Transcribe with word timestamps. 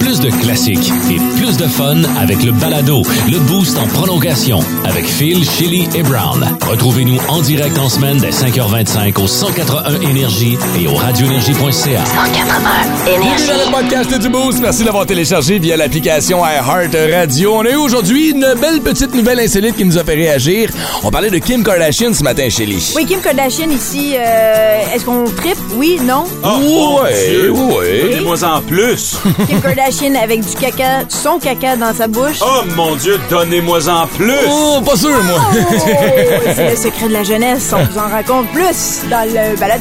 Plus 0.00 0.20
de 0.20 0.30
classiques 0.30 0.92
et 1.10 1.16
plus 1.36 1.56
de 1.56 1.66
fun 1.66 2.02
avec 2.20 2.42
le 2.44 2.52
balado, 2.52 3.02
le 3.30 3.38
boost 3.38 3.76
en 3.78 3.86
prolongation 3.86 4.60
avec 4.84 5.06
Phil, 5.06 5.44
Chili 5.48 5.88
et 5.94 6.02
Brown. 6.02 6.46
Retrouvez-nous 6.62 7.18
en 7.28 7.40
direct 7.40 7.76
en 7.78 7.88
semaine 7.88 8.18
dès 8.18 8.30
5h25 8.30 9.20
au 9.22 9.26
181 9.26 10.00
Énergie 10.02 10.56
et 10.80 10.86
au 10.86 10.94
radioénergie.ca. 10.94 12.04
181 12.04 13.06
Énergie. 13.06 13.44
Bienvenue 13.46 13.46
dans 13.46 13.78
le 13.80 13.82
podcast 13.88 14.18
du 14.20 14.28
Boost. 14.28 14.60
Merci 14.60 14.84
d'avoir 14.84 15.06
téléchargé 15.06 15.58
via 15.58 15.76
l'application 15.76 16.38
iHeart 16.44 16.96
Radio. 17.12 17.54
On 17.56 17.64
a 17.64 17.70
eu 17.70 17.76
aujourd'hui 17.76 18.30
une 18.30 18.54
belle 18.60 18.80
petite 18.82 19.14
nouvelle 19.14 19.40
insolite 19.40 19.76
qui 19.76 19.84
nous 19.84 19.98
a 19.98 20.04
fait 20.04 20.14
réagir. 20.14 20.70
On 21.02 21.10
parlait 21.10 21.30
de 21.30 21.38
Kim 21.38 21.64
Kardashian 21.64 22.12
ce 22.14 22.22
matin, 22.22 22.48
Shelly. 22.48 22.92
Oui, 22.94 23.04
Kim 23.06 23.20
Kardashian 23.20 23.70
ici, 23.70 24.14
euh, 24.16 24.80
est-ce 24.94 25.04
qu'on 25.04 25.24
tripe? 25.24 25.58
Oui, 25.76 25.98
non? 26.04 26.24
ouais, 26.44 27.48
ouais. 27.48 28.00
Donnez-moi 28.02 28.36
en 28.44 28.60
plus. 28.62 29.16
Kim 29.46 29.60
Kardashian 29.60 30.14
avec 30.22 30.40
du 30.40 30.54
caca, 30.56 31.02
son 31.08 31.38
caca 31.38 31.76
dans 31.76 31.94
sa 31.94 32.06
bouche. 32.08 32.38
Oh 32.42 32.62
mon 32.76 32.94
Dieu, 32.96 33.18
donnez-moi 33.30 33.88
en 33.88 34.06
plus. 34.06 34.32
Oh, 34.48 34.80
pas 34.84 34.96
sûr, 34.96 35.10
moi. 35.24 35.40
Oh, 35.52 36.48
c'est 36.54 36.70
le 36.70 36.76
secret 36.76 37.08
de 37.08 37.12
la 37.12 37.22
jeunesse. 37.24 37.72
On 37.72 37.82
vous 37.84 37.98
en 37.98 38.08
raconte 38.08 38.48
plus 38.52 39.00
dans 39.10 39.24
le 39.26 39.56
balade. 39.58 39.80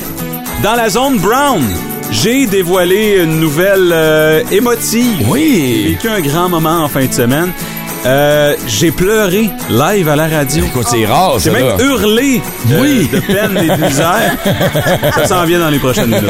Dans 0.64 0.76
la 0.76 0.90
zone 0.90 1.18
Brown, 1.20 1.62
j'ai 2.12 2.45
dévoilé 2.45 3.22
une 3.23 3.40
nouvelle 3.40 3.90
euh, 3.92 4.44
émotive. 4.52 5.18
J'ai 5.20 5.26
Oui. 5.31 5.84
vécu 5.90 6.08
un 6.09 6.22
grand 6.22 6.48
moment 6.50 6.84
en 6.84 6.88
fin 6.88 7.06
de 7.06 7.14
semaine. 7.14 7.52
Euh, 8.06 8.56
j'ai 8.68 8.92
pleuré 8.92 9.50
live 9.70 10.09
à 10.09 10.16
la 10.18 10.28
radio. 10.28 10.66
Écoute, 10.66 10.88
c'est 10.90 11.06
rare, 11.06 11.40
J'ai 11.40 11.52
ça, 11.52 11.58
même 11.58 11.68
là. 11.68 11.78
hurlé 11.80 12.42
de, 12.66 12.78
Oui. 12.80 13.08
de 13.12 13.20
peine 13.22 13.58
et 13.58 13.68
de 13.78 13.82
misère. 13.86 14.36
Ça 15.16 15.26
s'en 15.28 15.46
vient 15.46 15.59
dans 15.59 15.70
les 15.70 15.80
prochaines 15.80 16.08
minutes. 16.09 16.24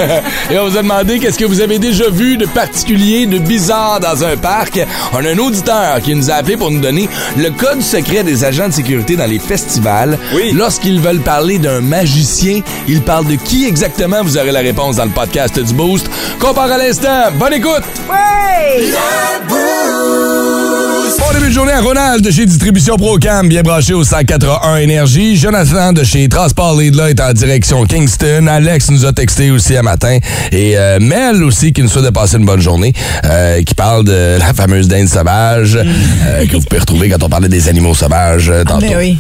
Et 0.52 0.60
on 0.60 0.68
vous 0.70 0.78
a 0.78 0.84
demandé 0.84 1.18
qu'est-ce 1.20 1.40
que 1.40 1.46
vous 1.46 1.62
avez 1.62 1.80
déjà 1.80 2.10
vu 2.10 2.38
de 2.38 2.46
particulier, 2.46 3.26
de 3.26 3.40
bizarre 3.40 4.00
dans 4.00 4.24
un 4.24 4.38
parc. 4.38 4.80
On 5.14 5.26
a 5.26 5.30
un 5.30 5.38
auditeur 5.40 6.00
qui 6.04 6.14
nous 6.14 6.30
a 6.30 6.36
appelé 6.36 6.58
pour 6.58 6.70
nous 6.70 6.80
donner 6.80 7.10
le 7.38 7.50
code 7.50 7.82
secret 7.82 8.24
des 8.24 8.44
agents 8.44 8.68
de 8.68 8.74
sécurité 8.74 9.16
dans 9.16 9.26
les 9.30 9.40
festivals. 9.40 10.20
Oui. 10.36 10.52
Lorsqu'ils 10.54 11.00
veulent 11.02 11.22
parler 11.22 11.58
d'un 11.58 11.82
magicien, 11.82 12.62
ils 12.88 13.02
parlent 13.02 13.26
de 13.28 13.36
qui 13.36 13.66
exactement? 13.66 14.18
Vous 14.24 14.38
aurez 14.38 14.52
la 14.52 14.60
réponse 14.60 14.98
dans 14.98 15.06
le 15.06 15.12
podcast 15.12 15.60
du 15.60 15.74
Boost. 15.74 16.08
Compare 16.40 16.72
à 16.72 16.78
l'instant. 16.78 17.32
Bonne 17.40 17.54
écoute! 17.54 17.84
Ouais! 18.10 18.92
Bon 21.20 21.32
début 21.34 21.48
de 21.50 21.54
journée 21.54 21.72
à 21.72 21.82
Ronald 21.82 22.24
de 22.24 22.32
chez 22.32 22.46
Distribution 22.46 22.96
Procam, 22.98 23.48
bien 23.48 23.62
branché 23.62 23.94
au 23.94 24.04
181 24.04 24.78
Énergie. 24.78 25.38
Jonathan 25.38 25.94
de 25.94 26.04
chez 26.04 26.28
Transport 26.28 26.78
Lead 26.78 27.00
est 27.00 27.20
en 27.22 27.34
direction 27.34 27.86
Kingston. 27.86 28.48
Alex 28.48 28.90
nous 28.92 29.06
a 29.06 29.14
texté 29.14 29.52
aussi 29.52 29.76
un 29.78 29.82
matin. 29.84 30.18
Et 30.52 30.78
euh, 30.78 31.00
Mel 31.00 31.44
aussi 31.44 31.72
qui 31.72 31.82
nous 31.82 31.88
souhaite 31.90 32.06
de 32.06 32.10
passer 32.10 32.38
une 32.38 32.46
bonne 32.46 32.60
journée, 32.62 32.94
euh, 33.26 33.62
qui 33.64 33.74
parle 33.76 34.04
de 34.06 34.38
la 34.40 34.54
fameuse 34.54 34.88
dinde 34.88 35.08
sauvage 35.08 35.76
euh, 35.78 36.46
que 36.46 36.56
vous 36.58 36.62
pouvez 36.64 36.80
retrouver 36.80 37.10
quand 37.10 37.24
on 37.24 37.30
parlait 37.30 37.50
des 37.50 37.70
animaux 37.70 37.94
sauvages 37.94 38.50
euh, 38.50 38.64
tantôt. 38.64 38.86
oui. 38.98 39.18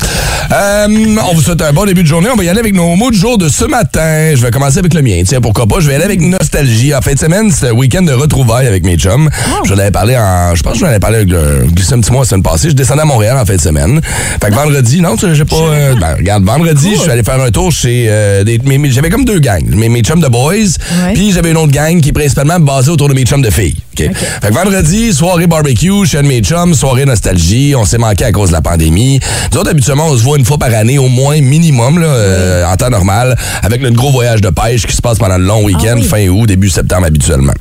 On 0.52 1.34
vous 1.36 1.42
souhaite 1.42 1.62
un 1.62 1.74
bon 1.74 1.86
début 1.86 2.04
de 2.04 2.08
journée. 2.08 2.30
On 2.32 2.36
va 2.36 2.44
y 2.44 2.50
aller 2.50 2.60
avec 2.60 2.74
nos 2.76 2.96
mots 2.96 3.12
du 3.12 3.18
jour 3.18 3.38
de 3.38 3.48
ce 3.50 3.66
matin. 3.66 4.34
Je 4.36 4.42
vais 4.42 4.52
commencer 4.52 4.80
avec 4.80 4.94
le 4.94 5.02
mien. 5.02 5.22
Tiens, 5.26 5.42
pourquoi 5.42 5.68
pas? 5.68 5.80
Je 5.80 5.88
vais 5.88 5.96
aller 5.96 6.04
avec 6.04 6.22
nostalgie. 6.22 6.94
En 6.94 7.02
fin 7.02 7.14
de 7.14 7.20
semaine, 7.20 7.52
c'est 7.52 7.70
un 7.70 7.74
week-end 7.74 8.02
de 8.02 8.14
retrouvailles 8.14 8.68
avec 8.68 8.84
mes 8.84 8.98
chums. 8.98 9.30
Je 9.66 9.74
l'avais 9.74 9.92
parlé 9.92 10.18
en. 10.18 10.54
Je 10.56 10.62
pense 10.64 10.74
que 10.74 10.80
je 10.80 10.86
l'avais 10.86 11.00
parlé 11.00 11.18
avec 11.18 11.30
le. 11.30 11.66
Glissé 11.84 11.94
un 11.96 12.00
petit 12.02 12.12
mois 12.12 12.22
la 12.22 12.28
semaine 12.28 12.44
passée. 12.44 12.70
Je 12.70 12.76
descendais 12.76 13.02
à 13.02 13.06
Montréal 13.06 13.38
en 13.38 13.46
fin 13.46 13.56
de 13.56 13.62
semaine. 13.62 14.00
Fait 14.42 14.50
que 14.50 14.56
vendredi, 14.56 15.02
non, 15.02 15.16
tu 15.16 15.28
sais, 15.28 15.36
j'ai 15.36 15.46
pas. 15.46 15.56
euh, 15.56 15.96
ben, 16.00 16.16
regarde, 16.18 16.44
vendredi, 16.44 16.92
je 16.96 17.02
suis 17.02 17.12
allé 17.12 17.24
faire 17.24 17.40
un 17.42 17.52
tour 17.52 17.72
chez. 17.72 18.06
euh, 18.10 18.44
j'avais 18.90 19.10
comme 19.10 19.26
deux 19.26 19.40
gangs. 19.40 19.68
Mes, 19.76 19.90
mes 19.90 20.02
chums 20.02 20.20
de 20.22 20.28
boys. 20.28 20.54
Puis 21.14 21.32
j'avais 21.32 21.52
une 21.52 21.58
autre 21.58 21.72
gang 21.72 22.00
qui 22.02 22.10
est 22.10 22.14
principalement 22.14 22.60
basée 22.60 22.90
autour 22.92 23.10
de 23.10 23.14
mes 23.14 23.24
chums 23.24 23.42
de 23.42 23.50
filles. 23.50 23.76
OK? 24.00 24.10
Fait 24.42 24.50
que 24.50 24.54
vendredi, 24.54 25.14
soirée 25.14 25.48
barbecue 25.48 26.06
chez 26.06 26.18
un 26.20 26.24
de 26.24 26.28
mes 26.28 26.42
chums, 26.42 26.74
soirée 26.74 27.06
nostalgie. 27.06 27.74
On 27.78 27.86
s'est 27.86 27.98
manqué 27.98 28.26
à 28.26 28.32
cause 28.32 28.50
de 28.50 28.54
la 28.54 28.62
pandémie. 28.62 29.20
Nous 29.52 29.58
autres, 29.60 29.70
habituellement, 29.72 30.08
on 30.08 30.18
se 30.18 30.24
voit 30.24 30.38
une 30.38 30.46
fois 30.46 30.58
par 30.58 30.74
année, 30.74 30.98
au 30.98 31.08
moins 31.10 31.40
minimum, 31.42 32.00
là, 32.00 32.08
euh, 32.08 32.66
en 32.66 32.76
temps 32.76 32.90
normal, 32.90 33.36
avec 33.62 33.82
notre 33.82 33.96
gros 33.96 34.12
voyage 34.12 34.42
de 34.42 34.50
pêche 34.50 34.86
qui 34.88 34.96
se 34.96 35.02
passe 35.02 35.18
pendant 35.20 35.38
le 35.38 35.46
long 35.46 35.64
week-end, 35.64 36.00
fin 36.02 36.28
août, 36.28 36.46
début 36.48 36.70
septembre 36.70 37.06
habituellement. 37.08 37.54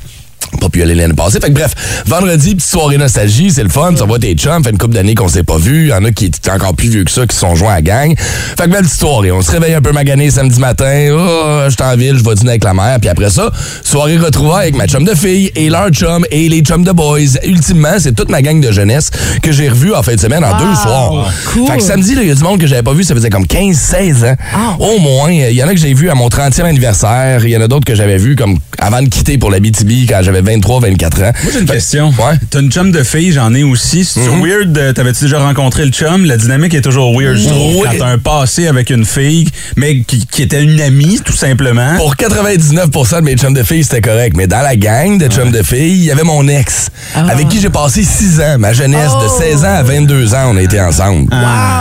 Pas 0.59 0.69
pu 0.69 0.81
aller 0.81 0.95
l'année 0.95 1.13
passée. 1.13 1.39
Fait 1.39 1.49
que 1.49 1.53
bref, 1.53 1.73
vendredi, 2.05 2.55
petite 2.55 2.69
soirée 2.69 2.97
nostalgie, 2.97 3.51
c'est 3.51 3.63
le 3.63 3.69
fun. 3.69 3.95
Ça 3.95 4.05
va 4.05 4.19
tes 4.19 4.33
chums, 4.33 4.63
fait 4.63 4.69
une 4.69 4.77
couple 4.77 4.93
d'années 4.93 5.15
qu'on 5.15 5.27
s'est 5.27 5.43
pas 5.43 5.57
vu. 5.57 5.85
Il 5.85 5.89
y 5.89 5.93
en 5.93 6.03
a 6.05 6.11
qui 6.11 6.25
étaient 6.25 6.51
encore 6.51 6.75
plus 6.75 6.89
vieux 6.89 7.03
que 7.03 7.11
ça, 7.11 7.25
qui 7.25 7.35
se 7.35 7.41
sont 7.41 7.55
joints 7.55 7.71
à 7.71 7.75
la 7.75 7.81
gang. 7.81 8.15
Fait 8.17 8.65
que 8.65 8.69
belle 8.69 8.83
petite 8.83 8.99
soirée. 8.99 9.31
On 9.31 9.41
se 9.41 9.51
réveille 9.51 9.73
un 9.73 9.81
peu 9.81 9.91
magané 9.91 10.29
samedi 10.29 10.59
matin. 10.59 11.09
Oh, 11.11 11.69
je 11.69 11.83
en 11.83 11.95
ville, 11.97 12.17
je 12.17 12.23
vais 12.23 12.35
dîner 12.35 12.51
avec 12.51 12.63
la 12.63 12.73
mère. 12.73 12.99
Puis 12.99 13.09
après 13.09 13.29
ça, 13.29 13.51
soirée 13.83 14.17
retrouvaille 14.17 14.63
avec 14.63 14.75
ma 14.75 14.87
chum 14.87 15.03
de 15.03 15.13
fille 15.15 15.51
et 15.55 15.69
leur 15.69 15.89
chum 15.89 16.25
et 16.31 16.49
les 16.49 16.61
chums 16.61 16.83
de 16.83 16.91
boys. 16.91 17.19
Ultimement, 17.45 17.95
c'est 17.99 18.13
toute 18.13 18.29
ma 18.29 18.41
gang 18.41 18.59
de 18.59 18.71
jeunesse 18.71 19.09
que 19.41 19.51
j'ai 19.51 19.69
revue 19.69 19.93
en 19.93 20.03
fin 20.03 20.15
de 20.15 20.19
semaine 20.19 20.43
en 20.43 20.57
deux 20.57 20.75
soirs. 20.75 21.31
Fait 21.67 21.77
que 21.77 21.83
samedi, 21.83 22.15
il 22.17 22.27
y 22.27 22.31
a 22.31 22.35
du 22.35 22.43
monde 22.43 22.59
que 22.59 22.67
j'avais 22.67 22.83
pas 22.83 22.93
vu, 22.93 23.03
ça 23.03 23.13
faisait 23.13 23.29
comme 23.29 23.45
15-16 23.45 24.31
ans. 24.31 24.35
Au 24.79 24.99
moins. 24.99 25.31
Il 25.31 25.55
y 25.55 25.63
en 25.63 25.67
a 25.67 25.73
que 25.73 25.79
j'ai 25.79 25.93
vu 25.93 26.09
à 26.09 26.15
mon 26.15 26.29
30e 26.29 26.63
anniversaire. 26.63 27.45
Il 27.45 27.51
y 27.51 27.57
en 27.57 27.61
a 27.61 27.67
d'autres 27.67 27.85
que 27.85 27.95
j'avais 27.95 28.17
vu 28.17 28.35
comme 28.35 28.59
avant 28.77 29.01
de 29.01 29.07
quitter 29.07 29.37
pour 29.37 29.51
la 29.51 29.59
BTB 29.59 30.07
quand 30.07 30.21
j'avais 30.21 30.41
23, 30.43 30.79
24 30.81 31.21
ans. 31.23 31.31
Moi, 31.43 31.51
j'ai 31.53 31.59
une 31.59 31.67
Fait- 31.67 31.73
question. 31.75 32.09
Ouais. 32.09 32.35
T'as 32.49 32.59
une 32.61 32.71
chum 32.71 32.91
de 32.91 33.03
fille, 33.03 33.31
j'en 33.31 33.53
ai 33.53 33.63
aussi. 33.63 34.03
C'est 34.05 34.19
Mhm. 34.21 34.41
weird, 34.43 34.77
euh, 34.77 34.93
t'avais-tu 34.93 35.23
déjà 35.25 35.39
rencontré 35.39 35.85
le 35.85 35.91
chum? 35.91 36.25
La 36.25 36.37
dynamique 36.37 36.73
est 36.73 36.81
toujours 36.81 37.17
weird, 37.19 37.37
je 37.37 37.47
trouve. 37.49 37.75
Oui. 37.77 37.81
Quand 37.83 37.97
t'as 37.99 38.07
un 38.07 38.17
passé 38.17 38.67
avec 38.67 38.89
une 38.89 39.05
fille, 39.05 39.47
mais 39.75 40.01
qui, 40.01 40.25
qui 40.25 40.41
était 40.43 40.61
une 40.63 40.79
amie, 40.81 41.19
tout 41.23 41.33
simplement. 41.35 41.95
Pour 41.97 42.15
99% 42.15 43.17
de 43.17 43.21
mes 43.25 43.35
chums 43.35 43.53
de 43.53 43.63
filles, 43.63 43.83
c'était 43.83 44.01
correct. 44.01 44.35
Mais 44.37 44.47
dans 44.47 44.61
la 44.61 44.75
gang 44.75 45.17
de 45.17 45.27
chums 45.27 45.51
de 45.51 45.63
filles, 45.63 45.93
il 45.99 46.03
y 46.05 46.11
avait 46.11 46.23
mon 46.23 46.47
ex, 46.47 46.89
avec 47.15 47.47
qui 47.49 47.59
j'ai 47.61 47.69
passé 47.69 48.03
6 48.03 48.39
ans, 48.41 48.57
ma 48.59 48.73
jeunesse, 48.73 49.11
de 49.23 49.27
16 49.43 49.63
ans 49.63 49.75
à 49.75 49.83
22 49.83 50.33
ans, 50.33 50.51
on 50.53 50.57
a 50.57 50.61
été 50.61 50.79
ensemble. 50.81 51.29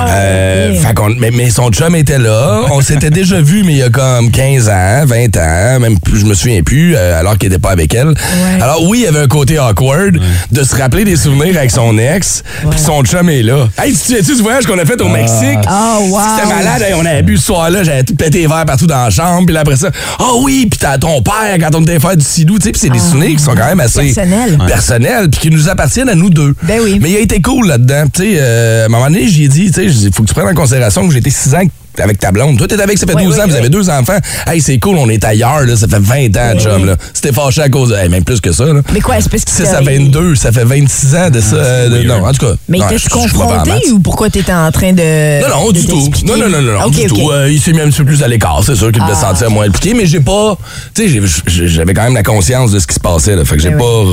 Euh, 0.08 0.74
fait 0.74 0.94
qu'on- 0.94 1.14
mais, 1.18 1.30
mais 1.30 1.50
son 1.50 1.70
chum 1.70 1.94
était 1.96 2.18
là. 2.18 2.62
On 2.70 2.80
s'était 2.80 3.10
déjà 3.10 3.40
vu, 3.40 3.62
mais 3.64 3.72
il 3.72 3.78
y 3.78 3.82
a 3.82 3.88
comme 3.90 4.30
15 4.30 4.68
ans, 4.68 5.04
20 5.06 5.36
ans, 5.36 5.80
même 5.80 5.98
plus, 5.98 6.20
je 6.20 6.26
me 6.26 6.34
souviens 6.34 6.62
plus, 6.62 6.94
euh, 6.96 7.18
alors 7.18 7.38
qu'il 7.38 7.48
était 7.48 7.58
pas 7.58 7.70
avec 7.70 7.94
elle. 7.94 8.14
Alors 8.60 8.82
oui, 8.88 8.98
il 9.00 9.04
y 9.04 9.06
avait 9.06 9.20
un 9.20 9.28
côté 9.28 9.58
awkward 9.58 10.18
de 10.50 10.64
se 10.64 10.76
rappeler 10.76 11.04
des 11.04 11.16
souvenirs 11.16 11.56
avec 11.56 11.70
son 11.70 11.96
ex, 11.98 12.42
puis 12.70 12.78
son 12.78 13.02
chum 13.04 13.28
est 13.30 13.42
là. 13.42 13.68
Hey, 13.78 13.92
tu 13.92 13.98
souviens-tu 13.98 14.36
du 14.36 14.42
voyage 14.42 14.66
qu'on 14.66 14.78
a 14.78 14.84
fait 14.84 15.00
au 15.00 15.08
Mexique? 15.08 15.58
Oh, 15.68 15.98
wow. 16.08 16.20
C'était 16.36 16.54
malade, 16.54 16.82
hey, 16.82 16.94
on 16.94 17.04
avait 17.04 17.22
bu 17.22 17.36
ce 17.36 17.44
soir-là, 17.44 17.84
j'avais 17.84 18.04
tout 18.04 18.14
pété 18.14 18.40
les 18.40 18.46
verres 18.46 18.66
partout 18.66 18.86
dans 18.86 19.04
la 19.04 19.10
chambre, 19.10 19.46
puis 19.46 19.54
là, 19.54 19.60
après 19.60 19.76
ça, 19.76 19.90
ah 20.18 20.30
oui, 20.42 20.66
puis 20.70 20.78
t'as 20.78 20.98
ton 20.98 21.22
père 21.22 21.56
quand 21.60 21.74
on 21.74 21.82
était 21.82 21.98
faire 22.00 22.16
du 22.16 22.24
sidou, 22.24 22.58
tu 22.58 22.64
sais, 22.66 22.72
puis 22.72 22.80
c'est 22.80 22.90
des 22.90 22.98
souvenirs 22.98 23.36
qui 23.36 23.42
sont 23.42 23.54
quand 23.54 23.66
même 23.66 23.80
assez 23.80 24.12
Personnels. 24.12 24.58
personnels, 24.66 25.30
puis 25.30 25.40
qui 25.40 25.50
nous 25.50 25.68
appartiennent 25.68 26.08
à 26.08 26.14
nous 26.14 26.30
deux. 26.30 26.54
Ben 26.62 26.80
oui. 26.82 26.98
Mais 27.00 27.10
il 27.10 27.16
a 27.16 27.20
été 27.20 27.40
cool 27.40 27.68
là-dedans, 27.68 28.04
tu 28.12 28.22
sais, 28.22 28.36
euh, 28.38 28.82
à 28.82 28.86
un 28.86 28.88
moment 28.88 29.06
donné, 29.06 29.28
j'ai 29.28 29.48
dit, 29.48 29.70
tu 29.70 29.72
sais, 29.72 29.86
il 29.86 30.12
faut 30.12 30.22
que 30.22 30.28
tu 30.28 30.34
prennes 30.34 30.48
en 30.48 30.54
considération 30.54 31.08
que 31.08 31.14
été 31.22 31.30
6 31.30 31.54
ans 31.54 31.58
avec 31.58 31.70
ta 32.18 32.32
blonde. 32.32 32.58
Toi, 32.58 32.66
t'es 32.66 32.80
avec, 32.80 32.98
ça 32.98 33.06
fait 33.06 33.14
Oui, 33.14 33.24
12 33.24 33.34
oui, 33.36 33.40
ans, 33.42 33.46
vous 33.48 33.54
avez 33.54 33.68
deux 33.68 33.88
enfants. 33.90 34.16
Hey, 34.46 34.60
c'est 34.60 34.78
cool, 34.78 34.96
on 34.98 35.08
est 35.08 35.22
ailleurs, 35.24 35.60
là, 35.66 35.76
ça 35.76 35.86
fait 35.88 35.98
20 36.00 36.36
ans, 36.36 36.58
chum, 36.58 36.86
là. 36.86 36.96
C'était 37.12 37.32
fâché 37.32 37.62
à 37.62 37.68
cause 37.68 37.90
de, 37.90 37.94
hey, 37.96 38.08
même 38.08 38.24
plus 38.24 38.40
que 38.40 38.52
ça, 38.52 38.64
là. 38.64 38.80
Mais 38.92 39.00
quoi, 39.00 39.16
c'est 39.20 39.30
parce 39.30 39.44
que 39.44 39.50
C'est 39.50 39.66
ça, 39.66 39.80
22, 39.80 40.34
ça 40.34 40.52
fait 40.52 40.64
26 40.64 41.14
ans 41.16 41.30
de 41.30 41.40
ça. 41.40 41.56
euh, 41.56 41.88
de- 41.88 42.02
non, 42.06 42.24
en 42.26 42.32
tout 42.32 42.46
cas. 42.46 42.52
Mais 42.68 42.78
t'es-tu 42.88 43.08
confronté 43.08 43.90
ou 43.92 43.98
pourquoi 44.00 44.30
t'étais 44.30 44.52
en 44.52 44.70
train 44.72 44.92
de. 44.92 45.42
Non, 45.42 45.48
non, 45.66 45.70
de 45.70 45.80
du 45.80 45.86
tout. 45.86 46.10
Non, 46.26 46.36
non, 46.36 46.48
non, 46.48 46.60
non, 46.62 46.88
du 46.88 47.06
tout. 47.06 47.30
Euh, 47.30 47.50
il 47.50 47.60
s'est 47.60 47.72
mis 47.72 47.80
un 47.80 47.88
petit 47.88 47.98
peu 47.98 48.06
plus 48.06 48.22
à 48.22 48.28
l'écart, 48.28 48.62
c'est 48.64 48.74
sûr 48.74 48.90
qu'il 48.92 49.02
devait 49.02 49.14
se 49.14 49.20
sentir 49.20 49.50
moins 49.50 49.66
impliqué, 49.66 49.94
mais 49.94 50.06
j'ai 50.06 50.20
pas. 50.20 50.56
Tu 50.94 51.08
sais, 51.08 51.20
j'avais 51.46 51.94
quand 51.94 52.02
même 52.04 52.14
la 52.14 52.22
conscience 52.22 52.70
de 52.72 52.78
ce 52.78 52.86
qui 52.86 52.94
se 52.94 53.00
passait, 53.00 53.36
là. 53.36 53.44
Fait 53.44 53.56
que 53.56 53.62
j'ai 53.62 53.70
pas 53.70 54.04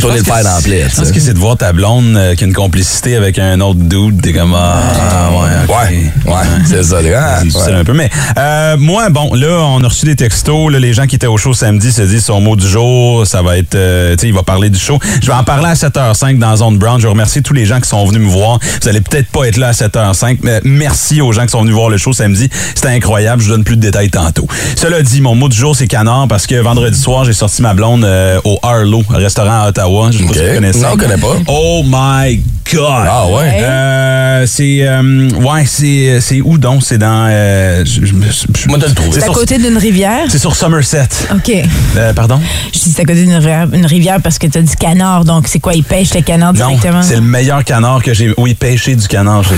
tourné 0.00 0.18
le 0.18 0.24
fer 0.24 0.38
que 0.38 0.42
dans 0.44 0.50
la 0.50 0.56
c'est- 0.56 0.62
plaie. 0.68 0.84
Je 0.90 0.96
pense 0.96 1.12
que 1.12 1.20
c'est 1.20 1.34
de 1.34 1.38
voir 1.38 1.56
ta 1.56 1.72
blonde 1.72 2.16
euh, 2.16 2.34
qui 2.34 2.44
a 2.44 2.46
une 2.46 2.52
complicité 2.52 3.16
avec 3.16 3.38
un 3.38 3.60
autre 3.60 3.78
dude. 3.80 4.20
T'es 4.22 4.32
comme, 4.32 4.54
ah, 4.54 5.30
ouais. 5.32 5.74
Ouais, 5.74 6.10
ouais, 6.32 6.40
c'est 6.66 6.82
ça. 6.82 6.98
Ah, 7.14 7.36
C'est 7.38 7.44
difficile 7.46 7.74
ouais. 7.74 7.80
un 7.80 7.84
peu, 7.84 7.92
mais 7.92 8.10
euh, 8.38 8.76
moi, 8.78 9.08
bon, 9.10 9.34
là, 9.34 9.60
on 9.60 9.82
a 9.82 9.88
reçu 9.88 10.06
des 10.06 10.16
textos. 10.16 10.70
là, 10.72 10.78
les 10.78 10.92
gens 10.92 11.06
qui 11.06 11.16
étaient 11.16 11.26
au 11.26 11.36
show 11.36 11.52
samedi 11.54 11.92
se 11.92 12.02
disent 12.02 12.24
son 12.24 12.40
mot 12.40 12.56
du 12.56 12.66
jour. 12.66 13.26
Ça 13.26 13.42
va 13.42 13.58
être, 13.58 13.74
euh, 13.74 14.14
tu 14.16 14.22
sais, 14.22 14.28
il 14.28 14.34
va 14.34 14.42
parler 14.42 14.70
du 14.70 14.78
show. 14.78 14.98
Je 15.20 15.26
vais 15.26 15.32
en 15.32 15.44
parler 15.44 15.68
à 15.68 15.74
7h05 15.74 16.38
dans 16.38 16.56
Zone 16.56 16.78
Brown. 16.78 17.00
Je 17.00 17.06
remercie 17.08 17.42
tous 17.42 17.54
les 17.54 17.64
gens 17.66 17.80
qui 17.80 17.88
sont 17.88 18.04
venus 18.06 18.22
me 18.22 18.30
voir. 18.30 18.58
Vous 18.82 18.88
allez 18.88 19.00
peut-être 19.00 19.28
pas 19.28 19.44
être 19.48 19.56
là 19.56 19.68
à 19.68 19.72
7h05, 19.72 20.38
mais 20.42 20.60
merci 20.64 21.20
aux 21.20 21.32
gens 21.32 21.42
qui 21.42 21.50
sont 21.50 21.60
venus 21.62 21.74
voir 21.74 21.88
le 21.88 21.96
show 21.98 22.12
samedi. 22.12 22.48
C'était 22.74 22.88
incroyable. 22.88 23.42
Je 23.42 23.46
vous 23.48 23.52
donne 23.52 23.64
plus 23.64 23.76
de 23.76 23.82
détails 23.82 24.10
tantôt. 24.10 24.46
Cela 24.76 25.02
dit, 25.02 25.20
mon 25.20 25.34
mot 25.34 25.48
du 25.48 25.56
jour, 25.56 25.74
c'est 25.76 25.86
canard 25.86 26.26
parce 26.28 26.46
que 26.46 26.54
vendredi 26.56 26.98
soir, 26.98 27.24
j'ai 27.24 27.32
sorti 27.32 27.62
ma 27.62 27.74
blonde 27.74 28.04
euh, 28.04 28.40
au 28.44 28.58
Harlow, 28.62 29.02
restaurant 29.10 29.62
à 29.64 29.68
Ottawa. 29.68 30.10
Je 30.12 30.18
sais 30.18 30.24
pas 30.24 30.32
si 30.34 30.40
vous 30.40 30.54
connaissez. 30.54 30.80
Non, 30.80 30.88
on 30.92 30.96
connaît 30.96 31.16
pas. 31.18 31.36
Oh 31.48 31.82
my 31.84 32.40
God! 32.72 32.82
Ah 33.08 33.26
ouais? 33.28 33.60
Euh, 33.62 34.44
c'est 34.46 34.78
euh, 34.82 35.28
ouais, 35.40 35.64
c'est 35.66 36.18
c'est 36.20 36.40
où 36.40 36.58
donc? 36.58 36.82
C'est 36.82 36.95
dans 36.98 37.26
euh, 37.28 37.84
je, 37.84 38.04
je, 38.06 38.12
me- 38.14 38.24
je- 38.26 38.68
Moi, 38.68 38.78
de 38.78 38.86
le 38.86 38.92
trouver. 38.94 39.12
C'est 39.12 39.20
C'est 39.20 39.24
à 39.24 39.32
sur, 39.32 39.34
côté 39.34 39.58
d'une 39.58 39.76
rivière? 39.78 40.26
c'est 40.28 40.38
sur 40.38 40.54
Somerset. 40.54 41.08
OK. 41.34 41.52
Euh, 41.96 42.12
pardon? 42.12 42.40
Je 42.72 42.78
dis 42.78 42.92
c'est 42.92 43.02
à 43.02 43.04
côté 43.04 43.22
d'une 43.24 43.34
rivière, 43.34 43.68
une 43.72 43.86
rivière 43.86 44.20
parce 44.22 44.38
que 44.38 44.46
t'as 44.46 44.60
dit 44.60 44.74
canard, 44.76 45.24
donc 45.24 45.48
c'est 45.48 45.58
quoi, 45.60 45.74
ils 45.74 45.84
pêchent 45.84 46.14
le 46.14 46.22
canard 46.22 46.52
Non, 46.54 46.68
directement? 46.68 47.02
c'est 47.02 47.16
le 47.16 47.20
meilleur 47.22 47.64
canard 47.64 48.02
que 48.02 48.12
j'ai. 48.14 48.32
Oui, 48.38 48.54
pêché 48.54 48.94
du 48.96 49.06
canard. 49.08 49.42
j'ai- 49.42 49.54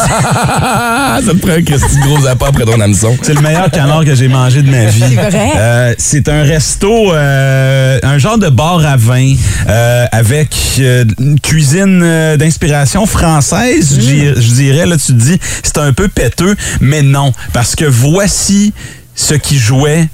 Ah, 0.00 1.18
ça 1.24 1.32
te 1.32 1.36
prend 1.36 1.52
un 1.52 1.62
Christy 1.62 1.96
de 1.96 2.02
gros 2.06 2.26
appât 2.26 2.46
après 2.48 2.64
ton 2.64 2.80
hameçon. 2.80 3.16
C'est 3.22 3.34
le 3.34 3.40
meilleur 3.40 3.70
canard 3.70 4.04
que 4.04 4.14
j'ai 4.14 4.28
mangé 4.28 4.62
de 4.62 4.70
ma 4.70 4.84
vie. 4.86 5.02
C'est 5.08 5.30
vrai? 5.30 5.50
Euh, 5.56 5.94
c'est 5.98 6.28
un 6.28 6.42
resto, 6.42 7.12
euh, 7.12 7.98
un 8.02 8.18
genre 8.18 8.38
de 8.38 8.48
bar 8.48 8.84
à 8.84 8.96
vin 8.96 9.34
euh, 9.68 10.06
avec 10.12 10.54
euh, 10.80 11.04
une 11.18 11.38
cuisine 11.40 12.00
euh, 12.02 12.36
d'inspiration 12.36 13.06
française, 13.06 13.96
Mm. 13.96 14.00
j'y- 14.00 14.26
je 14.42 14.52
dirais. 14.54 14.86
Là, 14.86 14.96
tu 14.96 15.06
te 15.06 15.12
dis, 15.12 15.38
c'est 15.62 15.78
un 15.78 15.92
peu 15.92 16.08
péteux, 16.08 16.54
mais 16.80 17.02
non, 17.02 17.32
parce 17.52 17.74
que 17.74 17.84
voici 17.84 18.72
ce 19.14 19.34
qui 19.34 19.58
jouait 19.58 20.08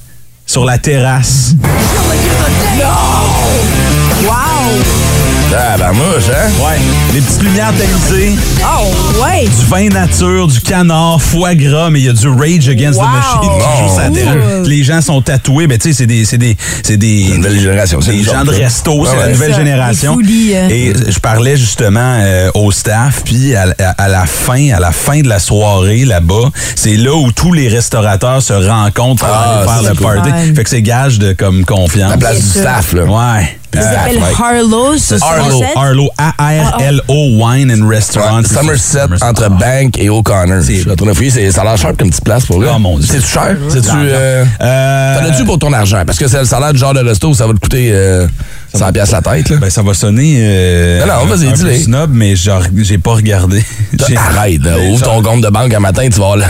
sur 0.47 0.65
la 0.65 0.79
terrasse. 0.79 1.55
Ah, 5.57 5.77
ben 5.79 5.93
mouche, 5.93 6.25
hein? 6.31 6.51
Ouais, 6.61 6.79
les 7.13 7.21
petites 7.21 7.43
lumières 7.43 7.73
tamisées, 7.79 8.33
Oh, 8.65 9.23
ouais! 9.23 9.45
du 9.45 9.67
vin 9.67 9.89
nature, 9.89 10.49
du 10.49 10.61
canard, 10.61 11.23
foie 11.23 11.55
gras, 11.55 11.91
mais 11.91 12.01
il 12.01 12.07
y 12.07 12.09
a 12.09 12.13
du 12.13 12.27
Rage 12.29 12.69
Against 12.69 12.99
Wow. 12.99 13.05
the 13.05 13.11
Machine 13.11 13.41
qui 13.41 13.47
joue 13.47 14.15
terrasse. 14.15 14.67
Les 14.67 14.83
gens 14.83 15.01
sont 15.01 15.23
tatoués, 15.23 15.67
mais 15.69 15.79
tu 15.79 15.89
sais, 15.91 15.95
c'est 15.99 16.07
des, 16.07 16.25
c'est 16.25 16.39
des, 16.39 16.57
c'est 16.83 16.97
des, 16.97 17.29
La 17.31 17.37
nouvelle 17.37 17.61
génération, 17.61 18.01
c'est 18.01 18.13
des 18.13 18.25
gens 18.25 18.45
de 18.45 18.51
resto, 18.51 19.05
c'est 19.07 19.13
Ouais, 19.13 19.17
la 19.27 19.29
nouvelle 19.29 19.53
Ça, 19.53 19.59
génération. 19.59 20.19
euh. 20.19 20.69
Et 20.71 20.93
je 21.09 21.19
parlais 21.21 21.57
justement 21.57 22.19
euh, 22.21 22.51
au 22.55 22.73
staff, 22.73 23.23
puis 23.25 23.55
à, 23.55 23.67
à- 23.79 23.91
à 24.05 24.09
la 24.09 24.27
fin, 24.27 24.71
à 24.75 24.81
la 24.81 24.91
fin 24.93 25.21
de 25.21 25.29
la 25.29 25.39
soirée 25.39 26.05
là-bas, 26.05 26.51
c'est 26.75 26.97
là 26.97 27.15
où 27.15 27.31
tous 27.31 27.53
les 27.53 27.69
restaurateurs 27.69 28.43
se 28.43 28.53
rencontrent 28.55 29.25
pour 29.25 29.35
Ah, 29.35 29.65
faire 29.81 29.91
le 29.93 29.95
party. 29.97 30.55
Fait 30.57 30.65
que 30.65 30.71
c'est 30.71 30.83
gage 30.83 31.19
de 31.21 31.33
comme 31.33 31.65
confiance. 31.65 32.11
La 32.11 32.17
place 32.19 32.39
Bien 32.39 32.45
du 32.45 32.51
sûr. 32.53 32.61
staff, 32.63 32.93
là. 32.93 33.05
Ouais. 33.05 33.59
Ils 33.75 33.81
Euh, 33.81 33.93
s'appellent 33.93 34.17
ouais. 34.19 34.33
Harlow, 34.41 34.97
sur 34.99 35.23
Arlo, 35.25 35.51
Somerset. 35.51 35.73
Arlo, 35.77 36.11
A-R-L-O 36.19 37.45
Wine 37.45 37.71
and 37.73 37.89
Restaurant. 37.89 38.39
Ouais, 38.41 38.47
Somerset, 38.47 39.01
entre 39.23 39.49
Bank 39.51 39.99
et 39.99 40.09
O'Connor. 40.09 40.63
Je 40.63 40.89
de 40.89 41.13
fouiller, 41.13 41.31
c'est- 41.31 41.51
ça 41.53 41.63
a 41.63 41.65
l'air 41.65 41.77
cher 41.77 41.93
comme 41.99 42.09
petite 42.11 42.25
place 42.25 42.47
pour 42.47 42.63
là. 42.63 42.73
Oh, 42.75 42.79
mon 42.79 42.99
Dieu. 42.99 43.09
C'est-tu 43.11 43.27
cher? 43.29 43.57
C'est-tu. 43.69 43.89
Euh, 43.93 44.45
Euh, 44.61 45.19
T'en 45.21 45.27
as-tu 45.31 45.45
pour 45.45 45.59
ton 45.59 45.73
argent? 45.73 46.03
Parce 46.07 46.19
que 46.19 46.29
c'est 46.29 46.39
le 46.39 46.45
salaire 46.45 46.73
du 46.73 46.79
genre 46.79 46.95
de 46.95 47.01
resto 47.01 47.29
où 47.29 47.35
ça 47.35 47.47
va 47.47 47.53
te 47.55 47.59
coûter 47.59 47.91
euh, 47.93 48.27
100 48.75 48.93
pièces 48.93 49.11
la 49.11 49.21
tête, 49.23 49.49
là. 49.51 49.57
Ben, 49.59 49.71
ça 49.71 49.83
va 49.83 49.95
sonner. 49.95 50.37
Euh, 50.39 51.01
Non, 51.07 51.27
non, 51.27 51.27
vas-y, 51.35 51.49
un 51.49 51.53
peu 51.53 51.75
snob, 51.75 52.11
mais 52.13 52.37
genre, 52.37 52.63
j'ai 52.77 52.99
pas 52.99 53.13
regardé. 53.15 53.63
J'ai- 54.09 54.17
Arrête, 54.17 54.63
là, 54.63 54.79
ouvre 54.91 55.03
ton 55.03 55.23
compte 55.23 55.43
de 55.43 55.49
banque 55.49 55.73
un 55.75 55.81
matin, 55.81 56.09
tu 56.13 56.19
vas 56.21 56.37
là. 56.37 56.47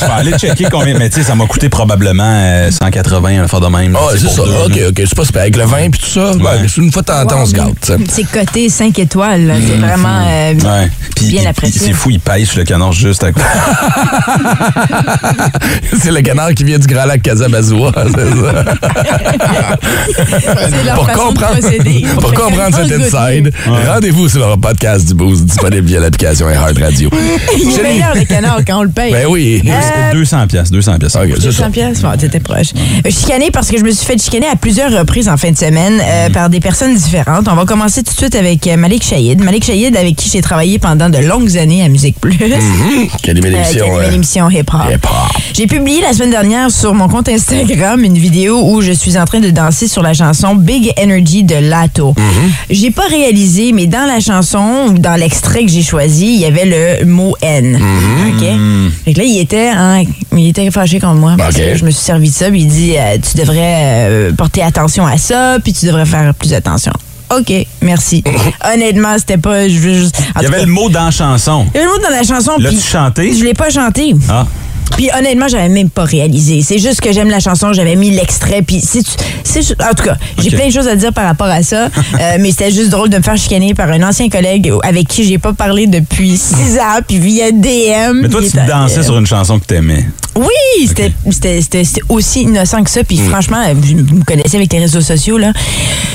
Je 0.00 0.06
vais 0.06 0.12
aller 0.12 0.32
checker 0.38 0.66
combien. 0.70 0.96
Mais 0.98 1.08
tu 1.08 1.20
sais, 1.20 1.26
ça 1.26 1.34
m'a 1.34 1.46
coûté 1.46 1.68
probablement 1.68 2.22
euh, 2.24 2.70
180, 2.70 3.42
un 3.44 3.48
fois 3.48 3.60
de 3.60 3.66
même. 3.66 3.96
Ah, 3.96 4.08
c'est 4.12 4.28
ça. 4.28 4.42
deux, 4.42 4.72
OK. 4.72 4.80
OK. 4.88 4.94
C'est 5.06 5.14
pas 5.14 5.24
super. 5.24 5.42
Avec 5.42 5.56
le 5.56 5.64
vin 5.64 5.88
puis 5.90 6.00
tout 6.00 6.06
ça, 6.16 6.32
ben, 6.36 6.66
c'est 6.68 6.80
une 6.80 6.90
fois 6.92 7.02
de 7.02 7.06
temps 7.06 7.20
en 7.22 7.26
temps, 7.26 7.42
on 7.42 7.46
se 7.46 7.52
gâte. 7.52 7.92
C'est 8.08 8.24
coté 8.24 8.68
5 8.68 8.98
étoiles. 8.98 9.52
C'est 9.66 9.76
vraiment 9.76 10.24
euh, 10.26 10.54
Ouais. 10.54 10.90
Puis, 11.14 11.26
bien 11.26 11.42
il- 11.42 11.48
apprécié. 11.48 11.80
C'est 11.86 11.92
fou, 11.92 12.10
il 12.10 12.20
pêche 12.20 12.56
le 12.56 12.64
canard 12.64 12.92
juste 12.92 13.22
à 13.22 13.32
côté. 13.32 13.44
c'est 16.02 16.10
le 16.10 16.20
canard 16.22 16.54
qui 16.54 16.64
vient 16.64 16.78
du 16.78 16.86
Grand 16.86 17.04
Lac 17.04 17.22
Casabazoua, 17.22 17.92
c'est 18.06 18.30
ça. 18.30 18.64
Leur 20.84 20.94
Pour 20.96 21.06
comprendre, 21.08 21.58
procéder. 21.60 22.04
pour 22.20 22.32
comprendre 22.34 22.76
cet 22.76 22.92
inside, 22.92 23.52
rendez-vous 23.86 24.28
sur 24.28 24.48
le 24.48 24.56
podcast 24.56 25.06
du 25.08 25.14
Boost 25.14 25.44
disponible 25.44 25.86
via 25.86 26.00
l'application 26.00 26.48
Heart 26.48 26.78
Radio. 26.78 27.10
Il 27.58 27.78
est 27.78 27.82
meilleur 27.82 28.14
le 28.14 28.24
canard 28.24 28.60
quand 28.66 28.80
on 28.80 28.84
le 28.84 28.90
paye. 28.90 29.12
Ben 29.12 29.26
oui. 29.28 29.62
Euh, 29.66 30.12
200 30.12 30.46
pièces, 30.48 30.70
200 30.70 30.98
pièces. 30.98 31.16
OK, 31.16 31.28
c'est 31.36 31.52
ça. 31.52 31.68
200 31.68 31.70
pièces, 31.70 32.00
bon, 32.02 32.16
t'étais 32.16 32.40
proche. 32.40 32.68
Euh, 33.04 33.10
Chicané 33.10 33.50
parce 33.50 33.68
que 33.70 33.78
je 33.78 33.84
me 33.84 33.90
suis 33.90 34.06
fait 34.06 34.20
chicaner 34.22 34.46
à 34.48 34.56
plusieurs 34.56 34.92
reprises 34.92 35.28
en 35.28 35.36
fin 35.36 35.50
de 35.50 35.56
semaine 35.56 36.00
euh, 36.06 36.30
par 36.30 36.48
des 36.50 36.60
personnes 36.60 36.94
différentes. 36.94 37.48
On 37.48 37.54
va 37.54 37.64
commencer 37.64 38.02
tout 38.02 38.12
de 38.12 38.18
suite 38.18 38.34
avec 38.34 38.66
euh, 38.66 38.76
Malik 38.76 39.02
Shahid. 39.04 39.42
Malik 39.42 39.64
Shahid 39.64 39.96
avec 39.96 40.16
qui 40.16 40.28
j'ai 40.30 40.40
travaillé 40.40 40.78
pendant 40.78 41.08
de 41.08 41.18
longues 41.18 41.56
années 41.56 41.82
à 41.84 41.88
Musique 41.88 42.20
Plus. 42.20 42.38
Hum, 42.42 43.08
Quelle 43.22 43.40
belle 43.40 43.54
Euh, 43.54 43.62
émission. 43.64 43.98
euh, 43.98 44.10
l'émission 44.10 44.50
hip-hop. 44.50 44.80
hip-hop. 44.90 45.42
J'ai 45.54 45.66
publié 45.66 46.00
la 46.02 46.12
semaine 46.12 46.30
dernière 46.30 46.70
sur 46.70 46.94
mon 46.94 47.08
compte 47.08 47.28
Instagram 47.28 48.02
une 48.04 48.18
vidéo 48.18 48.60
où 48.62 48.80
je 48.82 48.92
suis 48.92 49.16
en 49.18 49.24
train 49.24 49.40
de 49.40 49.50
danser 49.50 49.88
sur 49.88 50.02
la 50.02 50.12
chanson 50.14 50.54
Big 50.54 50.92
Energy 51.02 51.44
de 51.44 51.54
Lato. 51.56 52.14
J'ai 52.70 52.90
pas 52.90 53.06
réalisé, 53.08 53.72
mais 53.72 53.86
dans 53.86 54.06
la 54.06 54.20
chanson, 54.20 54.88
ou 54.90 54.98
dans 54.98 55.18
l'extrait 55.18 55.64
que 55.64 55.70
j'ai 55.70 55.82
choisi, 55.82 56.26
il 56.34 56.40
y 56.40 56.44
avait 56.44 56.98
le 57.00 57.06
mot 57.06 57.34
N. 57.42 57.76
OK? 57.76 58.46
Fait 59.04 59.12
que 59.14 59.18
là, 59.18 59.24
il 59.24 59.38
était, 59.40 59.70
en- 59.70 60.04
il 60.36 60.48
était 60.48 60.70
fâché 60.70 61.00
contre 61.00 61.14
moi 61.14 61.34
parce 61.38 61.56
que 61.56 61.74
je 61.76 61.84
me 61.84 61.90
suis 61.90 62.02
servi 62.04 62.28
de 62.28 62.34
ça. 62.34 62.50
Puis 62.50 62.60
il 62.62 62.68
dit, 62.68 62.92
euh, 62.96 63.16
tu 63.18 63.38
devrais 63.38 64.30
porter 64.36 64.62
attention 64.62 65.06
à 65.06 65.16
ça, 65.16 65.58
puis 65.62 65.72
tu 65.72 65.86
devrais 65.86 65.95
faire 66.04 66.34
plus 66.34 66.52
attention. 66.52 66.92
OK, 67.30 67.52
merci. 67.82 68.22
Honnêtement, 68.72 69.18
c'était 69.18 69.38
pas... 69.38 69.68
Je 69.68 69.78
veux 69.78 69.94
juste, 69.94 70.20
en 70.34 70.40
Il 70.40 70.44
y 70.44 70.46
avait 70.46 70.58
cas, 70.58 70.64
le 70.64 70.70
mot 70.70 70.88
dans 70.88 71.06
la 71.06 71.10
chanson. 71.10 71.66
il 71.74 71.78
y 71.78 71.82
avait 71.82 71.90
le 71.92 71.96
mot 71.96 72.02
dans 72.02 72.14
la 72.14 72.22
chanson. 72.22 72.52
L'as-tu 72.58 72.80
chanté? 72.80 73.34
Je 73.34 73.44
l'ai 73.44 73.54
pas 73.54 73.70
chanté. 73.70 74.14
Ah. 74.28 74.46
Puis 74.96 75.10
honnêtement, 75.18 75.46
j'avais 75.48 75.68
même 75.68 75.90
pas 75.90 76.04
réalisé. 76.04 76.62
C'est 76.62 76.78
juste 76.78 77.00
que 77.00 77.12
j'aime 77.12 77.28
la 77.28 77.40
chanson, 77.40 77.72
j'avais 77.72 77.96
mis 77.96 78.10
l'extrait. 78.10 78.62
Puis 78.62 78.80
c'est, 78.82 79.02
c'est- 79.44 79.72
en 79.82 79.92
tout 79.94 80.04
cas, 80.04 80.16
j'ai 80.42 80.50
plein 80.50 80.68
de 80.68 80.72
choses 80.72 80.88
à 80.88 80.96
dire 80.96 81.12
par 81.12 81.24
rapport 81.26 81.48
à 81.48 81.62
ça. 81.62 81.88
Euh, 82.18 82.36
mais 82.40 82.50
c'était 82.50 82.70
juste 82.70 82.88
drôle 82.90 83.10
de 83.10 83.18
me 83.18 83.22
faire 83.22 83.36
chicaner 83.36 83.74
par 83.74 83.90
un 83.90 84.02
ancien 84.02 84.28
collègue 84.30 84.72
avec 84.82 85.06
qui 85.08 85.24
j'ai 85.24 85.36
pas 85.38 85.52
parlé 85.52 85.86
depuis 85.86 86.36
six 86.38 86.78
ans, 86.78 87.00
puis 87.06 87.18
via 87.18 87.52
DM. 87.52 88.20
Mais 88.22 88.28
toi, 88.28 88.40
tu 88.42 88.56
dansais 88.66 89.02
sur 89.02 89.18
une 89.18 89.26
chanson 89.26 89.58
que 89.58 89.66
t'aimais. 89.66 90.06
Oui, 90.34 90.86
c'était, 90.86 91.12
c'était, 91.62 91.84
aussi 92.08 92.42
innocent 92.42 92.82
que 92.84 92.90
ça. 92.90 93.04
Puis 93.04 93.18
Mm. 93.18 93.28
franchement, 93.30 93.62
vous 93.74 94.16
me 94.16 94.24
connaissez 94.24 94.56
avec 94.56 94.72
les 94.72 94.78
réseaux 94.80 95.00
sociaux 95.02 95.36
là. 95.38 95.52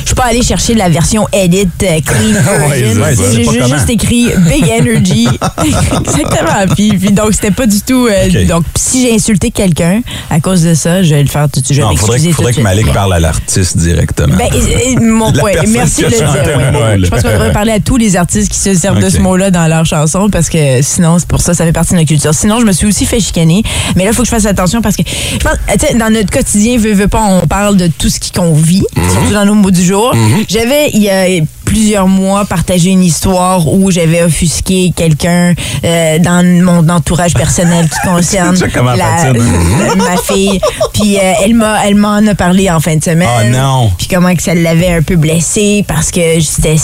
Je 0.02 0.06
suis 0.08 0.16
pas 0.16 0.26
allée 0.26 0.42
chercher 0.44 0.74
la 0.74 0.90
version 0.90 1.28
edit 1.32 1.68
euh, 1.84 2.00
clean 2.06 2.36
ouais, 2.70 3.16
j'ai 3.34 3.44
juste 3.68 3.90
écrit 3.90 4.30
Big 4.40 4.64
Energy. 4.80 5.28
Exactement. 5.64 6.74
Puis, 6.76 6.90
puis 6.98 7.12
donc 7.12 7.34
c'était 7.34 7.52
pas 7.52 7.66
du 7.68 7.80
tout. 7.82 8.08
euh. 8.08 8.61
Donc 8.62 8.68
si 8.76 9.02
j'ai 9.02 9.14
insulté 9.16 9.50
quelqu'un 9.52 10.02
à 10.30 10.40
cause 10.40 10.62
de 10.64 10.74
ça, 10.76 11.02
je 11.02 11.14
vais 11.16 11.24
le 11.24 11.30
faire 11.30 11.48
tout 11.52 11.62
de 11.62 11.66
suite. 11.66 11.80
Non, 11.80 11.96
faudrait, 11.96 12.18
m'excuser 12.18 12.34
faudrait 12.34 12.52
tout 12.52 12.62
que 12.62 12.68
suite. 12.68 12.78
Malik 12.78 12.94
parle 12.94 13.14
à 13.14 13.20
l'artiste 13.20 13.78
directement. 13.78 14.36
Ben, 14.38 14.50
et- 14.54 14.92
et 14.92 14.96
mon 14.98 15.32
point. 15.34 15.52
Merci 15.68 16.02
de 16.02 16.06
le 16.08 16.12
dire. 16.12 16.82
ouais. 16.82 16.98
Je 17.04 17.10
pense 17.10 17.22
qu'on 17.24 17.30
devrait 17.32 17.52
parler 17.54 17.72
à 17.72 17.80
tous 17.80 17.98
les 17.98 18.16
artistes 18.16 18.52
qui 18.52 18.60
se 18.60 18.74
servent 18.76 19.00
de 19.02 19.10
ce 19.10 19.18
mot-là 19.20 19.50
dans 19.52 19.68
leurs 19.68 19.86
chansons 19.86 20.30
parce 20.30 20.50
que 20.50 20.82
sinon, 20.82 21.18
c'est 21.18 21.28
pour 21.28 21.42
ça, 21.42 21.54
ça 21.54 21.66
fait 21.66 21.72
partie 21.74 21.92
de 21.94 21.98
notre 21.98 22.08
culture. 22.10 22.34
Sinon, 22.34 22.60
je 22.60 22.66
me 22.66 22.72
suis 22.72 22.86
aussi 22.88 23.06
fait 23.06 23.20
chicaner. 23.20 23.64
Mais 23.96 24.04
là, 24.04 24.12
il 24.12 24.16
faut 24.16 24.22
que 24.22 24.28
je 24.28 24.32
fasse 24.34 24.46
attention 24.46 24.82
parce 24.82 24.96
que 24.96 25.04
je 25.06 25.38
pense, 25.40 25.54
tu 25.80 25.88
sais, 25.88 25.94
dans 25.96 26.12
notre 26.14 26.30
quotidien, 26.32 26.78
veut, 26.78 26.94
veut 26.94 27.08
pas, 27.08 27.24
on 27.24 27.48
parle 27.48 27.78
de 27.78 27.88
tout 27.88 28.10
ce 28.10 28.20
qu'on 28.32 28.54
vit, 28.54 28.84
surtout 29.12 29.34
dans 29.34 29.46
nos 29.46 29.56
mots 29.56 29.72
du 29.72 29.84
jour. 29.84 30.14
J'avais, 30.48 30.90
il 30.94 31.02
y 31.02 31.10
a 31.10 31.26
plusieurs 31.72 32.10
mois, 32.10 32.44
partagé 32.44 32.90
une 32.90 33.02
histoire 33.04 33.66
où 33.66 33.92
j'avais 33.92 34.22
offusqué 34.24 34.92
quelqu'un 34.94 35.54
euh, 35.86 36.20
dans 36.20 36.46
mon 36.66 36.90
entourage 36.90 37.34
personnel 37.34 37.88
qui 37.88 38.10
concerne 38.14 38.58
la- 38.98 39.06
hein? 39.30 39.34
ma 39.98 40.18
fille. 40.18 40.60
Puis 40.94 41.16
euh, 41.16 41.32
elle 41.46 41.54
m'a, 41.56 41.88
elle 41.88 41.96
m'en 41.96 42.18
a 42.28 42.36
parlé 42.36 42.70
en 42.70 42.82
fin 42.82 42.98
de 42.98 43.04
semaine. 43.04 43.30
Ah, 43.40 43.44
non. 43.46 43.90
Puis 43.98 44.08
comment 44.08 44.36
que 44.36 44.44
ça 44.44 44.54
l'avait 44.54 44.92
un 44.92 45.02
peu 45.02 45.16
blessé 45.16 45.86
parce 45.88 46.12
que 46.12 46.42
c'était, 46.42 46.76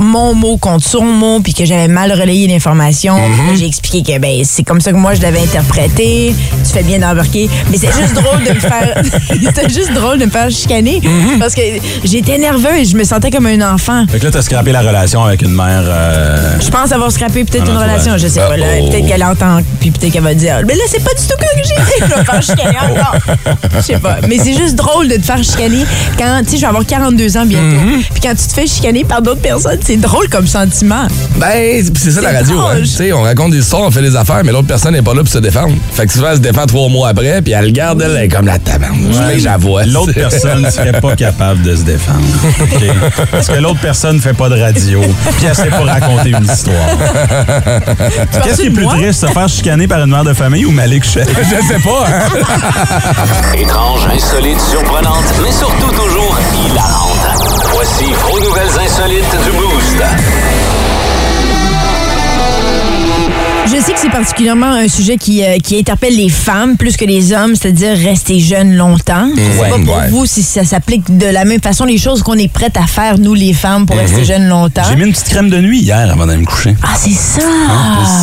mon 0.00 0.34
mot 0.34 0.56
contre 0.56 0.84
son 0.84 1.04
mot 1.04 1.38
puis 1.38 1.54
que 1.54 1.64
j'avais 1.64 1.86
mal 1.86 2.10
relayé 2.10 2.48
l'information. 2.48 3.14
Mm-hmm. 3.16 3.56
J'ai 3.60 3.66
expliqué 3.66 4.02
que 4.14 4.18
ben 4.18 4.42
c'est 4.44 4.64
comme 4.64 4.80
ça 4.80 4.90
que 4.90 4.96
moi 4.96 5.14
je 5.14 5.22
l'avais 5.22 5.42
interprété. 5.42 6.34
Tu 6.66 6.72
fais 6.72 6.82
bien 6.82 6.98
d'embarquer. 6.98 7.48
Mais 7.70 7.78
c'est 7.78 7.92
juste 7.92 8.14
drôle 8.14 8.42
de 8.42 8.50
me 8.50 8.58
faire... 8.60 9.00
c'était 9.44 9.68
juste 9.68 9.92
drôle 9.92 10.18
de 10.18 10.24
me 10.24 10.30
faire 10.30 10.50
chicaner 10.50 10.72
Mm-hmm. 11.02 11.38
parce 11.38 11.54
que 11.54 11.60
j'étais 12.04 12.38
nerveuse. 12.38 12.90
Je 12.90 12.96
me 12.96 13.04
sentais 13.04 13.30
comme 13.30 13.46
un 13.46 13.60
enfant 13.74 13.91
enfants. 14.00 14.06
Fait 14.10 14.18
que 14.18 14.24
là, 14.24 14.30
t'as 14.30 14.42
scrappé 14.42 14.72
la 14.72 14.80
relation 14.80 15.24
avec 15.24 15.42
une 15.42 15.52
mère. 15.54 15.82
euh, 15.86 16.58
Je 16.60 16.70
pense 16.70 16.92
avoir 16.92 17.10
scrappé 17.10 17.44
peut-être 17.44 17.64
Ah, 17.66 17.70
une 17.70 17.74
non, 17.76 17.80
relation, 17.82 18.16
je 18.18 18.28
sais 18.28 18.40
pas. 18.40 18.56
là. 18.56 18.66
Uh-oh. 18.78 18.90
Peut-être 18.90 19.06
qu'elle 19.06 19.24
entend, 19.24 19.60
puis 19.80 19.90
peut-être 19.90 20.12
qu'elle 20.12 20.22
va 20.22 20.34
dire 20.34 20.60
Mais 20.66 20.74
là, 20.74 20.82
c'est 20.88 21.02
pas 21.02 21.10
du 21.10 21.16
tout 21.22 21.28
ça 21.28 21.34
que 21.36 21.44
j'ai 21.56 21.62
dit. 21.62 21.90
Je 22.00 22.04
vais 22.18 22.24
faire 22.24 22.42
chicaner 22.42 22.78
encore. 22.90 23.16
Je 23.76 23.80
sais 23.80 23.98
pas. 23.98 24.16
Mais 24.28 24.38
c'est 24.38 24.54
juste 24.54 24.74
drôle 24.76 25.08
de 25.08 25.16
te 25.16 25.22
faire 25.22 25.42
chicaner 25.42 25.84
quand, 26.18 26.40
tu 26.44 26.50
sais, 26.50 26.56
je 26.56 26.60
vais 26.62 26.66
avoir 26.68 26.84
42 26.86 27.36
ans 27.36 27.46
bientôt. 27.46 27.64
Mm-hmm. 27.64 28.02
Puis 28.12 28.20
quand 28.22 28.34
tu 28.34 28.46
te 28.46 28.52
fais 28.52 28.66
chicaner 28.66 29.04
par 29.04 29.22
d'autres 29.22 29.40
personnes, 29.40 29.78
c'est 29.84 29.96
drôle 29.96 30.28
comme 30.28 30.46
sentiment. 30.46 31.06
Ben, 31.36 31.84
c'est 31.96 32.10
ça 32.12 32.20
la 32.20 32.32
radio. 32.32 32.58
Hein. 32.60 32.76
Tu 32.80 32.86
sais, 32.86 33.12
on 33.12 33.22
raconte 33.22 33.52
des 33.52 33.58
histoires, 33.58 33.82
on 33.82 33.90
fait 33.90 34.02
des 34.02 34.16
affaires, 34.16 34.42
mais 34.44 34.52
l'autre 34.52 34.66
personne 34.68 34.92
n'est 34.92 35.02
pas 35.02 35.14
là 35.14 35.20
pour 35.20 35.28
se 35.32 35.38
défendre. 35.38 35.74
Fait 35.92 36.06
que 36.06 36.12
souvent, 36.12 36.28
elle 36.30 36.36
se 36.36 36.40
défend 36.40 36.66
trois 36.66 36.88
mois 36.88 37.08
après, 37.08 37.42
puis 37.42 37.52
elle 37.52 37.66
le 37.66 37.70
garde, 37.70 38.02
elle, 38.02 38.16
est 38.24 38.28
comme 38.28 38.46
la 38.46 38.58
taverne. 38.58 38.98
Ouais. 39.06 39.38
j'avoue. 39.38 39.78
L'autre 39.86 40.12
personne 40.12 40.70
serait 40.70 41.00
pas 41.00 41.14
capable 41.16 41.62
de 41.62 41.76
se 41.76 41.82
défendre. 41.82 42.20
OK? 42.60 42.82
Parce 43.30 43.48
que 43.48 43.58
l'autre 43.58 43.80
personne 43.82 44.20
fait 44.20 44.32
pas 44.32 44.48
de 44.48 44.58
radio, 44.58 45.00
puis 45.36 45.46
elle 45.46 45.54
sait 45.54 45.68
pas 45.68 45.84
raconter 45.84 46.30
une 46.30 46.44
histoire. 46.44 46.88
Qu'est-ce 48.42 48.60
qui 48.62 48.68
est 48.68 48.70
plus 48.70 48.86
triste, 48.86 49.26
se 49.26 49.32
faire 49.32 49.48
chicaner 49.48 49.88
par 49.88 49.98
une 50.00 50.10
mère 50.10 50.24
de 50.24 50.32
famille 50.32 50.64
ou 50.64 50.70
Malik 50.70 51.04
Sheikh? 51.04 51.28
Je 51.42 51.66
sais 51.66 51.80
pas, 51.80 52.06
hein? 52.06 53.54
Étrange, 53.58 54.06
insolite, 54.06 54.60
surprenante, 54.60 55.24
mais 55.42 55.52
surtout 55.52 55.90
toujours 55.90 56.38
hilarante. 56.64 57.26
Voici 57.74 58.12
vos 58.12 58.38
nouvelles 58.40 58.78
insolites 58.86 59.36
du 59.44 59.50
Boost. 59.50 60.91
Je 63.82 63.86
sais 63.88 63.94
que 63.94 63.98
c'est 63.98 64.10
particulièrement 64.10 64.66
un 64.74 64.86
sujet 64.86 65.16
qui, 65.16 65.42
euh, 65.42 65.58
qui 65.58 65.76
interpelle 65.76 66.14
les 66.16 66.28
femmes 66.28 66.76
plus 66.76 66.96
que 66.96 67.04
les 67.04 67.32
hommes, 67.32 67.56
c'est-à-dire 67.56 67.96
rester 67.96 68.38
jeune 68.38 68.76
longtemps. 68.76 69.28
Je 69.34 69.40
sais 69.42 69.58
Ouais, 69.60 69.70
pas 69.70 69.78
pour 69.84 69.96
ouais. 69.96 70.08
vous 70.08 70.24
si 70.24 70.44
ça 70.44 70.62
s'applique 70.64 71.16
de 71.18 71.26
la 71.26 71.44
même 71.44 71.60
façon, 71.60 71.84
les 71.84 71.98
choses 71.98 72.22
qu'on 72.22 72.34
est 72.38 72.46
prête 72.46 72.76
à 72.76 72.86
faire, 72.86 73.18
nous 73.18 73.34
les 73.34 73.52
femmes, 73.52 73.84
pour 73.86 73.96
rester 73.96 74.24
jeune 74.24 74.46
longtemps. 74.46 74.82
J'ai 74.88 74.94
mis 74.94 75.06
une 75.06 75.10
petite 75.12 75.28
crème 75.30 75.50
de 75.50 75.58
nuit 75.60 75.80
hier 75.80 76.08
avant 76.12 76.26
d'aller 76.26 76.38
me 76.42 76.46
coucher. 76.46 76.76
Ah, 76.80 76.94
c'est 76.96 77.10
ça! 77.10 77.40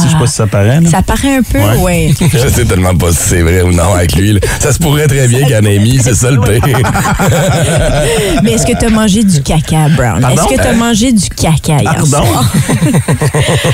Je 0.06 0.12
sais 0.12 0.18
pas 0.18 0.28
si 0.28 0.34
ça 0.34 0.48
paraît. 0.48 0.80
là. 0.80 0.90
Ça 0.90 1.02
paraît 1.02 1.36
un 1.36 1.42
peu, 1.44 1.58
Ouais. 1.60 2.14
oui. 2.22 2.30
Je 2.34 2.48
sais 2.48 2.64
tellement 2.64 2.96
pas 2.96 3.12
si 3.12 3.18
c'est 3.18 3.42
vrai 3.42 3.62
ou 3.62 3.74
non 3.74 3.94
avec 3.96 4.16
lui. 4.16 4.32
là. 4.34 4.40
Ça 4.62 4.72
se 4.72 4.80
pourrait 4.80 5.08
très 5.08 5.28
bien 5.28 5.40
qu'il 5.40 5.50
y 5.50 5.58
en 5.58 5.66
ait 5.66 5.80
mis, 5.80 6.00
c'est 6.02 6.16
ça 6.16 6.32
le 6.32 6.40
pire. 6.40 6.62
Mais 8.44 8.54
est-ce 8.54 8.66
que 8.66 8.78
tu 8.80 8.86
as 8.86 8.90
mangé 8.90 9.26
du 9.26 9.42
caca, 9.42 9.90
Brown? 9.90 10.22
Pardon? 10.22 10.42
Est-ce 10.42 10.56
que 10.56 10.62
tu 10.62 10.68
as 10.68 10.74
mangé 10.74 11.12
du 11.12 11.28
caca 11.30 11.82
hier 11.82 11.96
Pardon? 11.96 12.08
soir? 12.26 12.54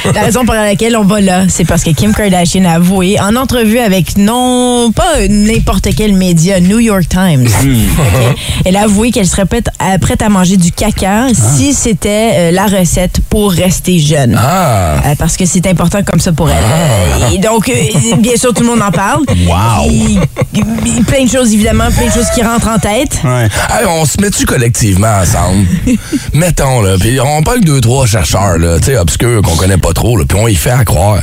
La 0.15 0.22
raison 0.22 0.46
pour 0.46 0.56
laquelle 0.56 0.98
on 0.98 1.04
va 1.04 1.22
là, 1.22 1.44
c'est 1.48 1.65
parce 1.75 1.84
que 1.84 1.89
Kim 1.89 2.13
Kardashian 2.13 2.63
a 2.63 2.75
avoué 2.75 3.20
en 3.20 3.36
entrevue 3.36 3.79
avec 3.79 4.15
non 4.17 4.94
pas 4.94 5.27
n'importe 5.27 5.89
quel 5.94 6.13
média, 6.13 6.62
New 6.62 6.79
York 6.79 7.03
Times. 7.10 7.48
OK? 7.48 8.38
Elle 8.63 8.77
a 8.77 8.84
avoué 8.84 9.12
qu'elle 9.12 9.27
serait 9.27 9.46
prête 9.46 9.67
à, 9.77 10.00
prête 10.00 10.22
à 10.22 10.29
manger 10.29 10.55
du 10.55 10.72
caca 10.72 11.25
si 11.34 11.74
c'était 11.74 12.29
euh, 12.36 12.51
la 12.51 12.67
recette 12.67 13.20
pour 13.29 13.51
rester 13.51 14.00
jeune. 14.00 14.39
Ah! 14.41 15.01
Euh, 15.05 15.15
parce 15.20 15.36
que 15.36 15.46
c'est 15.46 15.67
important 15.67 16.01
comme 16.01 16.22
ça 16.22 16.32
pour 16.32 16.50
elle. 16.50 16.55
Euh, 16.63 17.32
et 17.34 17.39
donc, 17.39 17.67
euh, 17.67 17.74
bien 18.20 18.38
sûr, 18.38 18.53
tout 18.53 18.63
le 18.63 18.70
monde 18.70 18.82
en 18.82 18.91
parle. 18.91 19.24
Wow. 19.46 19.91
Et- 19.91 20.58
et 20.58 21.03
plein 21.05 21.25
de 21.25 21.29
choses, 21.29 21.51
évidemment, 21.53 21.91
plein 21.91 22.05
de 22.08 22.12
choses 22.13 22.29
qui 22.34 22.41
rentrent 22.41 22.70
en 22.70 22.79
tête. 22.79 23.20
Ouais. 23.25 23.50
Hey, 23.70 23.86
on 23.86 24.05
se 24.05 24.22
met-tu 24.22 24.46
collectivement 24.46 25.12
ensemble? 25.22 25.65
Mettons, 26.34 26.79
là, 26.79 26.96
puis 26.98 27.20
on 27.20 27.44
parle 27.44 27.60
de 27.60 27.65
deux, 27.65 27.82
trois 27.82 28.05
chercheurs, 28.05 28.58
là, 28.60 28.79
tu 28.79 28.86
sais, 28.86 28.98
obscurs, 28.98 29.41
qu'on 29.41 29.58
connaît 29.58 29.75
pas 29.77 29.91
trop, 29.91 30.15
là, 30.17 30.24
puis 30.25 30.38
on 30.41 30.48
y 30.48 30.55
fait 30.55 30.72
à 30.72 30.86
croire 30.86 31.20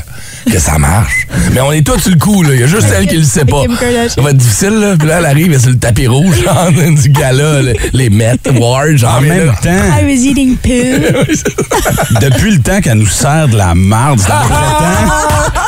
que 0.50 0.58
ça 0.58 0.78
marche. 0.78 1.26
Mais 1.52 1.60
on 1.60 1.72
est 1.72 1.86
tous 1.86 1.98
sur 1.98 2.10
le 2.10 2.16
coup, 2.18 2.42
là. 2.42 2.50
Il 2.54 2.60
y 2.60 2.64
a 2.64 2.66
juste 2.66 2.88
elle 2.96 3.06
qui 3.06 3.16
le 3.16 3.22
sait 3.24 3.44
pas. 3.44 3.62
Kim 3.62 3.76
Kardashian. 3.76 4.08
Ça 4.16 4.20
va 4.22 4.30
être 4.30 4.36
difficile, 4.36 4.70
là. 4.80 4.94
Puis 4.98 5.08
là, 5.08 5.18
elle 5.18 5.26
arrive, 5.26 5.46
elle 5.50 5.54
est 5.54 5.60
sur 5.60 5.70
le 5.70 5.78
tapis 5.78 6.06
rouge, 6.06 6.42
genre, 6.44 6.70
du 6.72 7.08
gala, 7.10 7.62
les, 7.62 7.76
les 7.92 8.10
Met, 8.10 8.36
Ward, 8.58 8.96
genre. 8.96 9.16
En 9.16 9.20
même 9.20 9.46
là- 9.46 9.52
temps, 9.62 9.98
I 10.00 10.04
was 10.04 10.24
eating 10.24 10.56
poo. 10.56 10.70
depuis 12.20 12.52
le 12.52 12.58
temps 12.60 12.80
qu'elle 12.80 12.98
nous 12.98 13.06
sert 13.06 13.48
de 13.48 13.56
la 13.56 13.74
marde, 13.74 14.20
c'est 14.20 14.30
à 14.32 14.42
peu 14.42 14.48
près 14.48 14.78
temps. 14.78 15.12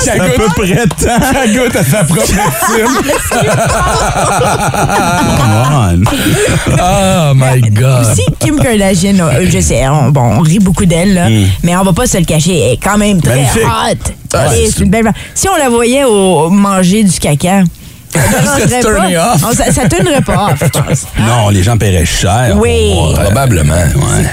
C'est 0.00 0.11
à 0.21 0.25
peu 0.25 0.47
près 0.49 0.87
temps. 0.87 1.33
Ça 1.33 1.47
goûte 1.47 1.76
à 1.76 1.85
sa 1.85 2.04
propre 2.04 2.33
médecine. 2.33 3.50
Come 5.38 5.52
on. 5.52 6.02
Oh 6.81 7.33
my 7.35 7.61
God. 7.71 8.14
Si 8.14 8.25
Kim 8.38 8.59
Kardashian, 8.61 9.19
euh, 9.21 9.47
je 9.49 9.61
sais, 9.61 9.87
on, 9.88 10.11
bon, 10.11 10.38
on 10.38 10.40
rit 10.40 10.59
beaucoup 10.59 10.87
d'elle, 10.87 11.14
là, 11.14 11.28
mais 11.62 11.76
on 11.76 11.83
va 11.85 11.93
pas 11.93 12.07
se 12.07 12.19
le 12.19 12.25
cacher, 12.25 12.59
elle 12.59 12.73
est 12.75 12.81
quand 12.83 12.99
même 12.99 13.21
très 13.21 13.35
Magnifique. 13.37 13.62
hot. 13.64 14.12
Est- 14.35 14.71
c'est- 14.71 14.83
une 14.85 14.91
belle. 14.91 15.11
Si 15.35 15.49
on 15.49 15.57
la 15.57 15.69
voyait 15.69 16.05
au, 16.05 16.50
manger 16.50 17.05
du 17.05 17.19
caca, 17.19 17.62
ça 18.68 18.80
turné 18.80 19.16
off? 19.18 19.42
On- 19.49 19.52
ça, 19.54 19.73
ça 19.73 19.88
tournerait 19.88 20.21
pas 20.23 20.50
off, 20.52 20.62
je 20.62 20.68
pense. 20.80 21.06
Non, 21.18 21.49
les 21.50 21.62
gens 21.62 21.76
paieraient 21.76 22.04
cher. 22.06 22.54
Oui. 22.56 22.92
euh, 22.94 23.14
Probablement. 23.25 23.75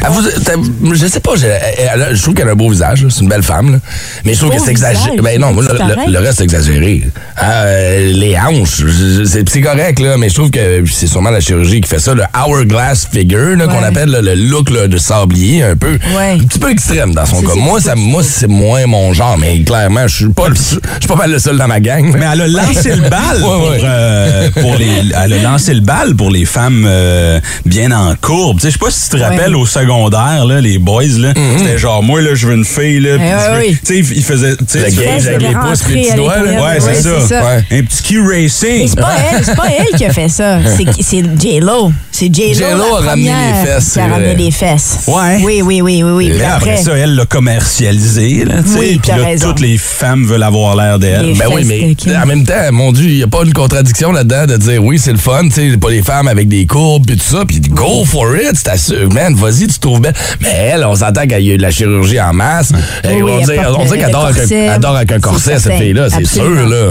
Ah, 0.04 0.10
vous- 0.10 0.94
je 0.94 1.06
sais 1.08 1.20
pas, 1.20 1.32
je, 1.36 1.46
elle 1.48 2.02
a- 2.02 2.14
je 2.14 2.22
trouve 2.22 2.34
qu'elle 2.34 2.48
a 2.48 2.52
un 2.52 2.56
beau 2.56 2.70
visage, 2.70 3.04
là. 3.04 3.10
c'est 3.10 3.22
une 3.22 3.30
belle 3.30 3.44
femme, 3.44 3.74
là. 3.74 3.78
mais 4.26 4.34
je 4.34 4.40
trouve 4.40 4.52
Beau 4.52 4.58
que 4.58 4.64
c'est 4.64 4.72
exagéré. 4.72 5.12
visage, 5.12 5.22
Ben 5.24 5.40
non, 5.42 5.54
moi, 5.54 5.64
c'est 5.66 5.74
le, 5.74 5.80
le- 5.90 5.96
pareil. 5.96 6.12
le 6.12 6.20
reste 6.20 6.38
c'est 6.38 6.44
exagéré. 6.44 7.04
Ah, 7.38 7.64
euh, 7.64 8.12
les 8.14 8.38
hanches, 8.38 8.78
je- 8.82 8.88
je- 8.88 9.24
c'est 9.26 9.48
c'est 9.50 9.62
correct, 9.62 10.00
là, 10.00 10.18
mais 10.18 10.30
je 10.30 10.36
trouve 10.36 10.52
que 10.52 10.84
c'est 10.92 11.08
sûrement 11.08 11.30
la 11.32 11.40
chirurgie 11.40 11.82
qui 11.82 11.90
fait 11.90 12.00
ça, 12.00 12.14
le 12.14 12.24
hourglass 12.38 13.08
figure, 13.12 13.58
là, 13.58 13.68
qu'on 13.68 13.80
Ouais. 13.80 13.86
appelle 13.86 14.10
là, 14.10 14.22
le 14.22 14.36
look 14.36 14.70
là, 14.70 14.88
de 14.88 14.98
sablier, 14.98 15.64
un 15.64 15.76
peu. 15.76 15.98
Ouais. 16.16 16.38
Un 16.40 16.46
petit 16.46 16.60
peu 16.60 16.70
extrême 16.72 17.14
dans 17.14 17.26
son 17.26 17.38
C'est- 17.40 17.46
cas. 17.48 17.52
c'est 17.56 17.60
Moi, 17.60 17.82
ça, 17.82 17.96
moi 17.96 18.24
c'est 18.24 18.48
moins 18.48 18.86
mon 18.88 19.14
genre, 19.14 19.38
mais 19.38 19.62
clairement, 19.64 20.08
je 20.08 20.16
suis 20.16 20.30
pas, 20.30 20.50
le- 20.50 20.56
je 20.56 20.62
suis 20.62 21.08
pas 21.08 21.16
mal 21.16 21.32
le 21.32 21.40
seul 21.40 21.58
dans 21.58 21.68
ma 21.68 21.80
gang. 21.80 22.14
Mais 22.18 22.26
elle 22.32 22.42
a 22.42 22.48
lancé 22.48 22.96
le 22.96 23.10
bal 23.10 23.42
Ouais, 23.42 23.71
ouais. 23.72 23.82
euh, 23.84 24.50
pour 24.62 24.76
les. 24.76 24.88
Elle 25.24 25.34
a 25.34 25.42
lancé 25.42 25.74
le 25.74 25.82
bal 25.82 26.16
pour 26.16 26.30
les 26.30 26.46
femmes 26.46 26.86
euh, 26.88 27.40
bien 27.66 27.92
en 27.92 28.16
courbe. 28.16 28.58
Tu 28.60 28.64
sais, 28.64 28.68
Je 28.70 28.74
sais 28.74 28.80
pas 28.80 28.92
si 28.92 29.10
tu 29.10 29.18
te 29.18 29.22
rappelles 29.24 29.56
Ouais. 29.56 29.62
au 29.62 29.66
secondaire, 29.66 30.46
là, 30.46 30.62
les 30.62 30.78
boys, 30.78 31.04
là, 31.18 31.34
c'était 31.58 31.78
genre 31.78 32.04
moi 32.04 32.22
là, 32.22 32.36
je 32.36 32.48
veux 32.48 32.56
une 32.56 32.66
fille 32.66 33.00
là. 33.00 33.18
Eh 33.20 33.58
oui. 33.70 33.78
Tu 33.86 34.04
sais, 34.04 34.14
ils 34.16 34.24
faisaient. 34.24 34.56
tu 34.58 34.64
sais, 34.68 34.90
les 35.38 35.56
pouces 35.56 35.84
puis 35.84 35.96
les 35.96 36.02
petits 36.04 36.16
doigts, 36.16 36.38
là. 36.42 36.64
Ouais, 36.64 36.80
c'est 36.80 37.10
Ouais, 37.12 37.22
ça. 37.28 37.44
Ouais. 37.46 37.64
Un 37.80 37.84
petit 37.84 38.04
key 38.04 38.16
Mais 38.22 38.44
racing. 38.44 38.88
c'est 38.88 39.00
pas 39.00 39.16
elle, 39.34 39.46
c'est 39.46 39.56
pas 39.56 39.68
elle 39.78 39.98
qui 39.98 40.06
a 40.06 40.14
fait 40.14 40.30
ça. 40.30 40.60
C'est 40.78 40.86
c'est 41.02 41.24
J-Lo. 41.40 41.92
C'est 42.12 42.34
J-Lo. 42.34 42.96
A 42.98 43.02
ramené 43.02 43.32
les 43.32 43.66
fesses, 43.66 43.84
Qui 43.86 43.90
c'est 43.92 44.00
a 44.02 44.08
ramené 44.08 44.26
vrai. 44.34 44.36
les 44.36 44.52
fesses. 44.52 45.00
Ouais. 45.08 45.40
Oui, 45.44 45.62
oui, 45.64 45.82
oui, 45.82 46.04
oui, 46.04 46.12
oui. 46.12 46.38
Là, 46.38 46.56
après 46.56 46.78
ça, 46.78 46.92
elle 46.98 47.16
l'a 47.16 47.26
commercialisé. 47.26 48.46
Là, 48.46 48.56
tu 48.64 48.70
sais. 48.70 48.80
Oui, 48.80 49.00
Puis 49.02 49.12
là, 49.12 49.38
toutes 49.40 49.60
les 49.60 49.78
femmes 49.78 50.26
veulent 50.26 50.44
avoir 50.44 50.76
l'air 50.76 51.00
d'elle. 51.00 51.34
Ben 51.38 51.46
oui, 51.54 51.64
mais 51.66 52.16
en 52.16 52.26
même 52.26 52.44
temps, 52.46 52.54
mon 52.72 52.92
Dieu, 52.92 53.06
il 53.06 53.16
n'y 53.18 53.24
a 53.24 53.28
pas 53.28 53.44
une 53.44 53.54
contradiction 53.62 54.12
là-dedans 54.12 54.48
de 54.48 54.58
dire 54.58 54.84
oui, 54.84 54.98
c'est 54.98 55.12
le 55.12 55.20
fun, 55.20 55.44
tu 55.44 55.72
sais, 55.72 55.78
pas 55.78 55.90
les 55.92 56.02
femmes 56.02 56.28
avec 56.28 56.48
des 56.48 56.66
courbes 56.66 57.10
et 57.12 57.16
tout 57.16 57.24
ça, 57.38 57.44
puis 57.48 57.60
go 57.62 58.04
for 58.06 58.36
it, 58.36 58.54
c'est 58.56 58.78
sûr, 58.78 59.08
man, 59.14 59.36
vas-y, 59.36 59.68
tu 59.68 59.76
te 59.76 59.80
trouves 59.80 60.02
belle. 60.02 60.16
Mais 60.42 60.50
elle, 60.74 60.84
on 60.84 60.96
s'entend 60.96 61.22
qu'elle 61.28 61.34
a 61.34 61.40
eu 61.40 61.58
de 61.58 61.62
la 61.62 61.70
chirurgie 61.70 62.20
en 62.20 62.34
masse. 62.34 62.72
Oui, 63.06 63.22
on 63.22 63.28
porte 63.28 63.78
on 63.78 63.86
dirait 63.86 63.98
qu'elle 64.00 64.08
le 64.08 64.12
dort 64.12 64.26
avec, 64.26 64.52
un- 64.52 64.56
elle 64.74 64.80
dort 64.80 64.96
avec 64.96 65.12
un 65.12 65.20
corset, 65.20 65.60
cette 65.60 65.74
fille-là, 65.74 66.08
c'est 66.10 66.26
sûr, 66.26 66.50
là. 66.68 66.90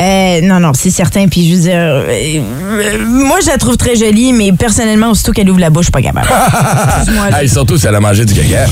Euh, 0.00 0.40
non, 0.42 0.60
non, 0.60 0.70
c'est 0.74 0.90
certain. 0.90 1.26
Puis 1.26 1.48
je 1.50 1.54
veux 1.56 1.60
dire, 1.62 1.72
euh, 1.74 2.06
euh, 2.08 2.98
moi, 3.08 3.38
je 3.44 3.48
la 3.50 3.58
trouve 3.58 3.76
très 3.76 3.96
jolie, 3.96 4.32
mais 4.32 4.52
personnellement, 4.52 5.10
aussitôt 5.10 5.32
qu'elle 5.32 5.50
ouvre 5.50 5.58
la 5.60 5.70
bouche, 5.70 5.86
je 5.86 5.86
suis 5.86 5.92
pas 5.92 6.02
capable. 6.02 6.28
Hey, 7.34 7.48
surtout 7.48 7.76
si 7.78 7.86
elle 7.86 7.94
a 7.94 8.00
mangé 8.00 8.24
du 8.24 8.34
caca. 8.34 8.66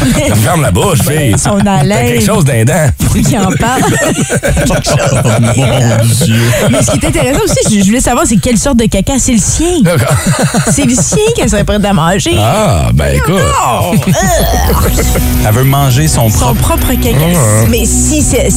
Ferme 0.44 0.62
la 0.62 0.70
bouche, 0.70 0.98
fille. 1.08 1.34
T'as 1.64 1.82
l'air. 1.82 1.98
quelque 2.06 2.24
chose 2.24 2.44
d'un 2.44 2.64
dent. 2.64 2.90
qui 3.26 3.36
en 3.38 3.50
parle. 3.58 3.82
Oh, 5.22 5.28
mon 5.40 6.24
Dieu. 6.24 6.34
Mais 6.70 6.78
ce 6.92 6.98
qui 6.98 7.04
est 7.04 7.08
intéressant 7.08 7.40
aussi, 7.44 7.78
je 7.78 7.80
je 7.80 7.86
voulais 7.86 8.00
savoir, 8.00 8.26
c'est 8.26 8.36
quelle 8.36 8.58
sorte 8.58 8.76
de 8.78 8.84
caca. 8.86 9.14
C'est 9.18 9.32
le 9.32 9.38
sien. 9.38 9.66
C'est 10.70 10.84
le 10.84 10.94
sien 10.94 11.18
qu'elle 11.36 11.48
serait 11.50 11.64
prête 11.64 11.84
à 11.84 11.92
manger. 11.92 12.36
Ah, 12.38 12.90
ben 12.94 13.14
écoute. 13.16 13.34
Oh, 13.82 13.94
Elle 15.46 15.54
veut 15.54 15.64
manger 15.64 16.06
son 16.08 16.28
son 16.28 16.54
propre. 16.54 16.60
propre 16.78 16.92
caca. 17.00 17.16
Mais 17.68 17.84
si 17.86 18.22
c'est. 18.22 18.48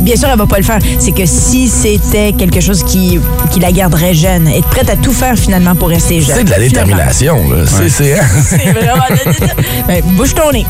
Bien 0.00 0.16
sûr, 0.16 0.28
elle 0.30 0.38
va 0.38 0.46
pas 0.46 0.56
le 0.58 0.62
faire. 0.64 0.78
C'est 0.98 1.12
que 1.12 1.26
si 1.26 1.68
c'était 1.68 2.32
quelque 2.32 2.60
chose 2.60 2.82
qui, 2.84 3.18
qui 3.50 3.60
la 3.60 3.72
garderait 3.72 4.14
jeune, 4.14 4.48
être 4.48 4.68
prête 4.68 4.88
à 4.90 4.96
tout 4.96 5.12
faire 5.12 5.36
finalement 5.36 5.74
pour 5.74 5.88
rester 5.88 6.20
jeune. 6.20 6.36
C'est 6.36 6.44
de 6.44 6.50
la 6.50 6.56
Finalement. 6.56 6.96
détermination, 6.96 7.50
là. 7.50 7.56
C'est, 7.66 7.88
c'est, 7.88 8.18
hein? 8.18 8.24
C'est 8.48 8.72
vraiment. 8.72 9.04
Ben, 9.86 10.02
bouge 10.16 10.34
ton 10.34 10.50
nez. 10.52 10.66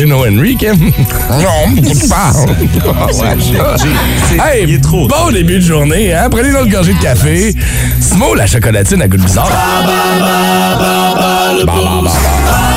Une 0.00 0.12
Henry, 0.12 0.56
Kim? 0.56 0.92
Non. 1.30 1.82
Hey, 4.42 4.64
il 4.64 4.74
est 4.74 4.80
trop 4.82 5.06
bon 5.06 5.30
début 5.32 5.56
de 5.56 5.60
journée, 5.64 6.12
hein? 6.12 6.21
Prenez 6.30 6.50
une 6.50 6.56
autre 6.56 6.70
gorgée 6.70 6.94
de 6.94 7.00
café. 7.00 7.54
Simo, 8.00 8.34
la 8.34 8.46
chocolatine 8.46 9.02
à 9.02 9.08
goût 9.08 9.16
bizarre. 9.18 9.48
Ba, 9.48 9.82
ba, 11.66 12.02
ba, 12.02 12.71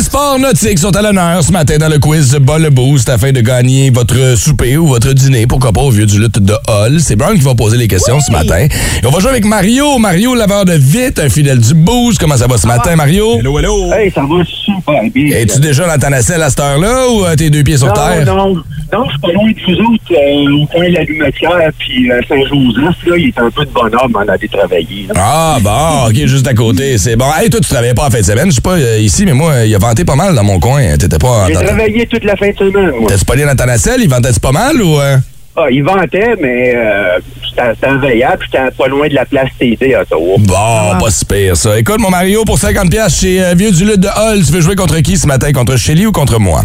Les 0.00 0.04
sports 0.04 0.38
nautiques 0.38 0.78
sont 0.78 0.96
à 0.96 1.02
l'honneur 1.02 1.42
ce 1.44 1.52
matin 1.52 1.76
dans 1.76 1.90
le 1.90 1.98
quiz 1.98 2.34
Bas 2.36 2.56
le 2.56 2.70
Boost 2.70 3.10
afin 3.10 3.32
de 3.32 3.42
gagner 3.42 3.90
votre 3.90 4.34
souper 4.34 4.78
ou 4.78 4.86
votre 4.86 5.12
dîner, 5.12 5.46
pourquoi 5.46 5.72
pas 5.72 5.82
au 5.82 5.90
vieux 5.90 6.06
du 6.06 6.18
lutte 6.18 6.38
de 6.38 6.54
Hall. 6.68 7.00
C'est 7.00 7.16
Brown 7.16 7.36
qui 7.36 7.44
va 7.44 7.54
poser 7.54 7.76
les 7.76 7.86
questions 7.86 8.18
ce 8.18 8.32
matin. 8.32 8.66
Et 9.02 9.06
on 9.06 9.10
va 9.10 9.18
jouer 9.18 9.28
avec 9.28 9.44
Mario. 9.44 9.98
Mario, 9.98 10.34
laveur 10.34 10.64
de 10.64 10.72
vite, 10.72 11.18
un 11.18 11.28
fidèle 11.28 11.60
du 11.60 11.74
Boost. 11.74 12.18
Comment 12.18 12.38
ça 12.38 12.46
va 12.46 12.56
ce 12.56 12.66
matin, 12.66 12.96
Mario? 12.96 13.40
Hello, 13.40 13.58
hello. 13.58 13.92
Hey, 13.92 14.10
ça 14.10 14.22
va 14.22 14.42
super 14.46 15.02
bien. 15.14 15.36
Es-tu 15.36 15.60
déjà 15.60 15.86
dans 15.86 15.98
ta 16.00 16.08
nacelle 16.08 16.42
à 16.42 16.48
cette 16.48 16.60
heure-là 16.60 17.10
ou 17.10 17.26
euh, 17.26 17.36
tes 17.36 17.50
deux 17.50 17.62
pieds 17.62 17.76
sur 17.76 17.88
non, 17.88 17.92
terre? 17.92 18.24
non, 18.24 18.54
non, 18.92 19.04
je 19.04 19.10
suis 19.10 19.20
pas 19.20 19.32
loin 19.32 19.50
de 19.50 19.60
vous 19.66 19.92
autres, 19.92 20.12
euh, 20.12 20.62
au 20.62 20.66
coin 20.66 20.88
de 20.88 20.94
la 20.94 21.04
Lumetière, 21.04 21.70
puis 21.78 22.10
euh, 22.10 22.20
Saint-Joseph, 22.26 22.96
là, 23.06 23.16
il 23.18 23.28
est 23.28 23.38
un 23.38 23.50
peu 23.50 23.64
de 23.64 23.70
bonhomme 23.70 24.16
en 24.16 24.32
aller 24.32 24.48
travailler. 24.48 25.06
là. 25.08 25.14
Ah, 25.16 25.58
bon, 25.60 26.08
OK, 26.08 26.26
juste 26.26 26.46
à 26.48 26.54
côté. 26.54 26.96
C'est 26.96 27.16
bon. 27.16 27.26
Hey, 27.38 27.50
toi, 27.50 27.60
tu 27.60 27.68
travaillais 27.68 27.94
pas 27.94 28.06
en 28.06 28.10
fin 28.10 28.20
de 28.20 28.24
semaine. 28.24 28.48
Je 28.48 28.54
sais 28.54 28.60
pas 28.62 28.78
euh, 28.78 28.98
ici, 28.98 29.26
mais 29.26 29.34
moi, 29.34 29.64
il 29.66 29.74
a 29.74 29.78
vanté 29.90 30.04
pas 30.04 30.14
mal 30.16 30.34
dans 30.34 30.44
mon 30.44 30.58
coin. 30.60 30.96
T'étais 30.96 31.18
pas. 31.18 31.46
J'ai 31.48 31.54
dans- 31.54 31.64
travaillé 31.64 32.06
toute 32.06 32.24
la 32.24 32.36
fin 32.36 32.48
de 32.50 32.56
semaine, 32.56 32.90
moi. 33.00 33.10
T'es-tu 33.10 33.24
pas 33.24 33.32
allé 33.34 33.44
dans 33.44 33.56
ta 33.56 33.66
nacelle? 33.66 34.00
Il 34.02 34.08
vantait 34.08 34.30
pas 34.40 34.52
mal 34.52 34.80
ou. 34.80 34.98
euh? 35.00 35.16
Ah, 35.56 35.66
il 35.70 35.82
vantait, 35.82 36.36
mais 36.40 36.72
euh, 36.76 37.18
c'était 37.44 37.96
veillable, 37.98 38.38
puis 38.38 38.48
j'étais 38.52 38.70
pas 38.70 38.86
loin 38.86 39.08
de 39.08 39.14
la 39.14 39.24
place 39.26 39.48
TD 39.58 39.94
à 39.94 40.02
Ottawa. 40.02 40.36
Bon, 40.38 40.98
pas 41.04 41.10
si 41.10 41.24
pire, 41.24 41.56
ça. 41.56 41.76
Écoute, 41.78 41.98
mon 41.98 42.08
Mario, 42.10 42.44
pour 42.44 42.56
50$ 42.56 42.88
piastres 42.88 43.20
chez 43.20 43.42
euh, 43.44 43.54
Vieux 43.56 43.72
du 43.72 43.84
Lutte 43.84 44.00
de 44.00 44.08
Hall, 44.08 44.44
tu 44.44 44.52
veux 44.52 44.60
jouer 44.60 44.76
contre 44.76 44.98
qui 45.00 45.18
ce 45.18 45.26
matin? 45.26 45.52
Contre 45.52 45.76
Shelly 45.76 46.06
ou 46.06 46.12
contre 46.12 46.38
moi? 46.38 46.62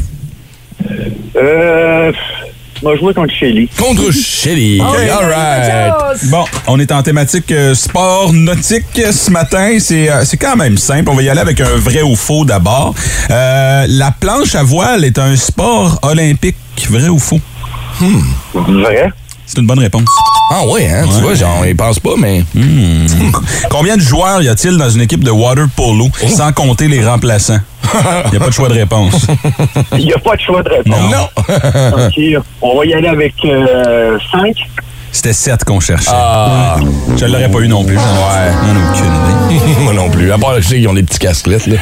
Euh, 1.36 2.12
je 2.85 2.91
vais 2.91 2.97
jouer 2.99 3.13
contre 3.13 3.33
Shelly. 3.33 3.67
Contre 3.77 4.11
Shelly. 4.11 4.79
All 4.81 5.25
right. 5.25 6.25
Bon, 6.29 6.45
on 6.67 6.79
est 6.79 6.91
en 6.91 7.01
thématique 7.01 7.51
euh, 7.51 7.73
sport 7.73 8.31
nautique 8.31 9.01
ce 9.11 9.31
matin. 9.31 9.77
C'est 9.79 10.09
euh, 10.09 10.23
c'est 10.23 10.37
quand 10.37 10.55
même 10.55 10.77
simple. 10.77 11.09
On 11.09 11.15
va 11.15 11.23
y 11.23 11.29
aller 11.29 11.39
avec 11.39 11.59
un 11.61 11.75
vrai 11.77 12.01
ou 12.01 12.15
faux 12.15 12.45
d'abord. 12.45 12.93
Euh, 13.29 13.85
la 13.87 14.11
planche 14.11 14.55
à 14.55 14.63
voile 14.63 15.03
est 15.03 15.17
un 15.17 15.35
sport 15.35 15.99
olympique. 16.03 16.57
Vrai 16.89 17.09
ou 17.09 17.19
faux? 17.19 17.39
Vrai? 18.53 19.11
C'est 19.45 19.59
une 19.59 19.67
bonne 19.67 19.79
réponse. 19.79 20.07
Ah 20.51 20.61
oui, 20.67 20.81
hein? 20.85 21.03
Tu 21.03 21.21
vois, 21.21 21.33
genre, 21.35 21.57
on 21.61 21.63
y 21.63 21.73
pense 21.73 21.99
pas, 21.99 22.13
mais. 22.17 22.43
Combien 23.69 23.95
de 23.97 24.01
joueurs 24.01 24.41
y 24.41 24.49
a-t-il 24.49 24.77
dans 24.77 24.89
une 24.89 25.01
équipe 25.01 25.23
de 25.23 25.31
water 25.31 25.67
polo 25.75 26.09
sans 26.27 26.51
compter 26.51 26.87
les 26.87 27.05
remplaçants? 27.05 27.59
Il 28.25 28.31
n'y 28.31 28.37
a 28.37 28.39
pas 28.39 28.47
de 28.47 28.53
choix 28.53 28.69
de 28.69 28.73
réponse. 28.73 29.27
Il 29.93 30.05
n'y 30.05 30.13
a 30.13 30.17
pas 30.17 30.35
de 30.35 30.41
choix 30.41 30.63
de 30.63 30.69
réponse. 30.69 31.11
Non. 31.11 31.27
OK, 32.07 32.43
on 32.61 32.77
va 32.77 32.85
y 32.85 32.93
aller 32.93 33.07
avec 33.07 33.35
5. 33.41 34.55
C'était 35.11 35.31
7 35.31 35.63
qu'on 35.63 35.79
cherchait. 35.79 36.11
Ah. 36.11 36.75
Je 37.15 37.23
ne 37.23 37.31
l'aurais 37.31 37.49
pas 37.49 37.59
eu 37.59 37.69
non 37.69 37.85
plus. 37.85 37.95
J'en 37.95 38.01
ai 38.01 38.89
aucune 38.89 39.05
idée. 39.05 39.79
moi 39.81 39.93
non 39.93 40.09
plus. 40.09 40.29
À 40.29 40.37
part, 40.37 40.55
je 40.59 40.67
sais 40.67 40.75
qu'ils 40.75 40.89
ont 40.89 40.93
des 40.93 41.03
petits 41.03 41.19
casquettes, 41.19 41.67
là. 41.67 41.77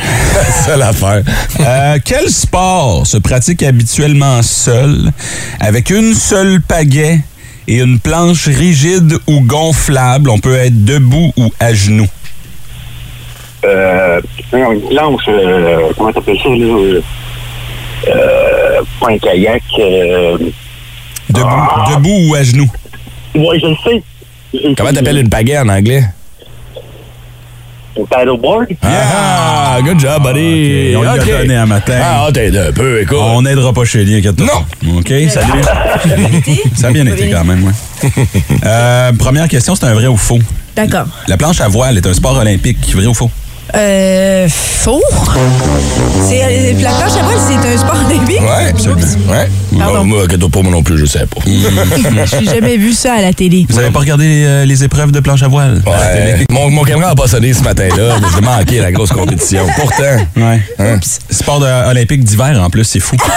C'est 0.63 0.77
l'affaire. 0.77 1.23
Euh, 1.59 1.97
quel 2.05 2.29
sport 2.29 3.07
se 3.07 3.17
pratique 3.17 3.63
habituellement 3.63 4.43
seul, 4.43 5.11
avec 5.59 5.89
une 5.89 6.13
seule 6.13 6.61
pagaie 6.61 7.21
et 7.67 7.77
une 7.79 7.99
planche 7.99 8.47
rigide 8.47 9.17
ou 9.27 9.41
gonflable? 9.41 10.29
On 10.29 10.39
peut 10.39 10.55
être 10.55 10.83
debout 10.85 11.31
ou 11.37 11.51
à 11.59 11.73
genoux. 11.73 12.07
Euh, 13.65 14.19
une 14.53 14.81
planche, 14.89 15.21
euh, 15.29 15.89
comment 15.97 16.11
t'appelles 16.11 16.37
ça, 16.43 16.49
là? 16.49 16.99
euh, 18.09 18.81
pas 18.99 19.09
un 19.11 19.17
kayak. 19.17 19.63
Euh, 19.79 20.37
Debout, 21.29 21.93
debout 21.95 22.29
ou 22.29 22.35
à 22.35 22.43
genoux? 22.43 22.69
ouais, 23.35 23.59
je 23.59 23.67
le 23.67 23.75
sais. 23.83 24.03
Comment 24.77 24.91
t'appelles 24.93 25.17
une 25.19 25.29
pagaie 25.29 25.57
en 25.57 25.69
anglais? 25.69 26.03
Un 27.99 28.05
paddleboard? 28.05 28.67
Ah, 28.81 29.77
good 29.83 29.99
job, 29.99 30.23
buddy. 30.23 30.95
Ok, 30.95 30.99
on 30.99 31.01
lui 31.01 31.07
a 31.07 31.13
OK. 31.15 31.27
donné 31.41 31.55
un 31.55 31.65
matin. 31.67 31.99
Ah, 32.01 32.27
t'es 32.33 32.57
un 32.57 32.71
peu, 32.71 33.01
écoute. 33.01 33.17
On 33.19 33.41
n'aidera 33.43 33.71
pas 33.71 33.85
chez 33.85 34.03
lui, 34.03 34.15
inquiète-toi. 34.15 34.47
Non. 34.83 34.97
OK, 34.97 35.13
salut. 35.29 35.61
Ça 36.75 36.87
a 36.87 36.91
bien 36.91 37.05
été 37.05 37.29
quand 37.29 37.43
même, 37.43 37.63
ouais. 37.63 38.09
Euh, 38.65 39.11
première 39.13 39.47
question, 39.47 39.75
c'est 39.75 39.85
un 39.85 39.93
vrai 39.93 40.07
ou 40.07 40.17
faux? 40.17 40.39
D'accord. 40.75 41.05
La 41.27 41.37
planche 41.37 41.61
à 41.61 41.67
voile 41.67 41.97
est 41.97 42.07
un 42.07 42.13
sport 42.13 42.37
olympique, 42.37 42.77
vrai 42.95 43.05
ou 43.05 43.13
faux? 43.13 43.29
Euh, 43.75 44.47
faux. 44.49 45.01
C'est, 46.29 46.43
euh, 46.43 46.73
la 46.81 46.91
planche 46.91 47.17
à 47.19 47.23
voile, 47.23 47.37
c'est 47.47 47.73
un 47.73 47.77
sport 47.77 47.95
olympique? 48.07 48.41
Ouais, 48.41 48.69
absolument. 48.69 49.01
Ouais. 49.31 49.49
Pardon. 49.79 49.93
Moi, 49.95 50.03
moi, 50.03 50.23
inquiète-toi 50.25 50.49
pas, 50.49 50.61
moi 50.61 50.71
non 50.71 50.83
plus, 50.83 50.97
je 50.99 51.05
sais 51.05 51.25
pas. 51.25 51.41
J'ai 51.45 52.45
jamais 52.45 52.77
vu 52.77 52.93
ça 52.93 53.13
à 53.15 53.21
la 53.21 53.33
télé. 53.33 53.65
Vous 53.67 53.79
avez 53.79 53.89
pas 53.89 53.99
regardé 53.99 54.27
les, 54.27 54.45
euh, 54.45 54.65
les 54.65 54.83
épreuves 54.83 55.11
de 55.11 55.19
planche 55.21 55.41
à 55.41 55.47
voile? 55.47 55.81
Ouais. 55.87 56.45
Mon, 56.51 56.69
mon 56.69 56.83
caméra 56.83 57.09
n'a 57.09 57.15
pas 57.15 57.27
sonné 57.27 57.51
ce 57.53 57.63
matin-là, 57.63 58.17
mais 58.21 58.27
j'ai 58.35 58.41
manqué 58.41 58.79
la 58.79 58.91
grosse 58.91 59.11
compétition. 59.11 59.65
Pourtant. 59.75 60.17
Ouais. 60.37 60.61
Hein? 60.77 60.99
Sport 61.31 61.59
de- 61.61 61.89
olympique 61.89 62.23
d'hiver 62.23 62.61
en 62.63 62.69
plus, 62.69 62.83
c'est 62.83 62.99
fou. 62.99 63.17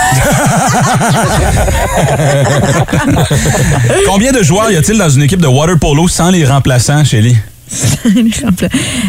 Combien 4.06 4.32
de 4.32 4.42
joueurs 4.42 4.70
y 4.70 4.76
a-t-il 4.76 4.98
dans 4.98 5.08
une 5.08 5.22
équipe 5.22 5.40
de 5.40 5.46
water 5.46 5.78
polo 5.78 6.08
sans 6.08 6.30
les 6.30 6.44
remplaçants, 6.44 7.04
Shelly? 7.04 7.36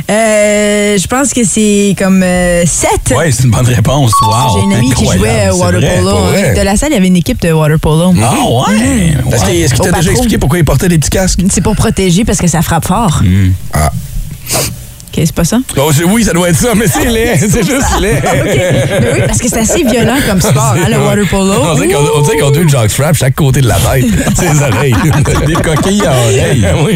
Euh, 0.10 0.98
je 0.98 1.08
pense 1.08 1.34
que 1.34 1.44
c'est 1.44 1.96
comme 1.98 2.22
7. 2.22 3.14
Oui, 3.18 3.32
c'est 3.32 3.44
une 3.44 3.52
bonne 3.52 3.66
réponse. 3.66 4.12
Wow. 4.22 4.58
J'ai 4.58 4.64
une 4.66 4.74
amie 4.74 4.94
qui 4.94 5.06
jouait 5.06 5.50
au 5.50 5.56
c'est 5.58 5.62
water 5.64 5.80
vrai, 5.82 5.98
polo. 5.98 6.16
vrai. 6.18 6.54
De 6.56 6.62
la 6.62 6.76
salle, 6.76 6.90
il 6.92 6.96
y 6.96 6.98
avait 6.98 7.08
une 7.08 7.16
équipe 7.18 7.42
de 7.42 7.52
water 7.52 7.80
polo. 7.80 8.14
Ah 8.22 8.34
ouais? 8.72 9.14
Est-ce 9.32 9.46
qu'il 9.46 9.56
est-ce 9.56 9.74
qu'il 9.74 9.82
Au 9.82 9.86
t'a 9.86 9.92
déjà 9.92 10.12
expliqué 10.12 10.38
pourquoi 10.38 10.58
il 10.60 10.66
portait 10.66 10.88
des 10.90 10.98
petits 10.98 11.10
casques? 11.10 11.40
C'est 11.52 11.62
pour 11.62 11.76
protéger 11.76 12.26
parce 12.26 12.40
que 12.40 12.48
ça 12.48 12.62
frappe 12.62 12.86
fort. 12.86 13.22
Ah. 13.74 13.92
C'est 15.26 15.36
pas 15.36 15.44
ça? 15.44 15.60
Oh, 15.78 15.92
oui, 16.10 16.24
ça 16.24 16.34
doit 16.34 16.50
être 16.50 16.58
ça, 16.58 16.76
mais 16.76 16.88
c'est 16.88 17.06
laid. 17.06 17.38
C'est 17.50 17.66
juste 17.66 18.00
laid. 18.00 18.22
Mais 19.02 19.14
oui, 19.14 19.20
parce 19.26 19.40
que 19.40 19.48
c'est 19.48 19.60
assez 19.60 19.84
violent 19.84 20.18
comme 20.28 20.40
sport, 20.40 20.76
hein, 20.78 20.90
le 20.90 21.00
water 21.00 21.28
polo. 21.28 21.54
On 21.60 21.76
dirait 21.76 21.88
qu'on 21.88 22.24
qu'on 22.24 22.48
a 22.48 22.52
deux 22.52 22.68
jockstrap 22.68 23.16
chaque 23.16 23.36
côté 23.36 23.62
de 23.62 23.68
la 23.68 23.76
tête. 23.76 24.06
Ses 24.36 24.62
oreilles. 24.62 24.96
Des 25.48 25.54
coquilles 25.54 26.06
à 26.06 26.12
oreilles. 26.12 26.68
oui. 26.86 26.96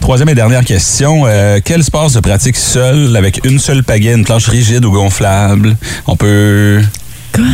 Troisième 0.00 0.28
et 0.28 0.34
dernière 0.34 0.64
question. 0.64 1.24
Euh, 1.26 1.58
quel 1.64 1.82
sport 1.82 2.10
se 2.10 2.20
pratique 2.20 2.56
seul, 2.56 3.16
avec 3.16 3.44
une 3.44 3.58
seule 3.58 3.82
pagaie, 3.82 4.14
une 4.14 4.24
planche 4.24 4.48
rigide 4.48 4.84
ou 4.84 4.92
gonflable? 4.92 5.76
On 6.06 6.16
peut... 6.16 6.80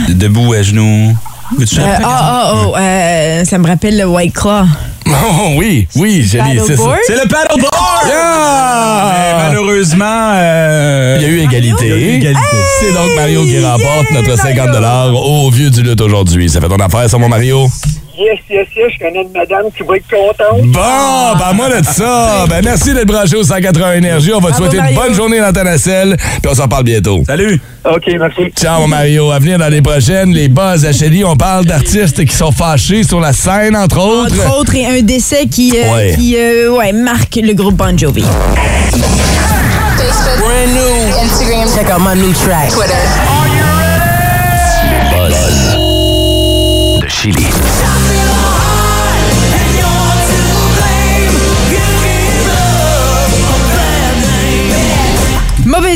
Debout, 0.09 0.53
à 0.53 0.63
genoux. 0.63 1.17
Euh, 1.61 1.65
ah, 1.79 1.99
ah, 2.05 2.53
oh, 2.55 2.75
euh, 2.77 3.45
ça 3.45 3.59
me 3.59 3.67
rappelle 3.67 3.99
le 3.99 4.07
White 4.07 4.35
Claw. 4.35 4.65
Oh, 5.07 5.55
oui, 5.57 5.87
oui, 5.97 6.23
j'ai 6.23 6.41
dit, 6.43 6.59
c'est 6.67 6.77
ça. 6.77 6.97
C'est 7.07 7.15
le 7.15 7.29
paddleboard! 7.29 8.07
Yeah! 8.07 9.13
Mais 9.13 9.45
malheureusement, 9.49 10.33
euh, 10.35 11.19
Il 11.21 11.23
y 11.23 11.27
a 11.27 11.29
eu 11.29 11.41
égalité. 11.41 11.87
Il 11.87 11.89
y 11.89 11.93
a 11.93 11.97
eu 11.97 12.17
égalité. 12.17 12.41
C'est 12.81 12.93
donc 12.93 13.15
Mario 13.15 13.45
qui 13.45 13.63
remporte 13.65 14.11
notre 14.13 14.37
50 14.37 14.69
au 15.15 15.51
vieux 15.51 15.71
du 15.71 15.83
lutte 15.83 16.01
aujourd'hui. 16.01 16.49
Ça 16.49 16.61
fait 16.61 16.69
ton 16.69 16.77
affaire, 16.77 17.09
ça, 17.09 17.19
mon 17.19 17.29
Mario? 17.29 17.69
Yes, 18.17 18.39
yes, 18.49 18.69
yes, 18.77 18.93
je 18.95 18.99
connais 19.05 19.23
une 19.23 19.33
madame 19.33 19.65
qui 19.77 19.83
va 19.83 19.97
être 19.97 20.07
contente. 20.09 20.63
Bon, 20.67 21.35
ben 21.39 21.53
moi 21.55 21.69
de 21.69 21.85
ça. 21.85 22.45
Ben 22.51 22.63
merci 22.65 22.95
d'être 22.95 23.09
branché 23.09 23.35
au 23.37 23.43
180 23.43 23.93
Énergie. 23.95 24.33
On 24.33 24.39
va 24.41 24.53
te 24.53 24.57
souhaiter 24.57 24.79
une 24.79 24.95
bonne 24.95 25.13
journée 25.15 25.41
dans 25.41 25.53
ta 25.53 25.65
nacelle. 25.65 26.17
Puis 26.17 26.49
on 26.51 26.55
s'en 26.55 26.69
parle 26.69 26.85
bientôt. 26.85 27.23
Salut! 27.27 27.61
OK, 27.85 28.03
merci. 28.19 28.53
Ciao, 28.57 28.87
Mario. 28.87 29.31
À 29.33 29.39
venir 29.41 29.59
dans 29.59 29.69
les 29.69 29.83
prochaines, 29.83 30.33
les 30.33 30.47
buzz 30.49 30.85
à 30.85 30.93
Shelly, 30.93 31.25
on 31.25 31.37
parle 31.37 31.65
d'artistes 31.65 32.25
qui 32.25 32.35
sont 32.35 32.53
fâchés 32.53 33.03
sur 33.03 33.19
la 33.21 33.33
scène, 33.33 33.75
entre 33.77 33.99
autres. 33.99 34.33
Entre 34.35 34.59
autres, 34.61 34.75
et 34.77 34.87
un 34.87 35.03
décès 35.03 35.47
qui, 35.47 35.77
euh, 35.77 35.93
Ouais. 35.95 36.15
qui 36.17 36.37
euh, 36.39 36.71
ouais, 36.71 36.93
marque 36.93 37.35
le 37.37 37.53
groupe 37.53 37.75
Bon 37.75 37.99
Jovi. 37.99 38.23
Brand 38.23 38.33
new. 40.73 41.19
Instagram. 41.25 41.69
Check 41.75 41.91
out 41.91 42.01
my 42.01 42.15
new 42.21 42.33
track. 42.33 42.71
Twitter. 42.71 42.95
Buzz. 45.11 45.75
De 47.03 47.09
Chili. 47.09 47.47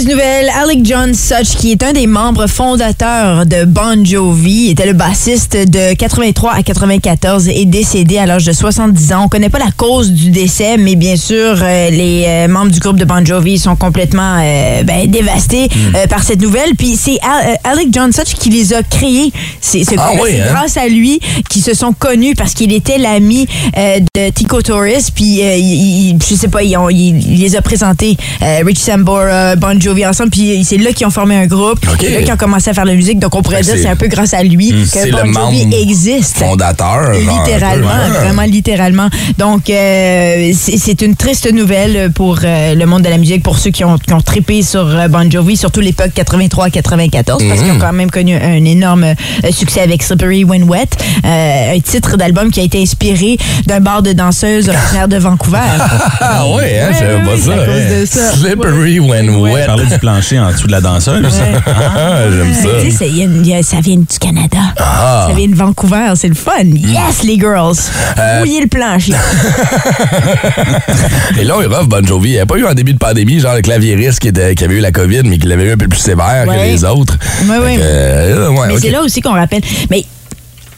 Mauvaise 0.08 0.16
nouvelle, 0.16 0.37
Alec 0.68 0.84
John 0.84 1.14
Such, 1.14 1.56
qui 1.56 1.72
est 1.72 1.82
un 1.82 1.94
des 1.94 2.06
membres 2.06 2.46
fondateurs 2.46 3.46
de 3.46 3.64
Bon 3.64 4.04
Jovi, 4.04 4.68
était 4.68 4.84
le 4.84 4.92
bassiste 4.92 5.56
de 5.56 5.94
83 5.94 6.52
à 6.52 6.62
94, 6.62 7.48
est 7.48 7.64
décédé 7.64 8.18
à 8.18 8.26
l'âge 8.26 8.44
de 8.44 8.52
70 8.52 9.12
ans. 9.14 9.22
On 9.24 9.28
connaît 9.28 9.48
pas 9.48 9.58
la 9.60 9.70
cause 9.74 10.12
du 10.12 10.30
décès, 10.30 10.76
mais 10.76 10.94
bien 10.94 11.16
sûr, 11.16 11.56
euh, 11.62 11.88
les 11.88 12.24
euh, 12.26 12.48
membres 12.48 12.70
du 12.70 12.80
groupe 12.80 12.98
de 12.98 13.06
Bon 13.06 13.24
Jovi 13.24 13.58
sont 13.58 13.76
complètement 13.76 14.36
euh, 14.42 14.82
ben, 14.82 15.10
dévastés 15.10 15.70
euh, 15.94 16.06
par 16.06 16.22
cette 16.22 16.42
nouvelle. 16.42 16.74
Puis 16.76 16.96
c'est 16.96 17.18
Al- 17.22 17.56
Alec 17.64 17.88
John 17.90 18.12
Such 18.12 18.34
qui 18.38 18.50
les 18.50 18.74
a 18.74 18.82
créés. 18.82 19.32
C'est 19.62 19.84
c'est 19.84 19.96
Ah 19.98 20.10
oui, 20.22 20.32
hein? 20.38 20.52
grâce 20.52 20.76
à 20.76 20.86
lui 20.86 21.18
qu'ils 21.48 21.62
se 21.62 21.72
sont 21.72 21.94
connus 21.94 22.34
parce 22.34 22.52
qu'il 22.52 22.74
était 22.74 22.98
l'ami 22.98 23.46
de 23.74 24.30
Tico 24.34 24.60
Torres. 24.60 24.84
Puis, 25.14 25.38
je 25.40 26.34
sais 26.34 26.48
pas, 26.48 26.62
il, 26.62 27.38
les 27.40 27.56
a 27.56 27.62
présentés. 27.62 28.18
euh, 28.42 28.58
Rich 28.66 28.78
Sambora, 28.80 29.56
Bon 29.56 29.80
Jovi 29.80 30.04
ensemble, 30.04 30.28
puis 30.30 30.57
c'est 30.64 30.78
là 30.78 30.92
qu'ils 30.92 31.06
ont 31.06 31.10
formé 31.10 31.36
un 31.36 31.46
groupe. 31.46 31.78
C'est 32.00 32.10
là 32.10 32.22
qu'ils 32.22 32.32
ont 32.32 32.36
commencé 32.36 32.70
à 32.70 32.74
faire 32.74 32.84
de 32.84 32.90
la 32.90 32.96
musique. 32.96 33.18
Donc, 33.18 33.34
on 33.34 33.42
pourrait 33.42 33.62
dire 33.62 33.74
que 33.74 33.80
c'est- 33.80 33.88
un 33.88 33.96
peu 33.96 34.06
grâce 34.08 34.34
à 34.34 34.42
lui 34.42 34.72
C'est 34.86 35.10
que 35.10 35.32
Bon 35.32 35.32
Jovi 35.32 35.66
existe. 35.74 36.38
Fondateur. 36.38 37.12
peu, 37.12 37.18
Littéralement, 37.18 37.88
vraiment 38.22 38.42
littéralement. 38.42 39.08
Donc, 39.38 39.70
euh, 39.70 40.52
c'est 40.54 41.00
une 41.02 41.16
triste 41.16 41.50
nouvelle 41.52 42.10
pour 42.12 42.38
euh, 42.44 42.74
le 42.74 42.86
monde 42.86 43.02
de 43.02 43.08
la 43.08 43.18
musique, 43.18 43.42
pour 43.42 43.58
ceux 43.58 43.70
qui 43.70 43.84
ont, 43.84 43.96
qui 43.98 44.12
ont 44.12 44.20
trippé 44.20 44.62
sur 44.62 44.86
euh, 44.86 45.08
Bon 45.08 45.30
Jovi, 45.30 45.56
surtout 45.56 45.80
l'époque 45.80 46.10
83-94, 46.14 47.48
parce 47.48 47.60
qu'ils 47.62 47.72
ont 47.72 47.78
quand 47.78 47.92
même 47.92 48.10
connu 48.10 48.34
un 48.36 48.64
énorme 48.64 49.04
euh, 49.04 49.14
succès 49.50 49.80
avec 49.80 50.02
Slippery 50.02 50.44
When 50.44 50.64
Wet, 50.64 50.88
euh, 51.24 51.74
un 51.76 51.80
titre 51.80 52.16
d'album 52.16 52.50
qui 52.50 52.60
a 52.60 52.62
été 52.62 52.80
inspiré 52.80 53.36
d'un 53.66 53.80
bar 53.80 54.02
de 54.02 54.12
danseuses 54.12 54.68
originaire 54.68 55.08
de 55.08 55.16
Vancouver. 55.16 55.58
Ah 56.20 56.46
ouais, 56.48 56.78
hein, 56.80 56.88
Ouais, 56.88 56.96
j'avais 56.98 57.14
ouais, 57.14 57.22
pas 57.22 57.30
ouais, 57.30 57.36
ça. 57.38 57.44
c'est 57.44 57.52
à 57.52 57.66
cause 57.66 57.68
hein. 57.68 58.00
de 58.00 58.06
ça. 58.06 58.32
Slippery 58.36 58.98
when 59.00 59.30
wet. 59.36 59.66
parlait 59.66 59.86
du 59.86 59.98
plancher 59.98 60.38
en 60.38 60.47
dessous 60.52 60.66
de 60.66 60.72
la 60.72 60.80
danseuse. 60.80 61.24
Ah, 61.66 62.30
J'aime 62.30 62.48
Tu 62.48 62.54
sais, 62.54 62.90
ça. 62.90 62.98
c'est- 62.98 63.08
il 63.08 63.16
y 63.18 63.22
a 63.22 63.24
une- 63.24 63.44
il 63.44 63.48
y 63.48 63.54
a- 63.54 63.62
ça 63.62 63.80
vient 63.80 63.96
du 63.96 64.18
Canada. 64.20 64.58
Ah. 64.78 65.26
Ça 65.28 65.34
vient 65.34 65.48
de 65.48 65.54
Vancouver, 65.54 66.12
c'est 66.16 66.28
le 66.28 66.34
fun. 66.34 66.52
Yes, 66.64 67.22
les 67.24 67.38
girls. 67.38 67.76
Euh, 68.18 68.40
Mouillez 68.40 68.60
le 68.62 68.66
plancher. 68.68 69.12
Et 71.40 71.44
là, 71.44 71.54
il 71.62 71.68
Bon 71.88 72.06
Jovi. 72.06 72.30
Il 72.30 72.32
n'y 72.32 72.38
a 72.38 72.46
pas 72.46 72.56
eu 72.56 72.66
en 72.66 72.74
début 72.74 72.92
de 72.94 72.98
pandémie, 72.98 73.40
genre 73.40 73.54
le 73.54 73.62
claviériste 73.62 74.20
qui, 74.20 74.28
était, 74.28 74.54
qui 74.54 74.64
avait 74.64 74.76
eu 74.76 74.80
la 74.80 74.92
COVID, 74.92 75.22
mais 75.24 75.38
qui 75.38 75.46
l'avait 75.46 75.64
eu 75.64 75.72
un 75.72 75.76
peu 75.76 75.88
plus 75.88 75.98
sévère 76.00 76.44
que 76.44 76.50
Ouais. 76.50 76.72
les 76.72 76.84
autres. 76.84 77.16
Ouais, 77.48 77.58
ouais. 77.58 77.72
Fait 77.74 77.76
que, 77.76 77.80
euh, 77.82 78.48
ouais, 78.50 78.66
Mais 78.68 78.78
c'est 78.80 78.90
là 78.90 79.02
aussi 79.02 79.20
qu'on 79.20 79.34
rappelle. 79.34 79.62
Mais 79.90 80.04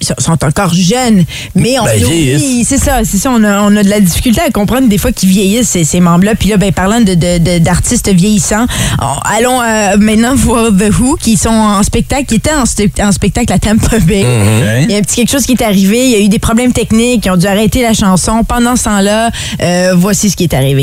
sont- 0.00 0.14
sont 0.18 0.44
encore 0.44 0.72
jeunes, 0.74 1.24
mais 1.54 1.78
on 1.78 1.84
Ben, 1.84 1.96
vieillissent. 1.96 2.68
c'est 2.68 2.78
ça, 2.78 3.00
c'est 3.04 3.18
ça, 3.18 3.30
on 3.30 3.42
a, 3.44 3.60
on 3.62 3.76
a 3.76 3.82
de 3.82 3.88
la 3.88 4.00
difficulté 4.00 4.40
à 4.40 4.50
comprendre 4.50 4.88
des 4.88 4.98
fois 4.98 5.12
qu'ils 5.12 5.28
vieillissent 5.28 5.68
ces, 5.70 5.84
ces 5.84 6.00
membres-là. 6.00 6.34
Puis 6.34 6.48
là, 6.48 6.56
ben 6.56 6.72
parlant 6.72 7.00
de 7.00 7.14
de- 7.14 8.10
vieillissants, 8.12 8.66
on- 9.00 9.20
allons 9.36 9.60
euh, 9.62 9.96
maintenant 9.98 10.34
voir 10.36 10.66
The 10.70 10.90
Who 10.98 11.16
qui 11.20 11.36
sont 11.36 11.48
en 11.50 11.82
spectacle, 11.82 12.24
qui 12.26 12.36
étaient 12.36 12.50
en, 12.52 13.12
spectacle 13.12 13.52
à 13.52 13.58
Tampa 13.58 13.98
Bay. 14.00 14.24
Mm-hmm. 14.24 14.84
Il 14.84 14.90
y 14.90 14.94
a 14.94 14.98
un 14.98 15.02
petit 15.02 15.16
quelque 15.16 15.30
chose 15.30 15.44
qui 15.46 15.52
est 15.52 15.62
arrivé, 15.62 16.04
il 16.06 16.10
y 16.10 16.14
a 16.16 16.18
eu 16.20 16.28
des 16.28 16.38
problèmes 16.38 16.72
techniques, 16.72 17.26
ils 17.26 17.30
ont 17.30 17.36
dû 17.36 17.46
arrêter 17.46 17.82
la 17.82 17.92
chanson. 17.94 18.42
Pendant 18.44 18.76
ce 18.76 18.84
temps-là, 18.84 19.30
euh, 19.62 19.92
voici 19.96 20.30
ce 20.30 20.36
qui 20.36 20.44
est 20.44 20.54
arrivé. 20.54 20.82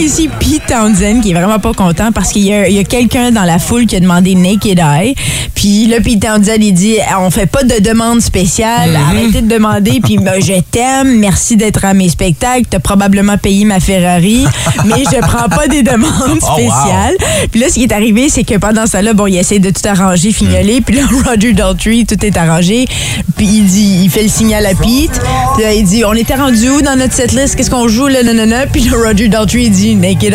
Ici 0.00 0.28
Pete 0.28 0.59
Townsend 0.70 1.20
qui 1.20 1.32
est 1.32 1.34
vraiment 1.34 1.58
pas 1.58 1.72
content 1.72 2.12
parce 2.12 2.30
qu'il 2.30 2.44
y 2.44 2.52
a, 2.52 2.84
quelqu'un 2.84 3.32
dans 3.32 3.42
la 3.42 3.58
foule 3.58 3.86
qui 3.86 3.96
a 3.96 4.00
demandé 4.00 4.34
Naked 4.34 4.78
Eye. 4.78 5.14
Puis 5.54 5.86
là, 5.86 6.00
Pete 6.00 6.20
Townsend, 6.20 6.60
il 6.60 6.72
dit 6.72 6.96
On 7.18 7.30
fait 7.30 7.46
pas 7.46 7.64
de 7.64 7.80
demande 7.80 8.20
spéciale, 8.20 8.96
arrêtez 8.96 9.42
de 9.42 9.48
demander. 9.48 10.00
Puis 10.02 10.18
ben, 10.18 10.40
je 10.40 10.60
t'aime, 10.70 11.18
merci 11.18 11.56
d'être 11.56 11.84
à 11.84 11.92
mes 11.92 12.08
spectacles. 12.08 12.66
T'as 12.70 12.78
probablement 12.78 13.36
payé 13.36 13.64
ma 13.64 13.80
Ferrari, 13.80 14.44
mais 14.84 15.02
je 15.12 15.18
prends 15.20 15.48
pas 15.48 15.66
des 15.66 15.82
demandes 15.82 16.10
Oh, 16.42 16.46
wow. 16.46 16.54
spéciales. 16.54 17.16
Puis 17.50 17.60
là, 17.60 17.68
ce 17.68 17.74
qui 17.74 17.82
est 17.82 17.92
arrivé, 17.92 18.28
c'est 18.28 18.44
que 18.44 18.56
pendant 18.56 18.86
ça 18.86 19.02
là, 19.02 19.12
bon, 19.12 19.26
il 19.26 19.36
essaie 19.36 19.58
de 19.58 19.70
tout 19.70 19.86
arranger, 19.86 20.32
fignoler. 20.32 20.80
Puis 20.80 20.96
là, 20.96 21.02
Roger 21.26 21.52
Daltrey, 21.52 22.04
tout 22.08 22.24
est 22.24 22.36
arrangé. 22.36 22.86
Puis 23.36 23.46
il 23.46 23.64
dit, 23.66 24.00
il 24.04 24.10
fait 24.10 24.22
le 24.22 24.28
signal 24.28 24.64
à 24.66 24.70
Pete. 24.70 25.20
Puis 25.54 25.64
là, 25.64 25.74
il 25.74 25.84
dit, 25.84 26.04
on 26.04 26.14
était 26.14 26.36
rendu 26.36 26.68
où 26.70 26.82
dans 26.82 26.96
notre 26.96 27.14
setlist? 27.14 27.56
Qu'est-ce 27.56 27.70
qu'on 27.70 27.88
joue? 27.88 28.06
Là, 28.06 28.22
non, 28.22 28.34
non, 28.34 28.46
non. 28.46 28.64
Puis 28.72 28.82
là, 28.82 28.96
Roger 28.96 29.28
Daltrey 29.28 29.64
il 29.64 29.70
dit, 29.70 29.94
Naked 29.94 30.34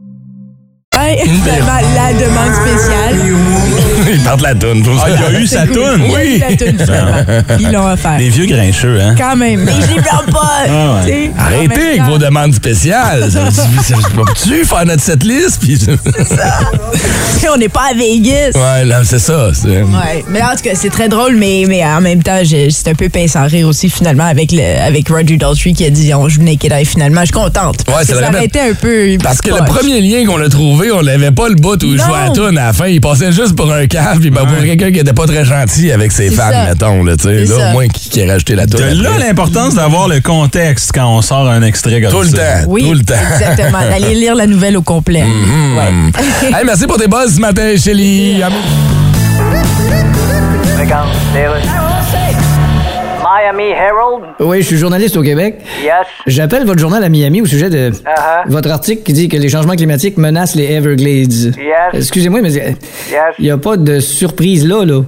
La 1.05 2.13
demande 2.13 2.53
spéciale. 2.53 3.15
Il 4.13 4.19
parle 4.23 4.37
de 4.39 4.43
la 4.43 4.55
toune. 4.55 4.83
Ah, 5.03 5.07
il 5.09 5.35
a 5.35 5.39
eu 5.39 5.47
sa 5.47 5.61
C'est 5.61 5.67
toune. 5.73 6.03
Il 6.07 6.15
a 6.15 6.25
eu 6.25 6.37
la 6.39 6.47
toune, 6.55 6.77
finalement. 6.79 7.33
Ils 7.59 7.71
l'ont 7.71 7.91
offert. 7.91 8.17
Les 8.19 8.29
vieux 8.29 8.45
grincheux, 8.45 8.99
hein? 9.01 9.15
Quand 9.17 9.35
même. 9.35 9.61
Mais 9.63 9.71
je 9.81 9.95
les 9.95 10.01
blâme 10.01 10.25
pas. 10.31 10.51
Ah 10.67 11.01
ouais. 11.05 11.31
En 11.37 11.41
Arrêtez 11.43 11.87
avec 11.89 12.03
vos 12.03 12.17
demandes 12.17 12.53
spéciales. 12.53 13.31
Ça- 13.31 13.49
ça- 13.51 13.61
ça- 13.83 13.95
Peux-tu 14.13 14.63
faire 14.65 14.85
notre 14.85 15.01
setlist? 15.01 15.59
Puis... 15.61 15.77
tu 15.79 15.85
sais, 17.39 17.49
On 17.53 17.57
n'est 17.57 17.69
pas 17.69 17.89
à 17.91 17.93
Vegas. 17.93 18.51
Ouais, 18.55 18.85
là, 18.85 19.01
c'est 19.03 19.19
ça. 19.19 19.51
c'est- 19.53 19.81
Ouais, 19.81 20.23
mais 20.29 20.41
en 20.41 20.51
tout 20.55 20.63
cas, 20.63 20.71
c'est 20.75 20.89
très 20.89 21.09
drôle, 21.09 21.35
mais, 21.35 21.63
mais 21.67 21.83
en 21.85 22.01
même 22.01 22.21
temps, 22.23 22.39
c'est 22.45 22.87
un 22.89 22.95
peu 22.95 23.09
pince 23.09 23.35
à 23.35 23.43
rire 23.43 23.67
aussi, 23.67 23.89
finalement, 23.89 24.25
avec, 24.25 24.51
le, 24.51 24.61
avec 24.85 25.07
Roger 25.09 25.37
Daltrey 25.37 25.73
qui 25.73 25.85
a 25.85 25.89
dit 25.89 26.13
on 26.13 26.27
joue 26.29 26.41
Naked 26.43 26.71
Eye, 26.71 26.85
finalement. 26.85 27.21
Je 27.21 27.25
suis 27.27 27.33
contente. 27.33 27.83
Ouais, 27.87 28.03
ça 28.05 28.13
ça 28.13 28.15
rappelle- 28.15 28.35
aurait 28.35 28.45
été 28.45 28.59
un 28.59 28.73
peu. 28.73 29.17
Parce 29.23 29.41
que 29.41 29.49
le 29.51 29.63
premier 29.65 30.01
lien 30.01 30.25
qu'on 30.25 30.41
a 30.41 30.49
trouvé, 30.49 30.90
on 30.91 31.03
n'avait 31.03 31.31
pas 31.31 31.49
le 31.49 31.55
bout 31.55 31.81
où 31.83 31.87
il 31.87 31.97
jouait 31.97 32.13
à 32.13 32.25
la 32.27 32.29
toune 32.31 32.57
à 32.57 32.67
la 32.67 32.73
fin. 32.73 32.87
Il 32.87 33.01
passait 33.01 33.31
juste 33.31 33.55
pour 33.55 33.71
un 33.71 33.87
cave, 33.87 34.19
puis 34.19 34.29
ben, 34.29 34.45
pour 34.45 34.57
quelqu'un 34.63 34.91
qui 34.91 34.99
était 34.99 35.13
pas 35.13 35.25
très 35.25 35.45
gentil 35.45 35.91
avec 35.91 36.11
ses 36.11 36.29
fans, 36.29 36.51
ça. 36.51 36.65
mettons. 36.65 37.03
Là, 37.03 37.15
tu 37.17 37.23
sais. 37.23 37.45
C'est 37.45 37.53
là, 37.53 37.59
ça. 37.59 37.69
au 37.69 37.73
moins, 37.73 37.87
qui, 37.87 38.09
qui 38.09 38.21
a 38.21 38.27
rajouté 38.31 38.55
la 38.55 38.67
toune. 38.67 38.79
De 38.79 39.03
là 39.03 39.17
l'importance 39.19 39.75
d'avoir 39.75 40.07
le 40.07 40.19
contexte 40.19 40.91
quand 40.93 41.07
on 41.07 41.21
sort 41.21 41.49
un 41.49 41.61
extrait 41.61 42.01
comme 42.01 42.11
Tout 42.11 42.21
le 42.21 42.31
temps. 42.31 42.65
Oui, 42.67 42.83
Tout 42.83 42.93
le 42.93 43.03
temps. 43.03 43.13
exactement. 43.33 43.79
D'aller 43.89 44.15
lire 44.15 44.35
la 44.35 44.47
nouvelle 44.47 44.77
au 44.77 44.81
complet. 44.81 45.23
Ouais. 45.23 46.11
Hey, 46.53 46.65
merci 46.65 46.85
pour 46.87 46.97
tes 46.97 47.07
buzz 47.07 47.35
ce 47.35 47.39
matin, 47.39 47.75
Shelly. 47.77 48.41
Miami 53.41 53.69
Herald. 53.71 54.23
Oui, 54.39 54.61
je 54.61 54.67
suis 54.67 54.77
journaliste 54.77 55.17
au 55.17 55.21
Québec. 55.23 55.55
Yes. 55.83 55.93
J'appelle 56.27 56.65
votre 56.65 56.79
journal 56.79 57.03
à 57.03 57.09
Miami 57.09 57.41
au 57.41 57.45
sujet 57.45 57.69
de 57.69 57.89
Uh-huh. 57.91 58.43
votre 58.47 58.69
article 58.71 59.03
qui 59.03 59.13
dit 59.13 59.29
que 59.29 59.37
les 59.37 59.49
changements 59.49 59.75
climatiques 59.75 60.17
menacent 60.17 60.55
les 60.55 60.71
Everglades. 60.71 61.55
Yes. 61.57 61.93
Excusez-moi, 61.93 62.41
mais 62.41 62.51
Yes. 62.51 62.75
il 63.39 63.45
n'y 63.45 63.51
a 63.51 63.57
pas 63.57 63.77
de 63.77 63.99
surprise 63.99 64.67
là, 64.67 64.85
là. 64.85 65.01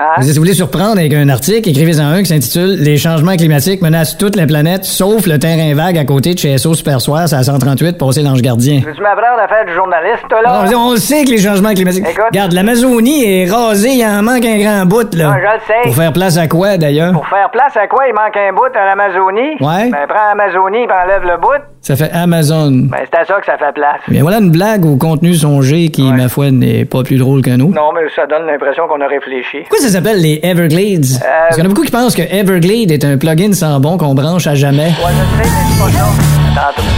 Hein? 0.00 0.22
Si 0.22 0.30
vous 0.30 0.36
voulez 0.38 0.54
surprendre 0.54 0.98
avec 0.98 1.12
un 1.12 1.28
article, 1.28 1.68
écrivez-en 1.70 2.04
un 2.06 2.18
qui 2.20 2.26
s'intitule 2.26 2.76
Les 2.78 2.96
changements 2.98 3.34
climatiques 3.34 3.82
menacent 3.82 4.16
toute 4.16 4.36
la 4.36 4.46
planète, 4.46 4.84
sauf 4.84 5.26
le 5.26 5.40
terrain 5.40 5.74
vague 5.74 5.98
à 5.98 6.04
côté 6.04 6.34
de 6.34 6.38
chez 6.38 6.56
SO 6.56 6.72
Super 6.74 7.00
Soir, 7.00 7.26
c'est 7.28 7.34
à 7.34 7.42
138, 7.42 7.98
passé 7.98 8.22
l'Ange 8.22 8.40
Gardien. 8.40 8.80
Veux-tu 8.86 9.02
m'apprendre 9.02 9.40
à 9.42 9.48
faire 9.48 9.64
du 9.66 9.74
journaliste, 9.74 10.22
toi, 10.28 10.40
là? 10.40 10.66
On, 10.72 10.90
on 10.90 10.90
le 10.92 10.98
sait 10.98 11.24
que 11.24 11.30
les 11.30 11.38
changements 11.38 11.74
climatiques. 11.74 12.06
Écoute. 12.08 12.26
Regarde, 12.30 12.52
l'Amazonie 12.52 13.24
est 13.24 13.50
rasée, 13.50 13.94
il 13.94 14.04
en 14.06 14.22
manque 14.22 14.44
un 14.44 14.58
grand 14.58 14.86
bout, 14.86 15.12
là. 15.16 15.32
Ah, 15.34 15.38
je 15.40 15.54
le 15.56 15.60
sais. 15.66 15.82
Pour 15.82 15.96
faire 15.96 16.12
place 16.12 16.36
à 16.36 16.46
quoi, 16.46 16.76
d'ailleurs? 16.76 17.12
Pour 17.12 17.26
faire 17.26 17.50
place 17.50 17.76
à 17.76 17.88
quoi 17.88 18.04
il 18.06 18.14
manque 18.14 18.36
un 18.36 18.52
bout 18.52 18.70
à 18.76 18.84
l'Amazonie? 18.84 19.56
Ouais. 19.60 19.90
Ben, 19.90 20.06
prends 20.08 20.28
l'Amazonie 20.28 20.84
et 20.84 20.92
enlève 20.92 21.24
le 21.24 21.40
bout. 21.40 21.60
Ça 21.80 21.96
fait 21.96 22.10
Amazon. 22.12 22.70
Ben, 22.70 22.98
c'est 23.04 23.18
à 23.18 23.24
ça 23.24 23.40
que 23.40 23.46
ça 23.46 23.56
fait 23.58 23.72
place. 23.72 24.00
Bien 24.06 24.22
voilà 24.22 24.38
une 24.38 24.50
blague 24.52 24.84
au 24.84 24.96
contenu 24.96 25.34
songé 25.34 25.88
qui, 25.88 26.12
ma 26.12 26.28
foi, 26.28 26.52
n'est 26.52 26.84
pas 26.84 27.02
plus 27.02 27.16
drôle 27.16 27.42
qu'un 27.42 27.58
autre. 27.58 27.74
Non, 27.74 27.90
mais 27.92 28.02
ça 28.14 28.26
donne 28.26 28.46
l'impression 28.46 28.86
qu'on 28.86 29.00
a 29.00 29.08
réfléchi. 29.08 29.58
Pourquoi 29.62 29.78
ça 29.88 29.94
s'appelle 29.94 30.20
les 30.20 30.38
Everglades? 30.42 31.06
Parce 31.18 31.54
qu'il 31.54 31.58
y 31.58 31.62
en 31.62 31.64
a 31.64 31.68
beaucoup 31.68 31.82
qui 31.82 31.90
pensent 31.90 32.14
que 32.14 32.20
Everglade 32.20 32.90
est 32.90 33.04
un 33.04 33.16
plugin 33.16 33.54
sans 33.54 33.80
bon 33.80 33.96
qu'on 33.96 34.14
branche 34.14 34.46
à 34.46 34.54
jamais. 34.54 34.88
Ouais, 34.88 34.92
je 35.08 35.14
sais, 35.16 35.24
mais 35.38 35.44
c'est 35.44 35.78
pas 35.82 35.90
ça. 35.90 36.06
Tantôt. 36.54 36.88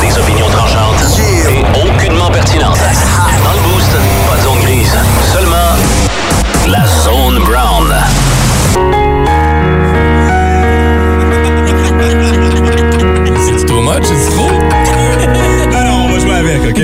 Des 0.00 0.18
opinions 0.18 0.48
tranchantes 0.48 1.20
et 1.48 1.60
aucunement 1.80 2.30
pertinentes. 2.30 2.78
Dans 3.44 3.52
le 3.52 3.60
boost, 3.72 3.92
pas 4.28 4.36
de 4.36 4.42
zone 4.42 4.60
grise, 4.62 4.96
seulement 5.32 5.76
la 6.66 6.84
zone 7.04 7.38
brown. 7.44 7.94
C'est 13.46 13.64
too 13.64 13.80
much, 13.80 14.02
c'est 14.02 14.30
trop. 14.34 14.67
OK? 16.70 16.80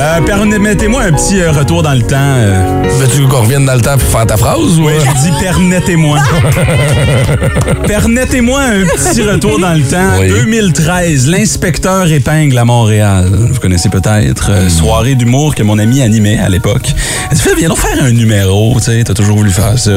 Euh, 0.00 0.20
Permettez-moi 0.26 1.02
un 1.02 1.12
petit 1.12 1.40
euh, 1.40 1.50
retour 1.52 1.82
dans 1.82 1.94
le 1.94 2.02
temps. 2.02 2.16
euh. 2.18 2.82
Veux-tu 2.98 3.26
qu'on 3.26 3.40
revienne 3.42 3.64
dans 3.66 3.74
le 3.74 3.80
temps 3.80 3.96
pour 3.98 4.08
faire 4.08 4.26
ta 4.26 4.36
phrase? 4.36 4.78
Ou... 4.78 4.86
Oui, 4.86 4.92
je 4.98 5.22
dis 5.30 5.32
permettez-moi. 5.40 6.18
permettez-moi 7.86 8.60
un 8.60 8.84
petit 8.86 9.22
retour 9.22 9.58
dans 9.58 9.74
le 9.74 9.82
temps. 9.82 10.18
Oui. 10.20 10.28
2013, 10.28 11.28
l'inspecteur 11.28 12.10
épingle 12.10 12.56
à 12.58 12.64
Montréal. 12.64 13.26
Vous 13.32 13.60
connaissez 13.60 13.88
peut-être. 13.88 14.50
euh, 14.50 14.68
soirée 14.68 15.14
d'humour 15.14 15.54
que 15.54 15.62
mon 15.62 15.78
ami 15.78 16.02
animait 16.02 16.38
à 16.38 16.48
l'époque. 16.48 16.88
Elle 17.30 17.36
dit, 17.36 17.42
viens 17.58 17.68
donc 17.68 17.78
faire 17.78 18.02
un 18.02 18.10
numéro. 18.12 18.74
Tu 18.78 18.84
sais, 18.86 19.04
t'as 19.04 19.14
toujours 19.14 19.36
voulu 19.38 19.50
faire 19.50 19.78
ça. 19.78 19.90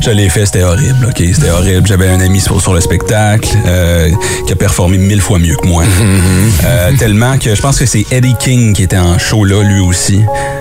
Je 0.00 0.10
l'ai 0.10 0.28
fait, 0.28 0.46
c'était 0.46 0.62
horrible. 0.62 1.06
OK, 1.08 1.16
c'était 1.34 1.50
horrible. 1.50 1.86
J'avais 1.86 2.08
un 2.08 2.20
ami 2.20 2.40
sur, 2.40 2.60
sur 2.60 2.74
le 2.74 2.80
spectacle 2.80 3.48
qui 4.46 4.52
a 4.52 4.56
performé 4.56 4.98
mille 4.98 5.20
fois 5.20 5.38
mieux 5.38 5.56
que 5.56 5.66
moi. 5.66 5.84
Euh, 6.64 6.90
je 7.42 7.60
pense 7.60 7.78
que 7.78 7.86
c'est 7.86 8.04
Eddie 8.10 8.34
King 8.38 8.72
qui 8.72 8.82
était 8.82 8.98
en 8.98 9.18
show 9.18 9.36
show-là, 9.36 9.62
lui 9.62 9.80
aussi. 9.80 10.20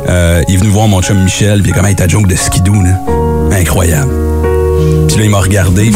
Euh, 0.10 0.44
il 0.48 0.56
est 0.56 0.58
venu 0.58 0.70
voir 0.70 0.88
mon 0.88 1.02
chum 1.02 1.24
Michel, 1.24 1.62
puis 1.62 1.72
il 1.72 1.74
est 1.74 1.78
comme, 1.78 1.86
hey, 1.86 1.96
ta 1.96 2.08
joke 2.08 2.28
de 2.28 2.36
skidoo, 2.36 2.82
là, 2.82 3.00
incroyable. 3.52 4.35
Puis 5.08 5.18
là, 5.18 5.24
il 5.24 5.30
m'a 5.30 5.40
regardé, 5.40 5.92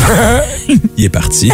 il 0.98 1.06
est 1.06 1.10
parti. 1.10 1.52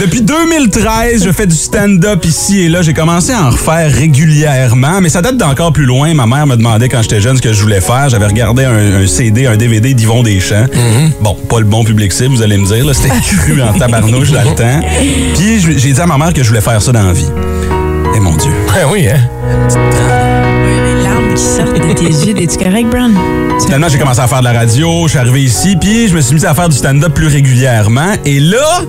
Depuis 0.00 0.22
2013, 0.22 1.24
je 1.24 1.32
fais 1.32 1.46
du 1.46 1.54
stand-up 1.54 2.24
ici 2.24 2.60
et 2.62 2.68
là. 2.68 2.82
J'ai 2.82 2.94
commencé 2.94 3.32
à 3.32 3.42
en 3.44 3.50
refaire 3.50 3.90
régulièrement, 3.92 5.00
mais 5.00 5.08
ça 5.08 5.22
date 5.22 5.36
d'encore 5.36 5.72
plus 5.72 5.84
loin. 5.84 6.12
Ma 6.14 6.26
mère 6.26 6.46
me 6.46 6.56
demandait 6.56 6.88
quand 6.88 7.02
j'étais 7.02 7.20
jeune 7.20 7.36
ce 7.36 7.42
que 7.42 7.52
je 7.52 7.60
voulais 7.62 7.80
faire. 7.80 8.08
J'avais 8.08 8.26
regardé 8.26 8.64
un, 8.64 9.02
un 9.02 9.06
CD, 9.06 9.46
un 9.46 9.56
DVD 9.56 9.94
d'Yvon 9.94 10.22
Deschamps. 10.22 10.66
Bon, 11.20 11.34
pas 11.48 11.58
le 11.58 11.64
bon 11.66 11.84
public 11.84 12.12
cible, 12.12 12.34
vous 12.34 12.42
allez 12.42 12.58
me 12.58 12.66
dire. 12.66 12.84
C'était 12.94 13.14
cru 13.36 13.62
en 13.62 13.72
tabarnouche 13.72 14.30
dans 14.30 14.42
le 14.48 14.54
temps. 14.54 14.80
Puis 15.34 15.60
j'ai 15.60 15.92
dit 15.92 16.00
à 16.00 16.06
ma 16.06 16.18
mère 16.18 16.32
que 16.32 16.42
je 16.42 16.48
voulais 16.48 16.60
faire 16.60 16.80
ça 16.82 16.92
dans 16.92 17.04
la 17.04 17.12
vie. 17.12 17.26
Et 18.16 18.20
mon 18.20 18.34
Dieu. 18.36 18.50
Ben 18.74 18.86
oui, 18.90 19.08
hein? 19.08 20.37
Larmes 21.18 21.34
qui 21.34 21.42
sortent 21.42 21.74
de 21.74 21.92
tes 21.92 22.04
yeux. 22.04 22.34
Es-tu 22.40 22.58
correct, 22.58 22.88
Brown? 22.90 23.14
Finalement, 23.64 23.88
j'ai 23.88 23.98
commencé 23.98 24.20
à 24.20 24.26
faire 24.26 24.40
de 24.40 24.44
la 24.44 24.52
radio, 24.52 25.04
je 25.04 25.10
suis 25.10 25.18
arrivé 25.18 25.42
ici, 25.42 25.76
puis 25.76 26.08
je 26.08 26.14
me 26.14 26.20
suis 26.20 26.34
mis 26.34 26.46
à 26.46 26.54
faire 26.54 26.68
du 26.68 26.76
stand-up 26.76 27.12
plus 27.12 27.26
régulièrement. 27.26 28.12
Et 28.24 28.40
là, 28.40 28.82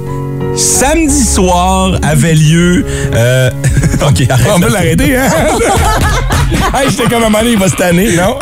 samedi 0.55 1.23
soir 1.23 1.97
avait 2.03 2.35
lieu... 2.35 2.85
euh, 3.13 3.49
OK, 4.07 4.23
arrête. 4.29 4.47
On 4.55 4.59
peut 4.59 4.71
l'arrêter, 4.71 5.17
hein? 5.17 5.29
hey, 6.75 6.89
j'étais 6.89 7.03
comme 7.03 7.23
un 7.23 7.29
moment 7.29 7.39
donné, 7.39 7.51
il 7.53 7.59
va 7.59 7.67
se 7.69 7.75
tanner, 7.75 8.15
non? 8.15 8.37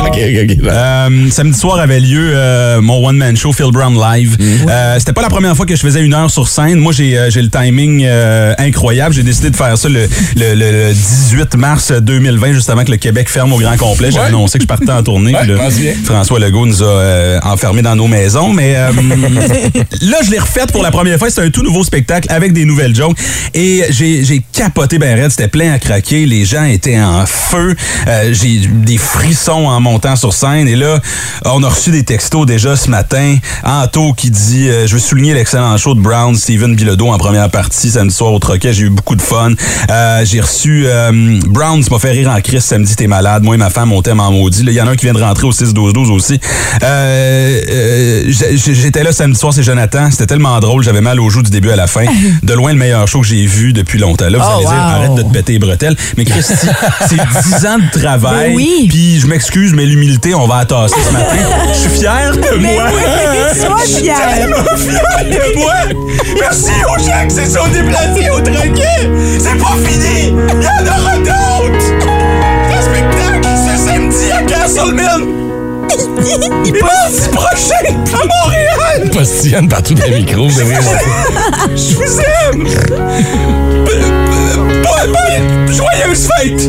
OK, 0.00 0.18
OK, 0.18 0.50
OK. 0.50 0.58
Euh, 0.64 1.30
samedi 1.30 1.58
soir 1.58 1.78
avait 1.78 2.00
lieu 2.00 2.30
euh, 2.34 2.80
mon 2.80 3.06
one-man 3.06 3.36
show 3.36 3.52
Phil 3.52 3.70
Brown 3.72 3.94
Live. 3.94 4.36
Euh, 4.68 4.96
C'était 4.98 5.12
pas 5.12 5.22
la 5.22 5.28
première 5.28 5.56
fois 5.56 5.66
que 5.66 5.76
je 5.76 5.80
faisais 5.80 6.02
une 6.02 6.14
heure 6.14 6.30
sur 6.30 6.48
scène. 6.48 6.78
Moi, 6.78 6.92
j'ai 6.92 7.14
le 7.14 7.48
timing 7.50 8.06
incroyable. 8.58 9.14
J'ai 9.14 9.22
décidé 9.22 9.50
de 9.50 9.56
faire 9.56 9.76
ça 9.76 9.88
le, 9.88 10.08
le- 10.36 10.54
le- 10.54 10.88
le 10.88 10.92
18 10.92 11.54
mars 11.56 11.92
2020, 11.92 12.52
juste 12.52 12.70
avant 12.70 12.84
que 12.84 12.90
le 12.90 12.96
Québec 12.96 13.28
ferme 13.28 13.52
au 13.52 13.58
grand 13.58 13.76
complet. 13.76 14.10
J'ai 14.10 14.18
Ouais. 14.18 14.24
annoncé 14.26 14.58
que 14.58 14.62
je 14.64 14.68
partais 14.68 14.90
en 14.90 15.02
tournée. 15.02 15.34
Ouais, 15.34 15.46
là. 15.46 15.54
François 16.04 16.38
Legault 16.40 16.66
nous 16.66 16.82
a 16.82 17.38
enfermés 17.44 17.82
dans 17.82 17.94
nos 17.96 18.06
maisons. 18.08 18.52
Mais 18.52 18.74
là, 20.00 20.18
je 20.24 20.30
l'ai 20.30 20.38
refait 20.38 20.66
pour 20.72 20.82
la 20.82 20.90
première 20.90 21.18
fois. 21.18 21.30
C'est 21.30 21.42
un 21.42 21.50
tout 21.50 21.62
nouveau 21.62 21.84
spectacle 21.84 22.28
avec 22.30 22.52
des 22.52 22.64
nouvelles 22.64 22.94
jokes. 22.94 23.16
Et 23.54 23.82
j'ai 23.90 24.24
j'ai 24.24 24.42
capoté 24.52 24.98
ben 24.98 25.18
raide. 25.18 25.30
C'était 25.30 25.48
plein 25.48 25.72
à 25.72 25.78
craquer. 25.78 26.26
Les 26.26 26.44
gens 26.44 26.64
étaient 26.64 26.98
en 26.98 27.07
feu. 27.26 27.74
Euh, 28.06 28.30
j'ai 28.32 28.60
des 28.66 28.96
frissons 28.98 29.66
en 29.66 29.80
montant 29.80 30.16
sur 30.16 30.32
scène. 30.32 30.68
Et 30.68 30.76
là, 30.76 31.00
on 31.44 31.62
a 31.62 31.68
reçu 31.68 31.90
des 31.90 32.04
textos 32.04 32.46
déjà 32.46 32.76
ce 32.76 32.90
matin. 32.90 33.36
Anto 33.64 34.12
qui 34.12 34.30
dit 34.30 34.68
euh, 34.68 34.86
Je 34.86 34.94
veux 34.94 35.00
souligner 35.00 35.34
l'excellent 35.34 35.76
show 35.76 35.94
de 35.94 36.00
Brown, 36.00 36.34
Steven 36.36 36.74
Bilodeau 36.74 37.08
en 37.08 37.18
première 37.18 37.50
partie 37.50 37.90
samedi 37.90 38.14
soir 38.14 38.32
au 38.32 38.38
Troquet. 38.38 38.72
J'ai 38.72 38.84
eu 38.84 38.90
beaucoup 38.90 39.16
de 39.16 39.22
fun. 39.22 39.52
Euh, 39.90 40.24
j'ai 40.24 40.40
reçu 40.40 40.84
euh, 40.86 41.38
Brown, 41.46 41.82
tu 41.82 41.90
m'as 41.90 41.98
fait 41.98 42.10
rire 42.10 42.30
en 42.30 42.40
crise 42.40 42.64
samedi, 42.64 42.94
t'es 42.96 43.06
malade. 43.06 43.42
Moi 43.42 43.54
et 43.54 43.58
ma 43.58 43.70
femme, 43.70 43.92
on 43.92 44.02
t'aime 44.02 44.20
en 44.20 44.30
maudit. 44.30 44.62
Il 44.66 44.72
y 44.72 44.80
en 44.80 44.86
a 44.86 44.90
un 44.90 44.96
qui 44.96 45.06
vient 45.06 45.14
de 45.14 45.20
rentrer 45.22 45.46
au 45.46 45.52
6-12-12 45.52 46.10
aussi. 46.12 46.38
Euh, 46.82 48.24
J'étais 48.56 49.02
là 49.02 49.12
samedi 49.12 49.38
soir, 49.38 49.52
c'est 49.52 49.62
Jonathan. 49.62 50.10
C'était 50.10 50.26
tellement 50.26 50.58
drôle, 50.60 50.82
j'avais 50.82 51.00
mal 51.00 51.20
aux 51.20 51.30
joues 51.30 51.42
du 51.42 51.50
début 51.50 51.70
à 51.70 51.76
la 51.76 51.86
fin. 51.86 52.04
De 52.42 52.54
loin, 52.54 52.72
le 52.72 52.78
meilleur 52.78 53.06
show 53.08 53.20
que 53.20 53.26
j'ai 53.26 53.44
vu 53.46 53.72
depuis 53.72 53.98
longtemps. 53.98 54.28
Là, 54.28 54.38
vous 54.38 54.44
Oh, 54.48 54.54
allez 54.56 54.64
dire, 54.64 54.72
arrête 54.72 55.14
de 55.14 55.22
te 55.22 55.32
péter 55.32 55.52
les 55.54 55.58
bretelles. 55.58 55.96
Mais 56.16 56.24
Christy, 56.24 56.54
c'est 57.06 57.16
10 57.16 57.66
ans 57.66 57.78
de 57.78 57.98
travail. 58.00 58.48
Ben 58.50 58.54
oui. 58.56 58.86
Puis 58.88 59.20
je 59.20 59.26
m'excuse, 59.26 59.72
mais 59.74 59.84
l'humilité, 59.84 60.34
on 60.34 60.46
va 60.46 60.56
attasser 60.58 60.94
ce 61.06 61.12
matin. 61.12 61.36
Je 61.72 61.78
suis 61.78 61.90
fier 61.90 62.32
de 62.32 62.58
Mais 62.60 62.74
moi. 62.74 62.84
oui, 62.94 63.60
sois 63.60 63.76
Je 63.84 63.86
suis 63.92 64.02
fier. 64.04 64.16
tellement 64.34 64.76
fier 64.76 65.24
de 65.24 65.58
moi. 65.58 65.74
Merci 66.40 66.72
aux 66.84 66.98
gens 67.02 67.26
qui 67.28 67.34
se 67.34 67.44
sont 67.58 67.68
déplacés 67.68 68.30
au 68.30 68.40
troquet. 68.40 69.10
C'est 69.38 69.58
pas 69.58 69.76
fini. 69.84 70.28
Il 70.28 70.62
y 70.62 70.66
en 70.66 70.86
aura 70.86 71.16
d'autres. 71.18 71.88
Le 72.70 72.82
spectacle, 72.82 73.48
ce 73.66 73.84
samedi 73.86 74.32
à 74.32 74.42
Castleman. 74.42 75.34
Dimanche 76.64 77.30
prochain 77.32 77.86
à 77.88 78.26
Montréal. 78.44 79.10
Postillonne 79.12 79.68
partout 79.68 79.94
dans 79.94 80.04
les 80.04 80.16
micros. 80.20 80.48
Je 80.50 81.94
vous 81.94 82.20
aime. 82.52 82.68
Bonne, 84.88 85.12
bonne, 85.12 85.68
joyeuse 85.68 86.28
fête. 86.38 86.62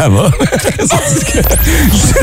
Ça 0.00 0.08
va? 0.08 0.30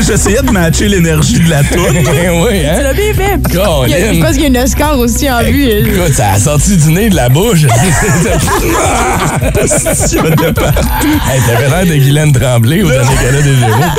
J'essayais 0.00 0.42
de 0.42 0.50
matcher 0.50 0.88
l'énergie 0.88 1.38
de 1.38 1.48
la 1.48 1.62
tour. 1.62 1.86
Ben 1.92 2.42
oui, 2.44 2.66
hein? 2.66 2.74
Tu 2.78 2.82
l'as 2.82 2.92
bien 2.92 3.14
fait. 3.14 3.38
Il 3.86 3.90
y 3.90 3.94
a- 3.94 4.12
Je 4.14 4.20
pense 4.20 4.32
qu'il 4.32 4.40
y 4.42 4.44
a 4.44 4.48
une 4.48 4.58
Oscar 4.58 4.98
aussi 4.98 5.30
en 5.30 5.42
vue. 5.44 5.64
Écoute, 5.68 6.12
ça 6.12 6.32
a 6.32 6.38
sorti 6.40 6.76
du 6.76 6.90
nez 6.90 7.08
de 7.08 7.14
la 7.14 7.28
bouche. 7.28 7.62
hey, 7.64 7.68
t'avais 11.46 11.68
l'air 11.68 11.86
de 11.86 11.94
Guylaine 11.94 12.32
Tremblay 12.32 12.82
au 12.82 12.90
dernier 12.90 13.14
gala 13.22 13.42
des 13.42 13.54
Gémeaux. 13.54 13.92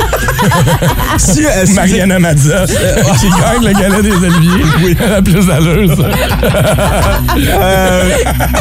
Si, 1.18 1.44
euh, 1.46 1.66
si- 1.66 1.72
Mariana 1.72 2.18
Mazza, 2.18 2.66
qui 2.66 3.28
gagne 3.28 3.64
le 3.64 3.72
gala 3.72 4.02
des 4.02 4.12
Oliviers. 4.12 4.64
Oui. 4.84 4.96
Elle 5.02 5.12
a 5.14 5.22
plus 5.22 5.46
d'allure, 5.46 5.96
ça. 5.96 6.02
Euh, 7.38 8.10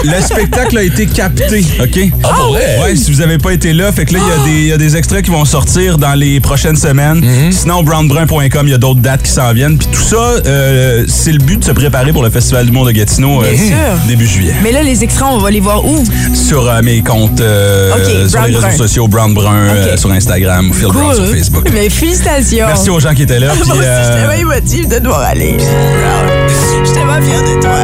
le 0.04 0.22
spectacle 0.22 0.78
a 0.78 0.84
été 0.84 1.06
capté, 1.08 1.66
OK? 1.82 2.00
Ah, 2.24 2.28
vrai? 2.50 2.80
Ouais, 2.84 2.96
si 2.96 3.12
vous 3.12 3.22
avez 3.22 3.38
pas 3.38 3.52
été 3.52 3.74
là, 3.74 3.92
fait 3.92 4.06
que 4.06 4.14
là, 4.14 4.20
il 4.22 4.28
y 4.28 4.32
a 4.32 4.38
des- 4.46 4.60
il 4.62 4.68
y, 4.68 4.74
a 4.74 4.78
des 4.78 4.96
extraits 4.98 5.09
qui 5.17 5.32
vont 5.32 5.43
sortir 5.43 5.98
dans 5.98 6.13
les 6.13 6.39
prochaines 6.39 6.76
semaines. 6.76 7.19
Mhm. 7.19 7.52
Sinon, 7.52 7.82
brownbrun.com, 7.84 8.67
il 8.67 8.69
y 8.69 8.74
a 8.74 8.78
d'autres 8.78 9.00
dates 9.00 9.24
qui 9.24 9.32
s'en 9.32 9.52
viennent. 9.54 9.78
Puis 9.78 9.88
tout 9.91 10.02
ça, 10.02 10.15
euh, 10.45 11.04
c'est 11.08 11.32
le 11.32 11.39
but 11.39 11.60
de 11.60 11.65
se 11.65 11.72
préparer 11.72 12.13
pour 12.13 12.22
le 12.24 12.30
Festival 12.30 12.67
du 12.67 12.72
Monde 12.72 12.88
de 12.88 12.91
Gatineau 12.91 13.41
euh, 13.41 13.58
sûr. 13.58 13.76
début 14.08 14.28
juillet. 14.28 14.54
Mais 14.63 14.72
là, 14.72 14.84
les 14.84 15.04
extraits, 15.04 15.28
on 15.32 15.39
va 15.39 15.50
les 15.50 15.60
voir 15.60 15.84
où? 15.84 16.04
Sur 16.36 16.67
euh, 16.69 16.82
mes 16.84 17.02
comptes, 17.02 17.39
sur 17.39 18.41
les 18.41 18.56
réseaux 18.56 18.60
Brun. 18.60 18.78
sociaux, 18.78 19.08
Brown 19.08 19.34
Brun 19.34 19.69
OK. 19.69 19.98
sur 19.98 20.12
Instagram, 20.12 20.72
Phil 20.74 20.88
Brown 20.89 21.15
sur 21.15 21.26
Facebook. 21.28 21.67
Mais 21.74 21.89
félicitations. 21.89 22.67
Merci 22.67 22.89
aux 22.91 23.00
gens 23.00 23.13
qui 23.15 23.24
étaient 23.24 23.39
là. 23.39 23.48
Moi 23.65 23.76
aussi, 23.76 23.84
je 23.84 24.04
suis 24.04 24.13
tellement 24.15 24.54
émotive 24.54 24.88
de 24.88 25.00
devoir 25.00 25.22
aller. 25.22 25.58
Je 25.60 26.86
suis 26.86 26.93
tellement 26.93 27.19
fière 27.22 27.41
de 27.41 27.62
toi. 27.62 27.80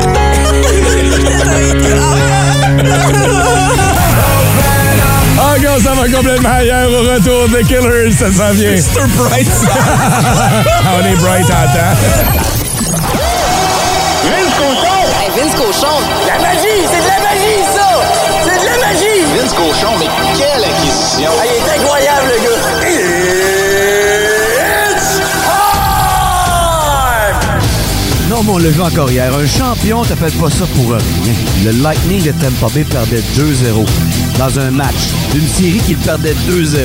Gars, 5.76 5.82
ça 5.82 5.94
va 5.94 6.08
complètement 6.08 6.50
ailleurs 6.50 6.90
au 6.90 7.02
retour 7.02 7.50
de 7.50 7.58
Killers, 7.66 8.12
ça 8.12 8.32
s'en 8.32 8.52
vient. 8.54 8.72
Mr. 8.72 9.08
Bright. 9.18 9.48
On 10.86 11.06
est 11.06 11.16
bright 11.16 11.46
en 11.46 11.68
temps. 11.74 11.96
Vince 14.24 14.54
Cochon! 14.58 15.02
Hey, 15.20 15.30
Vince 15.36 15.56
Cochon. 15.56 15.98
La 16.28 16.40
magie! 16.40 16.88
C'est 16.92 17.02
de 17.02 17.08
la 17.08 17.20
magie, 17.20 17.64
ça! 17.74 17.88
C'est 18.44 18.60
de 18.60 18.66
la 18.66 18.78
magie! 18.88 19.26
Vince 19.38 19.54
Cochon, 19.54 19.94
mais 20.00 20.08
quelle 20.38 20.64
acquisition! 20.64 21.32
Ah, 21.40 21.46
il 21.46 21.52
est 21.54 21.75
Non, 28.36 28.44
mais 28.44 28.52
on 28.52 28.58
l'a 28.58 28.70
vu 28.70 28.82
encore 28.82 29.10
hier. 29.10 29.34
Un 29.34 29.48
champion, 29.48 30.04
t'appelles 30.04 30.34
pas 30.34 30.50
ça 30.50 30.66
pour 30.76 30.90
rien. 30.90 30.98
Le 31.64 31.72
Lightning 31.82 32.22
de 32.22 32.32
Tampa 32.32 32.68
Bay 32.74 32.84
perdait 32.84 33.24
2-0 33.34 33.86
dans 34.38 34.60
un 34.60 34.72
match 34.72 34.96
d'une 35.32 35.48
série 35.48 35.80
qu'ils 35.80 35.96
perdaient 35.96 36.36
2-0. 36.50 36.76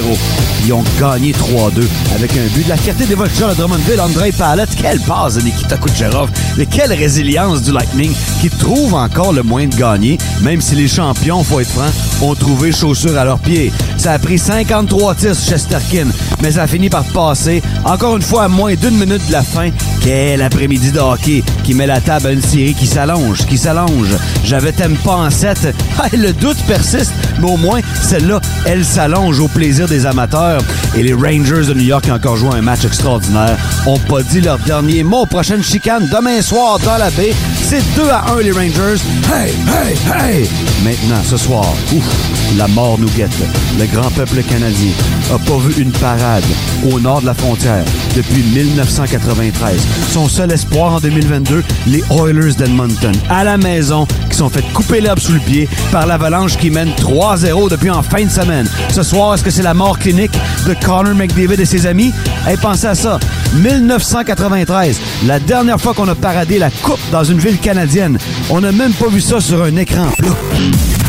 Ils 0.65 0.73
ont 0.73 0.85
gagné 1.01 1.33
3-2 1.33 1.83
avec 2.15 2.37
un 2.37 2.47
but 2.55 2.65
de 2.65 2.69
la 2.69 2.77
fierté 2.77 3.05
des 3.05 3.17
voltigeurs 3.17 3.51
de 3.51 3.55
Drummondville, 3.57 4.01
André 4.01 4.31
Palette. 4.31 4.69
Quelle 4.81 5.01
passe 5.01 5.35
de 5.35 5.41
Nikita 5.41 5.77
Kucherov. 5.77 6.31
Mais 6.57 6.67
quelle 6.67 6.93
résilience 6.93 7.63
du 7.63 7.73
Lightning 7.73 8.13
qui 8.41 8.49
trouve 8.51 8.95
encore 8.95 9.33
le 9.33 9.43
moyen 9.43 9.67
de 9.67 9.75
gagner, 9.75 10.19
même 10.43 10.61
si 10.61 10.77
les 10.77 10.87
champions, 10.87 11.43
faut 11.43 11.59
être 11.59 11.71
franc, 11.71 11.91
ont 12.23 12.37
trouvé 12.37 12.71
chaussures 12.71 13.19
à 13.19 13.25
leurs 13.25 13.41
pieds. 13.41 13.73
Ça 13.97 14.13
a 14.13 14.19
pris 14.19 14.39
53 14.39 15.15
tirs 15.17 15.35
sur 15.35 15.55
Chesterkin, 15.55 16.07
mais 16.43 16.53
ça 16.53 16.63
a 16.63 16.67
fini 16.67 16.89
par 16.89 17.05
passer, 17.05 17.61
encore 17.85 18.17
une 18.17 18.23
fois, 18.23 18.45
à 18.45 18.49
moins 18.49 18.75
d'une 18.75 18.99
minute 18.99 19.27
de 19.27 19.33
la 19.33 19.43
fin. 19.43 19.71
Quel 20.03 20.43
après-midi 20.43 20.93
de 20.93 21.01
hockey 21.01 21.40
qui 21.65 21.75
met 21.75 21.87
la 21.87 22.01
table 22.01 22.29
à 22.29 22.33
une 22.33 22.43
série 22.43 22.75
qui 22.75 22.87
s'allonge, 22.87 23.47
qui 23.47 23.59
s'allonge. 23.59 24.17
J'avais 24.45 24.73
t'aime 24.73 24.97
pas 24.97 25.17
en 25.17 25.31
7. 25.31 25.75
le 26.13 26.33
doute 26.33 26.61
persiste, 26.67 27.13
mais 27.41 27.51
au 27.51 27.57
moins, 27.57 27.81
celle-là, 28.03 28.41
elle 28.67 28.85
s'allonge 28.85 29.41
au 29.41 29.49
plaisir 29.49 29.89
des 29.89 30.07
amateurs. 30.07 30.63
Et 30.97 31.03
les 31.03 31.13
Rangers 31.13 31.67
de 31.67 31.75
New 31.75 31.85
York 31.85 32.07
ont 32.11 32.15
encore 32.15 32.37
joué 32.37 32.51
un 32.55 32.63
match 32.63 32.85
extraordinaire 32.85 33.57
ont 33.87 33.99
pas 33.99 34.23
dit 34.23 34.41
leur 34.41 34.59
dernier 34.59 35.03
mot. 35.03 35.27
Prochaine 35.27 35.63
chicane 35.63 36.09
demain 36.11 36.43
soir 36.43 36.79
dans 36.81 36.97
la 36.97 37.11
baie. 37.11 37.35
C'est 37.63 37.83
2 37.95 38.09
à 38.09 38.33
1 38.33 38.41
les 38.43 38.53
Rangers. 38.53 39.03
Hey, 39.33 39.53
hey, 39.69 39.97
hey! 40.13 40.49
Maintenant, 40.85 41.23
ce 41.25 41.37
soir, 41.37 41.65
ouf, 41.93 42.57
la 42.57 42.67
mort 42.69 42.99
nous 42.99 43.09
guette. 43.11 43.31
Le 43.79 43.87
grand 43.87 44.11
peuple 44.11 44.43
canadien 44.43 44.93
a 45.33 45.39
pas 45.39 45.59
vu 45.59 45.83
une 45.83 45.93
parade 45.93 46.45
au 46.91 46.99
nord 46.99 47.21
de 47.21 47.27
la 47.27 47.35
frontière 47.35 47.85
depuis 48.17 48.43
1993. 48.43 49.81
Son 50.11 50.29
seul 50.29 50.53
espoir 50.53 50.95
en 50.95 51.01
2022, 51.31 51.63
2, 51.63 51.65
les 51.87 52.05
Oilers 52.11 52.55
d'Edmonton, 52.55 53.13
à 53.29 53.45
la 53.45 53.57
maison, 53.57 54.07
qui 54.29 54.37
sont 54.37 54.49
fait 54.49 54.63
couper 54.73 55.01
l'herbe 55.01 55.21
sous 55.21 55.33
le 55.33 55.39
pied 55.39 55.69
par 55.93 56.07
l'Avalanche 56.07 56.57
qui 56.57 56.71
mène 56.71 56.91
3-0 56.91 57.71
depuis 57.71 57.91
en 57.91 58.03
fin 58.03 58.25
de 58.25 58.31
semaine. 58.31 58.69
Ce 58.91 59.03
soir, 59.03 59.35
est-ce 59.35 59.45
que 59.45 59.51
c'est 59.51 59.63
la 59.63 59.75
mort 59.75 59.99
clinique 59.99 60.33
de 60.67 60.75
Connor 60.75 61.15
McDavid 61.15 61.61
et 61.61 61.65
ses 61.65 61.87
amis? 61.87 62.13
Hey, 62.47 62.57
pensez 62.57 62.87
à 62.87 62.95
ça. 62.95 63.21
1993, 63.55 65.01
la 65.27 65.39
dernière 65.39 65.81
fois 65.81 65.95
qu'on 65.95 66.09
a 66.09 66.15
paradé 66.15 66.59
la 66.59 66.71
coupe 66.71 67.01
dans 67.13 67.25
une 67.25 67.39
ville 67.39 67.59
canadienne. 67.59 68.19
On 68.51 68.61
n'a 68.61 68.73
même 68.73 68.93
pas 68.93 69.09
vu 69.09 69.21
ça 69.21 69.41
sur 69.41 69.63
un 69.63 69.77
écran. 69.77 70.07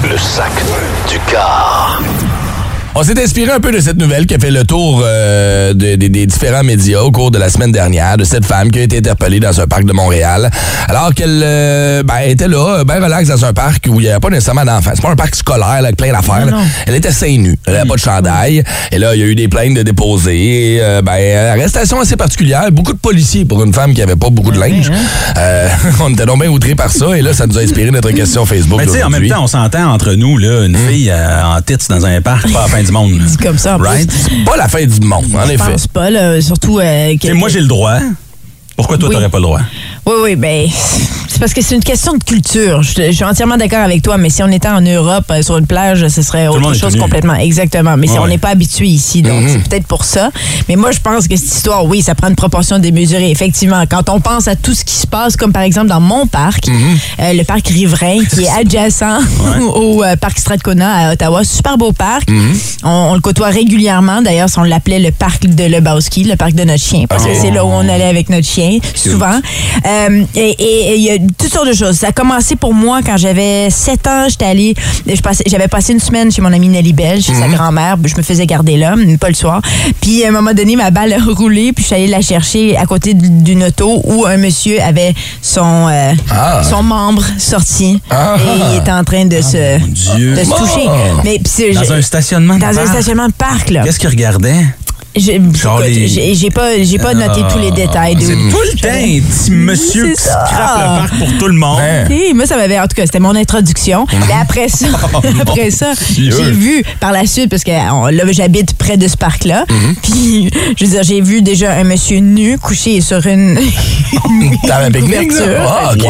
Le 0.03 0.17
sac 0.17 0.51
du 1.09 1.19
car. 1.31 1.99
On 2.93 3.03
s'est 3.03 3.17
inspiré 3.23 3.51
un 3.51 3.61
peu 3.61 3.71
de 3.71 3.79
cette 3.79 3.95
nouvelle 3.97 4.25
qui 4.25 4.35
a 4.35 4.39
fait 4.39 4.51
le 4.51 4.65
tour 4.65 5.01
euh, 5.05 5.73
de- 5.73 5.95
de- 5.95 6.07
des 6.07 6.25
différents 6.25 6.61
médias 6.63 6.99
au 6.99 7.09
cours 7.11 7.31
de 7.31 7.37
la 7.39 7.49
semaine 7.49 7.71
dernière, 7.71 8.17
de 8.17 8.25
cette 8.25 8.43
femme 8.43 8.69
qui 8.69 8.79
a 8.79 8.81
été 8.81 8.97
interpellée 8.97 9.39
dans 9.39 9.61
un 9.61 9.65
parc 9.65 9.85
de 9.85 9.93
Montréal, 9.93 10.51
alors 10.89 11.13
qu'elle 11.13 11.41
euh, 11.41 12.03
ben, 12.03 12.19
était 12.27 12.49
là, 12.49 12.83
bien 12.83 12.95
relax 13.01 13.29
dans 13.29 13.45
un 13.45 13.53
parc 13.53 13.85
où 13.87 14.01
il 14.01 14.03
n'y 14.03 14.09
avait 14.09 14.19
pas 14.19 14.29
nécessairement 14.29 14.65
d'enfants. 14.65 14.91
C'est 14.93 15.01
pas 15.01 15.11
un 15.11 15.15
parc 15.15 15.35
scolaire 15.35 15.67
là, 15.81 15.87
avec 15.87 15.95
plein 15.95 16.11
d'affaires. 16.11 16.45
Elle 16.85 16.95
était 16.95 17.13
seins 17.13 17.37
nue, 17.37 17.57
elle 17.65 17.73
n'avait 17.75 17.87
pas 17.87 17.95
de 17.95 17.99
chandail. 18.01 18.61
Et 18.91 18.97
là, 18.99 19.15
il 19.15 19.21
y 19.21 19.23
a 19.23 19.27
eu 19.27 19.35
des 19.35 19.47
plaintes 19.47 19.73
de 19.73 19.83
déposées. 19.83 20.75
Et, 20.75 20.79
euh, 20.81 21.01
ben, 21.01 21.47
arrestation 21.57 22.01
assez 22.01 22.17
particulière. 22.17 22.69
Beaucoup 22.73 22.93
de 22.93 22.99
policiers 22.99 23.45
pour 23.45 23.63
une 23.63 23.73
femme 23.73 23.93
qui 23.93 24.01
avait 24.01 24.17
pas 24.17 24.29
beaucoup 24.29 24.51
de 24.51 24.59
linge. 24.59 24.91
Euh, 25.37 25.69
on 26.01 26.09
était 26.11 26.25
donc 26.25 26.41
bien 26.41 26.49
outrés 26.49 26.75
par 26.75 26.91
ça. 26.91 27.17
Et 27.17 27.21
là, 27.21 27.33
ça 27.33 27.47
nous 27.47 27.57
a 27.57 27.61
inspiré 27.61 27.89
notre 27.89 28.11
question 28.11 28.45
Facebook. 28.45 28.79
Mais 28.81 28.85
tu 28.87 28.91
sais, 28.93 29.03
en 29.03 29.09
même 29.09 29.25
temps, 29.29 29.43
on 29.43 29.47
s'entend 29.47 29.93
entre 29.93 30.11
nous, 30.13 30.37
là, 30.37 30.65
une 30.65 30.75
fille 30.75 31.09
euh, 31.09 31.41
en 31.45 31.61
tits 31.61 31.77
dans 31.89 32.05
un 32.05 32.19
parc, 32.21 32.51
pas 32.51 32.67
fin 32.81 32.85
du 32.87 32.91
monde. 32.91 33.21
comme 33.41 33.57
ça, 33.57 33.75
en 33.75 33.79
plus. 33.79 33.87
Right? 33.87 34.11
C'est 34.11 34.43
pas 34.45 34.57
la 34.57 34.67
fin 34.67 34.85
du 34.85 34.99
monde, 35.01 35.25
en 35.35 35.45
Je 35.45 35.51
effet. 35.53 35.71
pense 35.71 35.87
pas, 35.87 36.09
là, 36.09 36.41
surtout... 36.41 36.79
euh, 36.79 37.13
moi, 37.33 37.49
j'ai 37.49 37.61
le 37.61 37.67
droit. 37.67 37.99
Pourquoi 38.75 38.97
toi, 38.97 39.09
Oui. 39.09 39.15
t'aurais 39.15 39.29
pas 39.29 39.37
le 39.37 39.43
droit? 39.43 39.59
Oui, 40.05 40.13
oui, 40.23 40.35
ben, 40.35 40.67
parce 41.41 41.53
que 41.53 41.61
c'est 41.61 41.75
une 41.75 41.83
question 41.83 42.13
de 42.13 42.23
culture. 42.23 42.83
Je, 42.83 43.07
je 43.07 43.11
suis 43.11 43.23
entièrement 43.23 43.57
d'accord 43.57 43.79
avec 43.79 44.01
toi, 44.03 44.17
mais 44.17 44.29
si 44.29 44.43
on 44.43 44.47
était 44.47 44.67
en 44.69 44.79
Europe, 44.79 45.25
euh, 45.31 45.41
sur 45.41 45.57
une 45.57 45.65
plage, 45.65 46.07
ce 46.07 46.21
serait 46.21 46.45
le 46.45 46.51
autre 46.51 46.71
est 46.71 46.77
chose 46.79 46.91
connu. 46.93 47.01
complètement. 47.01 47.33
Exactement. 47.35 47.97
Mais 47.97 48.05
si 48.07 48.13
Ouais, 48.13 48.19
on 48.19 48.27
n'est 48.27 48.37
pas 48.37 48.49
habitué 48.49 48.85
ici, 48.87 49.21
donc 49.23 49.41
Mhm. 49.41 49.49
c'est 49.49 49.67
peut-être 49.69 49.87
pour 49.87 50.03
ça. 50.05 50.29
Mais 50.69 50.75
moi, 50.75 50.91
je 50.91 50.99
pense 50.99 51.27
que 51.27 51.35
cette 51.35 51.47
histoire, 51.51 51.83
oui, 51.85 52.01
ça 52.03 52.13
prend 52.15 52.27
une 52.29 52.35
proportion 52.35 52.77
démesurée. 52.79 53.31
Effectivement, 53.31 53.83
quand 53.89 54.07
on 54.09 54.19
pense 54.21 54.47
à 54.47 54.55
tout 54.55 54.73
ce 54.75 54.85
qui 54.85 54.93
se 54.95 55.07
passe, 55.07 55.35
comme 55.35 55.51
par 55.51 55.63
exemple 55.63 55.87
dans 55.87 55.99
mon 55.99 56.27
parc, 56.27 56.67
Mhm. 56.67 56.97
euh, 57.21 57.33
le 57.33 57.43
parc 57.43 57.67
riverain, 57.67 58.19
qui 58.31 58.43
est 58.43 58.49
adjacent 58.59 59.03
au 59.75 60.03
euh, 60.03 60.15
parc 60.15 60.37
Strathcona 60.37 61.09
à 61.09 61.13
Ottawa, 61.13 61.43
super 61.43 61.77
beau 61.77 61.91
parc. 61.91 62.29
Mhm. 62.29 62.53
on, 62.83 62.89
on 63.11 63.13
le 63.15 63.19
côtoie 63.21 63.47
régulièrement. 63.47 64.21
D'ailleurs, 64.21 64.49
on 64.57 64.63
l'appelait 64.63 64.99
le 64.99 65.11
parc 65.11 65.47
de 65.47 65.63
Lebowski, 65.65 66.23
le 66.25 66.35
parc 66.35 66.53
de 66.53 66.63
notre 66.63 66.83
chien, 66.83 67.05
parce 67.09 67.23
que 67.25 67.29
Oh. 67.33 67.39
c'est 67.41 67.51
là 67.51 67.65
où 67.65 67.69
on 67.69 67.79
allait 67.89 68.03
avec 68.05 68.29
notre 68.29 68.47
chien, 68.47 68.77
souvent. 68.93 69.39
Euh, 69.87 70.23
et 70.35 70.55
et- 70.59 70.91
et 70.91 70.95
il 70.97 71.01
y 71.01 71.09
a 71.09 71.17
toutes 71.37 71.51
sortes 71.51 71.67
de 71.67 71.73
choses. 71.73 71.95
Ça 71.97 72.07
a 72.07 72.11
commencé 72.11 72.55
pour 72.55 72.73
moi 72.73 73.01
quand 73.05 73.17
j'avais 73.17 73.69
7 73.69 74.07
ans. 74.07 74.25
J'étais 74.29 74.45
allée, 74.45 74.73
j'avais 75.47 75.67
passé 75.67 75.93
une 75.93 75.99
semaine 75.99 76.31
chez 76.31 76.41
mon 76.41 76.51
amie 76.53 76.67
Nelly 76.69 76.93
Bell, 76.93 77.21
chez 77.21 77.33
sa 77.33 77.47
grand-mère. 77.47 77.97
Je 78.03 78.15
me 78.15 78.21
faisais 78.21 78.45
garder 78.45 78.77
là, 78.77 78.95
pas 79.19 79.29
le 79.29 79.35
soir. 79.35 79.61
Puis 80.01 80.23
à 80.23 80.29
un 80.29 80.31
moment 80.31 80.53
donné, 80.53 80.75
ma 80.75 80.91
balle 80.91 81.13
a 81.13 81.17
roulé, 81.33 81.73
puis 81.73 81.83
je 81.83 81.87
suis 81.87 81.95
allée 81.95 82.07
la 82.07 82.21
chercher 82.21 82.77
à 82.77 82.85
côté 82.85 83.13
d'une 83.13 83.63
auto 83.65 84.01
où 84.05 84.25
un 84.25 84.37
monsieur 84.37 84.81
avait 84.81 85.13
son, 85.41 85.87
euh, 85.89 86.13
Ah. 86.29 86.61
son 86.63 86.83
membre 86.83 87.23
sorti 87.37 88.01
Ah. 88.09 88.35
et 88.39 88.73
il 88.73 88.77
était 88.79 88.91
en 88.91 89.03
train 89.03 89.25
de 89.25 89.41
se, 89.41 89.79
Dieu. 90.15 90.35
de 90.35 90.43
se 90.43 90.49
toucher. 90.49 90.87
Mais 91.23 91.39
Dans 91.73 91.93
un 91.93 92.01
stationnement 92.01 92.55
de 92.55 92.61
dans 92.61 92.67
un 92.67 92.73
parc. 92.73 92.87
stationnement 92.87 93.27
de 93.27 93.33
parc, 93.33 93.69
là. 93.69 93.83
Qu'est-ce 93.83 93.99
qu'il 93.99 94.09
regardait? 94.09 94.65
J'ai 95.15 96.49
pas, 96.51 96.81
j'ai 96.81 96.97
pas 96.97 97.13
noté 97.13 97.41
tous 97.51 97.59
les 97.59 97.71
détails. 97.71 98.15
C'est 98.19 98.33
tout 98.33 98.61
le 98.63 98.79
temps 98.79 98.87
un 98.87 99.19
petit 99.19 99.51
monsieur 99.51 100.13
qui 100.13 100.21
scrape 100.21 100.79
le 100.79 101.07
parc 101.09 101.17
pour 101.19 101.37
tout 101.37 101.47
le 101.47 101.53
monde. 101.53 101.79
Hein? 101.81 102.05
Ok, 102.05 102.35
moi, 102.35 102.45
ça 102.45 102.55
m'avait. 102.55 102.79
En 102.79 102.83
tout 102.83 102.95
cas, 102.95 103.05
c'était 103.05 103.19
mon 103.19 103.35
introduction. 103.35 104.05
Et 104.29 104.33
après 104.41 104.69
ça, 104.69 104.87
après 105.41 105.69
ça, 105.71 105.91
j'ai 106.15 106.51
vu 106.51 106.83
par 107.01 107.11
la 107.11 107.25
suite, 107.25 107.49
parce 107.49 107.63
que 107.63 107.71
là, 107.71 108.23
j'habite 108.31 108.73
près 108.75 108.95
de 108.95 109.07
ce 109.07 109.17
parc-là. 109.17 109.65
Puis, 110.01 110.49
je 110.77 110.85
veux 110.85 110.91
dire, 110.91 111.03
j'ai 111.03 111.21
vu 111.21 111.41
déjà 111.41 111.73
un 111.73 111.83
monsieur 111.83 112.19
nu 112.19 112.57
couché 112.57 113.01
sur 113.01 113.25
une. 113.27 113.59
T'avais 114.67 114.85
un 114.85 114.91
pique-nique? 114.91 115.31
Ah. 115.59 115.93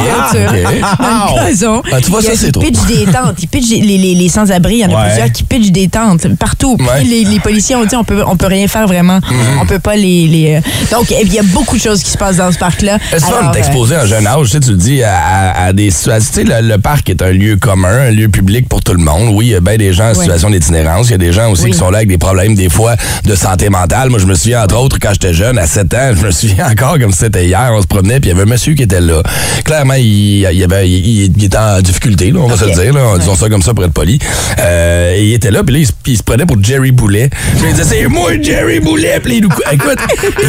Dans. 1.61 1.81
Ah, 1.91 2.01
tu 2.01 2.11
vois, 2.11 2.21
Il 2.21 2.25
ça, 2.27 2.31
c'est 2.35 2.47
il 2.47 2.51
trop. 2.51 2.61
pitch 2.61 2.79
des 2.87 3.05
tentes. 3.05 3.35
Il 3.41 3.47
pitch 3.47 3.69
les, 3.69 4.29
sans-abri. 4.29 4.75
Il 4.75 4.79
y 4.79 4.85
en 4.85 4.95
a 4.97 5.05
plusieurs 5.05 5.31
qui 5.31 5.43
pitchent 5.43 5.71
des 5.71 5.87
tentes 5.87 6.27
partout. 6.37 6.77
Les 7.03 7.39
policiers 7.39 7.75
ont 7.75 7.85
dit 7.85 7.95
on 7.95 8.03
peut, 8.03 8.23
on 8.25 8.35
peut 8.37 8.47
rien 8.47 8.67
faire 8.67 8.90
vraiment. 8.91 9.19
On 9.61 9.65
peut 9.65 9.79
pas 9.79 9.95
les. 9.95 10.27
les 10.27 10.55
euh, 10.55 10.59
Donc, 10.91 11.11
il 11.21 11.33
y 11.33 11.39
a 11.39 11.43
beaucoup 11.43 11.77
de 11.77 11.81
choses 11.81 12.03
qui 12.03 12.11
se 12.11 12.17
passent 12.17 12.37
dans 12.37 12.51
ce 12.51 12.57
parc-là. 12.57 12.99
Tu 13.09 13.15
euh, 13.15 13.51
exposé 13.53 13.95
à 13.95 14.01
un 14.01 14.05
jeune 14.05 14.27
âge, 14.27 14.45
tu 14.47 14.51
sais, 14.51 14.59
tu 14.59 14.71
le 14.71 14.77
dis, 14.77 15.01
à, 15.03 15.71
des 15.73 15.89
situations. 15.91 16.31
Tu 16.33 16.47
sais, 16.47 16.61
le, 16.61 16.67
le 16.67 16.77
parc 16.77 17.09
est 17.09 17.21
un 17.21 17.31
lieu 17.31 17.55
commun, 17.57 18.07
un 18.07 18.11
lieu 18.11 18.29
public 18.29 18.67
pour 18.69 18.83
tout 18.83 18.93
le 18.93 18.99
monde. 19.03 19.29
Oui, 19.33 19.47
il 19.47 19.51
y 19.51 19.55
a 19.55 19.59
bien 19.59 19.77
des 19.77 19.93
gens 19.93 20.11
en 20.11 20.13
situation 20.13 20.49
d'itinérance. 20.49 21.07
Il 21.07 21.11
y 21.11 21.15
a 21.15 21.17
des 21.17 21.33
gens 21.33 21.49
aussi 21.51 21.63
Oui. 21.65 21.71
qui 21.71 21.77
sont 21.77 21.89
là 21.89 21.97
avec 21.99 22.09
des 22.09 22.17
problèmes, 22.17 22.55
des 22.55 22.69
fois, 22.69 22.95
de 23.25 23.35
santé 23.35 23.69
mentale. 23.69 24.09
Moi, 24.09 24.19
je 24.19 24.25
me 24.25 24.35
souviens, 24.35 24.63
entre 24.63 24.77
autres, 24.77 24.97
quand 25.01 25.11
j'étais 25.13 25.33
jeune, 25.33 25.57
à 25.57 25.67
7 25.67 25.93
ans, 25.93 26.11
je 26.19 26.25
me 26.25 26.31
souviens 26.31 26.69
encore 26.69 26.97
comme 26.99 27.11
c'était 27.13 27.45
hier, 27.45 27.69
on 27.73 27.81
se 27.81 27.87
promenait, 27.87 28.19
puis 28.19 28.29
il 28.29 28.33
y 28.33 28.35
avait 28.35 28.43
un 28.49 28.51
monsieur 28.53 28.73
qui 28.73 28.83
était 28.83 29.01
là. 29.01 29.21
Clairement, 29.63 29.93
il, 29.95 30.41
il, 30.51 30.63
avait, 30.63 30.89
il, 30.89 31.31
il 31.37 31.43
était 31.43 31.57
en 31.57 31.81
difficulté, 31.81 32.31
là, 32.31 32.39
on 32.41 32.47
va 32.47 32.57
se 32.57 32.65
le 32.65 32.71
dire, 32.73 32.93
là, 32.93 33.17
disons 33.17 33.35
ça 33.35 33.49
comme 33.49 33.61
ça 33.61 33.73
pour 33.73 33.83
être 33.85 33.93
poli. 33.93 34.19
Euh, 34.59 35.15
il 35.19 35.33
était 35.33 35.51
là, 35.51 35.63
puis 35.63 35.75
là, 35.75 35.87
il, 36.05 36.17
se- 36.17 36.23
prenait 36.23 36.45
pour 36.45 36.61
Jerry 36.61 36.91
Boulet. 36.91 37.29
Puis 37.29 37.65
il 37.69 37.73
disait, 37.73 37.83
c'est 37.83 38.07
moi, 38.07 38.31
Jerry 38.41 38.79
Boulet. 38.81 39.19
Puis 39.21 39.37
il 39.37 39.43
nous, 39.43 39.49
écoute, 39.71 39.99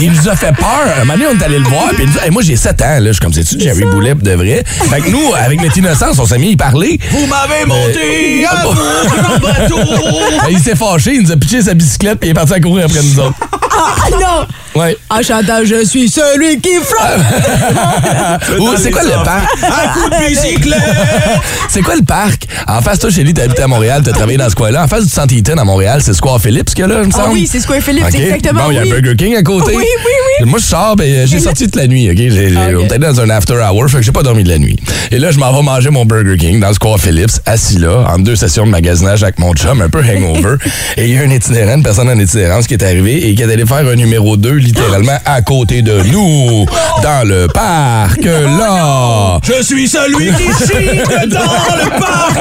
il 0.00 0.12
nous 0.12 0.28
a 0.28 0.36
fait 0.36 0.52
peur. 0.52 0.68
Un 0.96 1.04
moment 1.04 1.14
donné, 1.14 1.26
on 1.34 1.40
est 1.40 1.44
allé 1.44 1.58
le 1.58 1.68
voir, 1.68 1.88
puis 1.90 2.04
il 2.04 2.06
nous 2.06 2.12
dit, 2.12 2.18
Hey, 2.24 2.30
moi, 2.30 2.42
j'ai 2.42 2.56
7 2.56 2.82
ans, 2.82 2.84
là, 2.84 3.00
je 3.06 3.12
suis 3.12 3.20
comme, 3.20 3.32
c'est-tu 3.32 3.58
Jerry 3.60 3.84
Boulet 3.84 4.14
de 4.14 4.32
vrai? 4.32 4.64
Fait 4.66 5.00
que 5.00 5.10
nous, 5.10 5.32
avec 5.34 5.60
notre 5.62 5.76
innocence, 5.78 6.18
on 6.18 6.26
s'est 6.26 6.38
mis 6.38 6.48
à 6.48 6.50
y 6.50 6.56
parler. 6.56 6.98
Vous 7.10 7.26
m'avez 7.26 7.64
monté 7.66 8.44
à 8.50 8.64
mon 8.64 8.72
bateau! 9.38 9.78
il 10.50 10.58
s'est 10.58 10.76
fâché, 10.76 11.14
il 11.14 11.22
nous 11.22 11.32
a 11.32 11.36
pitché 11.36 11.62
sa 11.62 11.74
bicyclette, 11.74 12.18
puis 12.18 12.28
il 12.28 12.32
est 12.32 12.34
parti 12.34 12.54
à 12.54 12.60
courir 12.60 12.86
après 12.86 13.02
nous 13.02 13.18
autres. 13.20 13.34
Ah 13.84 14.10
non! 14.10 14.80
Ouais. 14.80 14.96
En 15.10 15.22
chantant 15.22 15.64
Je 15.64 15.84
suis 15.84 16.08
celui 16.08 16.58
qui 16.60 16.70
frappe! 16.82 17.20
Ou 18.58 18.70
c'est 18.76 18.90
quoi 18.90 19.02
le 19.02 19.22
parc? 19.24 19.44
Un 19.62 19.88
coup 19.92 20.08
de 20.10 20.28
bicyclette! 20.28 20.80
C'est 21.68 21.82
quoi 21.82 21.94
le 21.96 22.02
parc? 22.04 22.46
En 22.66 22.80
face, 22.80 22.98
toi, 22.98 23.10
Chélie, 23.10 23.34
t'as 23.34 23.44
habité 23.44 23.62
à 23.62 23.66
Montréal, 23.66 24.02
t'as 24.04 24.12
travaillé 24.12 24.38
dans 24.38 24.48
ce 24.48 24.54
coin-là. 24.54 24.84
En 24.84 24.88
face 24.88 25.04
du 25.04 25.10
Centre 25.10 25.34
Eaton 25.34 25.58
à 25.58 25.64
Montréal, 25.64 26.00
c'est 26.02 26.14
Square 26.14 26.40
Phillips 26.40 26.70
qu'il 26.70 26.80
y 26.80 26.82
a 26.84 26.86
là, 26.86 26.96
il 27.02 27.08
me 27.08 27.12
Ah 27.14 27.22
semble. 27.24 27.32
oui, 27.34 27.48
c'est 27.50 27.60
Square 27.60 27.80
Phillips, 27.80 28.06
exactement. 28.14 28.64
Bon, 28.64 28.70
il 28.70 28.74
y 28.76 28.78
a 28.78 28.82
oui. 28.82 28.90
Burger 28.90 29.16
King 29.16 29.36
à 29.36 29.42
côté. 29.42 29.72
Oui, 29.76 29.84
oui, 29.84 30.12
oui. 30.40 30.48
Moi, 30.48 30.58
je 30.58 30.64
sors, 30.64 30.96
ben, 30.96 31.26
j'ai 31.26 31.38
sorti 31.40 31.64
toute 31.64 31.76
la 31.76 31.86
nuit, 31.86 32.10
OK? 32.10 32.16
J'ai, 32.16 32.54
Ah. 32.56 32.68
On 32.78 32.84
était 32.84 32.98
dans 32.98 33.20
un 33.20 33.30
after 33.30 33.54
hour, 33.54 33.88
fait 33.88 33.98
que 33.98 34.02
j'ai 34.02 34.12
pas 34.12 34.22
dormi 34.22 34.44
de 34.44 34.48
la 34.48 34.58
nuit. 34.58 34.78
Et 35.10 35.18
là, 35.18 35.30
je 35.30 35.38
m'en 35.38 35.52
vais 35.52 35.62
manger 35.62 35.90
mon 35.90 36.04
Burger 36.04 36.36
King 36.38 36.60
dans 36.60 36.68
le 36.68 36.74
Square 36.74 36.98
Phillips, 36.98 37.32
assis 37.46 37.78
là, 37.78 38.06
en 38.08 38.18
deux 38.18 38.36
sessions 38.36 38.64
de 38.66 38.70
magasinage 38.70 39.22
avec 39.22 39.38
mon 39.38 39.52
chum, 39.54 39.80
un 39.82 39.88
peu 39.88 40.00
hangover. 40.00 40.56
et 40.96 41.06
il 41.08 41.14
y 41.14 41.18
a 41.18 41.22
un 41.22 41.30
itinérant, 41.30 41.74
une 41.76 41.82
personne 41.82 42.08
en 42.08 42.18
itinérance 42.18 42.66
qui 42.66 42.74
est 42.74 42.82
arrivée 42.82 43.28
et 43.28 43.34
qui 43.34 43.42
est 43.42 43.50
allé 43.52 43.64
faire 43.76 43.88
un 43.88 43.94
numéro 43.94 44.36
2 44.36 44.50
littéralement 44.52 45.18
à 45.24 45.40
côté 45.40 45.80
de 45.82 46.02
nous, 46.10 46.66
dans 47.02 47.26
le 47.26 47.46
parc, 47.48 48.22
là. 48.24 49.38
Je 49.42 49.62
suis 49.62 49.88
celui 49.88 50.26
qui 50.32 50.44
chie 50.44 50.98
dans 51.28 51.76
le 51.76 51.88
parc! 51.98 52.36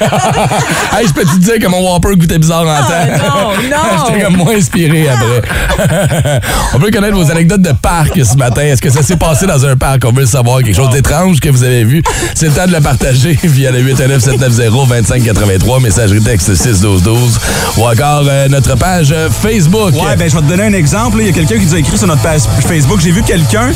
hey, 0.98 1.06
je 1.06 1.12
peux 1.12 1.24
te 1.24 1.36
dire 1.38 1.58
que 1.58 1.66
mon 1.68 1.80
Whopper 1.80 2.16
goûtait 2.16 2.38
bizarre 2.38 2.62
en 2.62 2.82
temps. 2.82 2.90
Ah, 2.90 3.16
non, 3.18 3.52
non. 3.70 4.06
J'étais 4.06 4.24
comme 4.24 4.36
moins 4.36 4.56
inspiré 4.56 5.08
après. 5.08 5.40
On 6.74 6.78
veut 6.78 6.90
connaître 6.90 7.16
vos 7.16 7.30
anecdotes 7.30 7.62
de 7.62 7.72
parc 7.72 8.18
ce 8.22 8.36
matin. 8.36 8.62
Est-ce 8.62 8.82
que 8.82 8.90
ça 8.90 9.02
s'est 9.02 9.16
passé 9.16 9.46
dans 9.46 9.64
un 9.64 9.76
parc? 9.76 10.02
On 10.04 10.12
veut 10.12 10.26
savoir 10.26 10.58
quelque 10.58 10.76
chose 10.76 10.90
d'étrange 10.90 11.40
que 11.40 11.48
vous 11.48 11.64
avez 11.64 11.84
vu. 11.84 12.02
C'est 12.34 12.48
le 12.48 12.52
temps 12.52 12.66
de 12.66 12.72
le 12.72 12.80
partager 12.80 13.38
via 13.42 13.70
le 13.70 13.80
819-790-2583, 13.94 15.82
messagerie 15.82 16.20
texte 16.20 16.54
61212 16.54 17.40
ou 17.78 17.84
encore 17.84 18.24
euh, 18.28 18.48
notre 18.48 18.76
page 18.76 19.12
euh, 19.12 19.30
Facebook. 19.30 19.94
Ouais, 19.94 20.16
ben 20.16 20.28
je 20.28 20.36
vais 20.36 20.42
te 20.48 20.54
donner 20.54 20.64
un 20.64 20.72
exemple. 20.72 21.18
là. 21.18 21.24
Il 21.24 21.26
y 21.26 21.30
a 21.30 21.32
quelqu'un 21.32 21.58
qui 21.58 21.66
nous 21.66 21.74
a 21.74 21.78
écrit 21.78 21.98
sur 21.98 22.06
notre 22.06 22.22
page 22.22 22.42
Facebook. 22.66 23.00
J'ai 23.00 23.10
vu 23.10 23.22
quelqu'un 23.22 23.70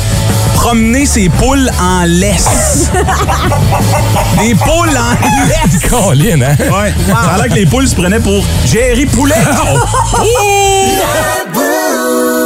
promener 0.55 1.05
ses 1.05 1.29
poules 1.29 1.69
en 1.79 2.03
laisse. 2.05 2.89
Des 4.39 4.55
poules 4.55 4.97
en 4.97 5.47
laisse! 5.47 5.89
Colin, 5.89 6.41
hein? 6.41 6.55
Ouais. 6.59 6.93
Ça 7.07 7.33
a 7.33 7.37
l'air 7.37 7.49
que 7.49 7.55
les 7.55 7.65
poules 7.65 7.87
se 7.87 7.95
prenaient 7.95 8.19
pour 8.19 8.43
Jerry 8.65 9.05
Poulet. 9.05 9.35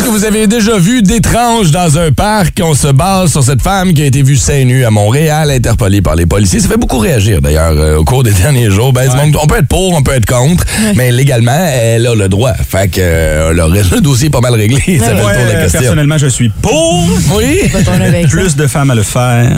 Qu'est-ce 0.00 0.08
que 0.08 0.16
vous 0.16 0.24
avez 0.24 0.46
déjà 0.46 0.78
vu 0.78 1.02
d'étrange 1.02 1.72
dans 1.72 1.98
un 1.98 2.10
parc? 2.10 2.58
On 2.64 2.72
se 2.72 2.86
base 2.88 3.32
sur 3.32 3.42
cette 3.44 3.60
femme 3.60 3.92
qui 3.92 4.00
a 4.00 4.06
été 4.06 4.22
vue 4.22 4.38
seins 4.38 4.64
nus 4.64 4.82
à 4.86 4.90
Montréal, 4.90 5.50
interpellée 5.50 6.00
par 6.00 6.14
les 6.16 6.24
policiers. 6.24 6.58
Ça 6.60 6.68
fait 6.68 6.78
beaucoup 6.78 6.96
réagir, 7.00 7.42
d'ailleurs, 7.42 7.72
euh, 7.76 7.96
au 7.98 8.04
cours 8.04 8.22
des 8.22 8.30
derniers 8.42 8.70
jours. 8.70 8.94
Ben, 8.94 9.10
on 9.38 9.46
peut 9.46 9.58
être 9.58 9.68
pour, 9.68 9.92
on 9.92 10.02
peut 10.02 10.14
être 10.14 10.24
contre, 10.24 10.64
mais 10.96 11.12
légalement, 11.12 11.52
elle 11.70 12.06
a 12.06 12.14
le 12.14 12.28
droit. 12.30 12.54
Fait 12.54 12.88
que 12.88 12.98
euh, 12.98 13.52
le, 13.52 13.82
le 13.94 14.00
dossier 14.00 14.28
est 14.28 14.30
pas 14.30 14.40
mal 14.40 14.54
réglé. 14.54 14.78
Ça 15.00 15.04
fait 15.04 15.14
le 15.16 15.22
Ouais, 15.22 15.34
tour 15.34 15.42
de 15.44 15.52
la 15.52 15.62
question. 15.64 15.80
personnellement, 15.80 16.16
je 16.16 16.28
suis 16.28 16.48
pour. 16.48 17.06
Oui. 17.36 17.60
Plus 18.30 18.56
de 18.56 18.66
femmes 18.66 18.90
à 18.92 18.94
le 18.94 19.02
faire 19.02 19.50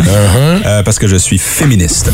euh, 0.67 0.83
parce 0.83 0.99
que 0.99 1.07
je 1.07 1.15
suis 1.17 1.39
féministe. 1.39 2.11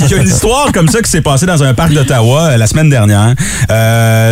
Il 0.00 0.10
y 0.10 0.14
a 0.14 0.16
une 0.16 0.26
histoire 0.28 0.72
comme 0.72 0.88
ça 0.88 1.00
qui 1.02 1.10
s'est 1.10 1.20
passée 1.20 1.46
dans 1.46 1.62
un 1.62 1.72
parc 1.72 1.92
d'Ottawa 1.92 2.56
la 2.56 2.66
semaine 2.66 2.90
dernière. 2.90 3.34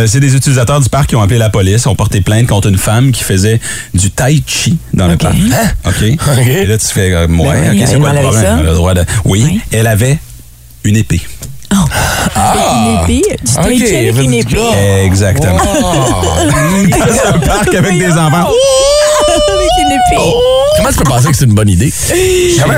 C'est 0.07 0.19
des 0.19 0.35
utilisateurs 0.35 0.81
du 0.81 0.89
parc 0.89 1.07
qui 1.07 1.15
ont 1.15 1.21
appelé 1.21 1.39
la 1.39 1.49
police, 1.49 1.87
ont 1.87 1.95
porté 1.95 2.16
porté 2.17 2.21
plainte 2.21 2.47
contre 2.47 2.67
une 2.69 2.77
femme 2.77 3.11
qui 3.11 3.23
faisait 3.23 3.59
du 3.93 4.11
tai 4.11 4.41
chi 4.45 4.77
dans 4.93 5.07
le 5.07 5.17
parc. 5.17 5.35
OK. 5.85 6.01
Et 6.47 6.65
là, 6.65 6.77
tu 6.77 6.87
fais, 6.87 7.13
euh, 7.13 7.27
ouais, 7.27 7.61
Ben 7.61 7.71
oui, 7.71 7.81
OK, 7.81 7.87
c'est 7.87 7.99
quoi 7.99 8.13
le 8.13 8.21
problème? 8.21 8.63
le 8.63 8.73
droit 8.73 8.93
de... 8.93 9.03
Oui, 9.25 9.61
elle 9.71 9.87
avait 9.87 10.17
une 10.83 10.97
épée. 10.97 11.21
Une 11.71 13.13
épée, 13.15 13.21
du 13.43 13.53
tai 13.53 13.77
chi 13.77 13.95
avec 13.95 14.23
une 14.23 14.33
épée. 14.33 14.57
Exactement. 15.03 15.57
Dans 15.57 17.29
un 17.35 17.39
parc 17.39 17.73
avec 17.73 17.97
des 17.97 18.11
enfants. 18.11 18.47
avec 19.27 19.69
une 19.85 19.91
épée. 19.91 20.33
Comment 20.77 20.89
tu 20.89 20.95
peux 20.97 21.03
penser 21.05 21.27
que 21.29 21.35
c'est 21.37 21.45
une 21.45 21.53
bonne 21.53 21.69
idée? 21.69 21.91
Comment? 22.61 22.73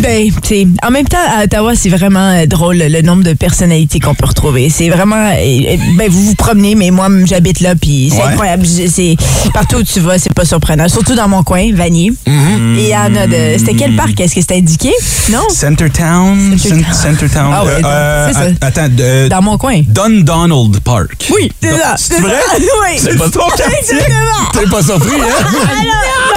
Ben, 0.00 0.30
tu 0.42 0.48
sais, 0.48 0.66
en 0.86 0.90
même 0.90 1.06
temps, 1.06 1.18
à 1.36 1.44
Ottawa, 1.44 1.72
c'est 1.74 1.88
vraiment 1.88 2.30
euh, 2.30 2.46
drôle 2.46 2.76
le 2.78 3.02
nombre 3.02 3.24
de 3.24 3.32
personnalités 3.32 3.98
qu'on 3.98 4.14
peut 4.14 4.26
retrouver. 4.26 4.70
C'est 4.70 4.88
vraiment, 4.88 5.16
euh, 5.16 5.34
euh, 5.36 5.76
ben, 5.96 6.08
vous 6.08 6.22
vous 6.26 6.34
promenez, 6.36 6.74
mais 6.76 6.90
moi, 6.90 7.08
j'habite 7.24 7.60
là, 7.60 7.74
puis 7.74 8.10
c'est 8.10 8.18
Ouais. 8.22 8.28
incroyable. 8.32 8.64
C'est 8.66 9.16
partout 9.52 9.76
où 9.78 9.82
tu 9.82 9.98
vas, 10.00 10.18
c'est 10.18 10.32
pas 10.32 10.44
surprenant. 10.44 10.88
Surtout 10.88 11.14
dans 11.16 11.26
mon 11.28 11.42
coin, 11.42 11.72
Vanier. 11.74 12.12
Mm-hmm. 12.26 12.76
Et 12.78 12.82
il 12.84 12.88
y 12.88 12.96
en 12.96 13.14
a 13.16 13.26
de. 13.26 13.58
C'était 13.58 13.74
quel 13.74 13.96
parc? 13.96 14.18
Est-ce 14.20 14.34
que 14.36 14.40
c'était 14.40 14.56
indiqué? 14.58 14.92
Non? 15.30 15.48
Centertown? 15.48 16.56
Cent- 16.58 16.92
Centertown. 16.92 17.50
Ah 17.52 17.64
ouais, 17.64 17.72
Euh, 17.84 18.26
c'est 18.28 18.34
ça. 18.34 18.40
att- 18.40 18.64
Attends, 18.64 18.88
de- 18.88 19.28
Dans 19.28 19.42
mon 19.42 19.58
coin. 19.58 19.82
Don 19.88 20.20
Donald 20.22 20.78
Park. 20.80 21.26
Oui, 21.34 21.50
c'est 21.60 21.76
ça. 21.76 21.94
C'est 21.96 22.20
vrai? 22.20 22.36
Oui. 22.60 22.98
C'est 22.98 23.16
pas 23.18 23.28
ton 23.28 23.40
quartier? 23.56 23.64
Exactement. 23.80 24.50
T'es 24.52 24.66
pas 24.70 24.82
surpris, 24.82 25.20
hein? 25.20 25.46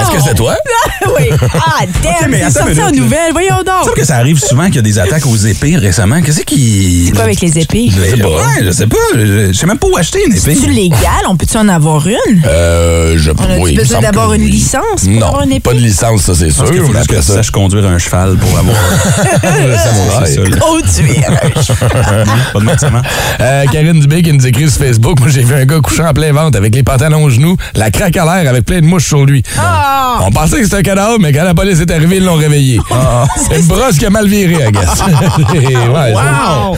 Est-ce 0.00 0.10
que 0.10 0.22
c'est 0.22 0.34
toi? 0.34 0.54
oui. 1.18 1.30
Ah, 1.54 1.84
damn, 2.02 2.30
mais 2.30 2.38
c'est 2.38 2.58
attends 2.58 2.66
sorti 2.74 2.82
en 2.82 2.90
nouvelles. 2.90 3.32
Voyons 3.32 3.58
Tu 3.58 3.64
donc. 3.64 3.84
sais 3.94 4.00
que 4.00 4.06
ça 4.06 4.16
arrive 4.16 4.38
souvent 4.38 4.66
qu'il 4.66 4.76
y 4.76 4.78
a 4.78 4.82
des 4.82 4.98
attaques 4.98 5.26
aux 5.26 5.36
épées 5.36 5.76
récemment. 5.76 6.20
Qu'est-ce 6.22 6.42
qui. 6.42 7.04
C'est 7.06 7.12
quoi 7.12 7.24
avec 7.24 7.40
les 7.40 7.58
épées? 7.58 7.88
Je 7.90 8.00
sais 8.02 8.16
pas. 8.22 8.28
Ouais, 8.28 8.64
je 8.64 8.70
sais 8.70 8.86
pas. 8.86 8.96
Je 9.14 9.52
je 9.52 9.52
sais 9.52 9.66
même 9.66 9.78
pas 9.78 9.86
où 9.86 9.96
acheter 9.96 10.20
une 10.26 10.32
épée. 10.36 10.54
C'est-tu 10.54 10.70
légal? 10.70 10.98
On 11.28 11.36
peut-tu 11.36 11.56
en 11.56 11.68
avoir 11.68 12.06
une? 12.06 12.42
Euh, 12.46 13.14
je 13.16 13.30
On 13.30 13.34
a-tu 13.34 13.60
oui, 13.60 13.72
il 13.72 13.76
besoin 13.78 14.00
d'avoir 14.00 14.30
que 14.30 14.36
une 14.36 14.44
licence 14.44 14.82
pour 15.02 15.10
Non, 15.10 15.26
avoir 15.28 15.42
une 15.42 15.52
épée? 15.52 15.60
pas 15.60 15.74
de 15.74 15.80
licence, 15.80 16.22
ça, 16.22 16.34
c'est 16.34 16.50
sûr. 16.50 16.60
Parce 16.64 16.70
qu'il 16.70 16.80
faut 16.82 16.92
juste 16.92 17.06
que 17.08 17.16
tu 17.16 17.22
saches 17.22 17.50
conduire 17.50 17.86
un 17.86 17.98
cheval 17.98 18.36
pour 18.36 18.58
avoir. 18.58 18.76
le 19.42 19.76
samouraï. 19.76 20.26
C'est 20.26 20.34
ça, 20.34 20.40
là. 20.48 20.56
Conduire. 20.56 21.30
Pas 22.52 22.58
de 22.60 22.64
médicaments. 22.64 23.02
Euh, 23.40 23.64
Karine 23.72 24.00
Dubé 24.00 24.22
qui 24.22 24.32
nous 24.32 24.46
écrit 24.46 24.70
sur 24.70 24.80
Facebook. 24.82 25.20
Moi, 25.20 25.28
j'ai 25.30 25.42
vu 25.42 25.54
un 25.54 25.64
gars 25.64 25.80
couchant 25.80 26.06
en 26.08 26.12
plein 26.12 26.32
ventre 26.32 26.56
avec 26.58 26.74
les 26.74 26.82
pantalons 26.82 27.24
aux 27.24 27.30
genoux, 27.30 27.56
la 27.74 27.90
craque 27.90 28.16
à 28.16 28.24
l'air 28.24 28.50
avec 28.50 28.64
plein 28.64 28.80
de 28.80 28.86
mouches 28.86 29.06
sur 29.06 29.24
lui. 29.24 29.42
Ah! 29.58 30.18
On 30.22 30.30
pensait 30.30 30.58
que 30.58 30.64
c'était 30.64 30.78
un 30.78 30.82
cadavre, 30.94 31.18
mais 31.20 31.32
quand 31.32 31.44
la 31.44 31.54
police 31.54 31.80
est 31.80 31.90
arrivée, 31.90 32.16
ils 32.18 32.24
l'ont 32.24 32.34
réveillé. 32.36 32.78
C'est 33.48 33.58
une 33.60 33.66
brosse 33.66 33.98
qui 33.98 34.06
a 34.06 34.10
mal 34.10 34.26
viré, 34.26 34.54
I 34.68 34.72
guess. 34.72 35.02
Ouais, 35.54 36.12
Wow! 36.14 36.76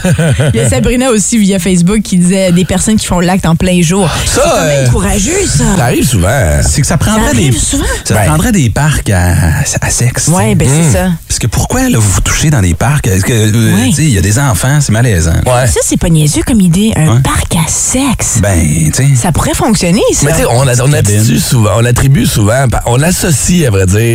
Il 0.54 0.60
y 0.60 0.64
a 0.64 0.68
Sabrina 0.70 1.10
aussi 1.10 1.38
via 1.38 1.58
Facebook 1.58 2.00
qui 2.02 2.18
disait 2.18 2.52
des 2.52 2.64
personnes 2.64 2.96
qui 2.96 3.06
font 3.06 3.20
l'acte 3.20 3.46
en 3.46 3.56
plein 3.56 3.80
jour. 3.82 4.08
Ça, 4.26 4.42
c'est 4.44 4.50
quand 4.50 4.66
même 4.66 4.86
euh, 4.86 4.90
courageux, 4.90 5.46
ça. 5.46 5.64
Ça 5.76 5.84
arrive 5.84 6.06
souvent. 6.06 6.60
C'est 6.62 6.80
que 6.80 6.86
ça 6.86 6.96
prendrait 6.98 7.28
Ça 7.30 7.34
des. 7.34 7.52
souvent. 7.52 7.84
Ça 8.04 8.14
Ben. 8.14 8.24
prendrait 8.26 8.52
des 8.52 8.70
parcs 8.70 9.10
à, 9.10 9.34
à 9.80 9.90
sexe. 9.90 10.28
Ouais, 10.28 10.54
ben 10.54 10.66
Hmm. 10.68 10.82
c'est 10.82 10.98
ça. 10.98 11.08
Parce 11.28 11.38
que 11.38 11.46
pourquoi 11.46 11.88
là, 11.88 11.98
vous 11.98 12.10
vous 12.10 12.20
touchez 12.20 12.50
dans 12.50 12.60
des 12.60 12.74
parcs? 12.74 13.06
Est-ce 13.06 13.24
que 13.24 13.32
euh, 13.32 13.74
Ouais. 13.76 13.86
tu 13.90 13.92
sais, 13.94 14.02
il 14.04 14.10
y 14.12 14.18
a 14.18 14.20
des 14.22 14.38
enfants, 14.38 14.78
c'est 14.80 14.92
malaisant. 14.92 15.32
Ouais. 15.46 15.66
Ça, 15.66 15.80
c'est 15.84 15.98
pas 15.98 16.08
niaiseux 16.08 16.42
comme 16.46 16.60
idée. 16.60 16.92
Un 16.96 17.14
Ouais. 17.16 17.20
parc 17.22 17.54
à 17.54 17.68
sexe. 17.68 18.38
Ben, 18.42 18.60
tu 18.86 18.92
sais. 18.92 19.08
Ça 19.14 19.32
pourrait 19.32 19.54
fonctionner, 19.54 20.02
ça. 20.12 20.26
Mais 20.26 20.32
tu 20.32 20.38
sais, 20.38 20.44
on, 20.50 20.66
a- 20.66 20.82
on 20.82 20.92
attribue 20.92 21.38
souvent, 21.40 21.70
on 21.78 21.84
attribue 21.84 22.26
souvent, 22.26 22.64
on 22.86 23.02
associe, 23.02 23.66
à 23.66 23.70
vrai 23.70 23.86
dire, 23.86 24.05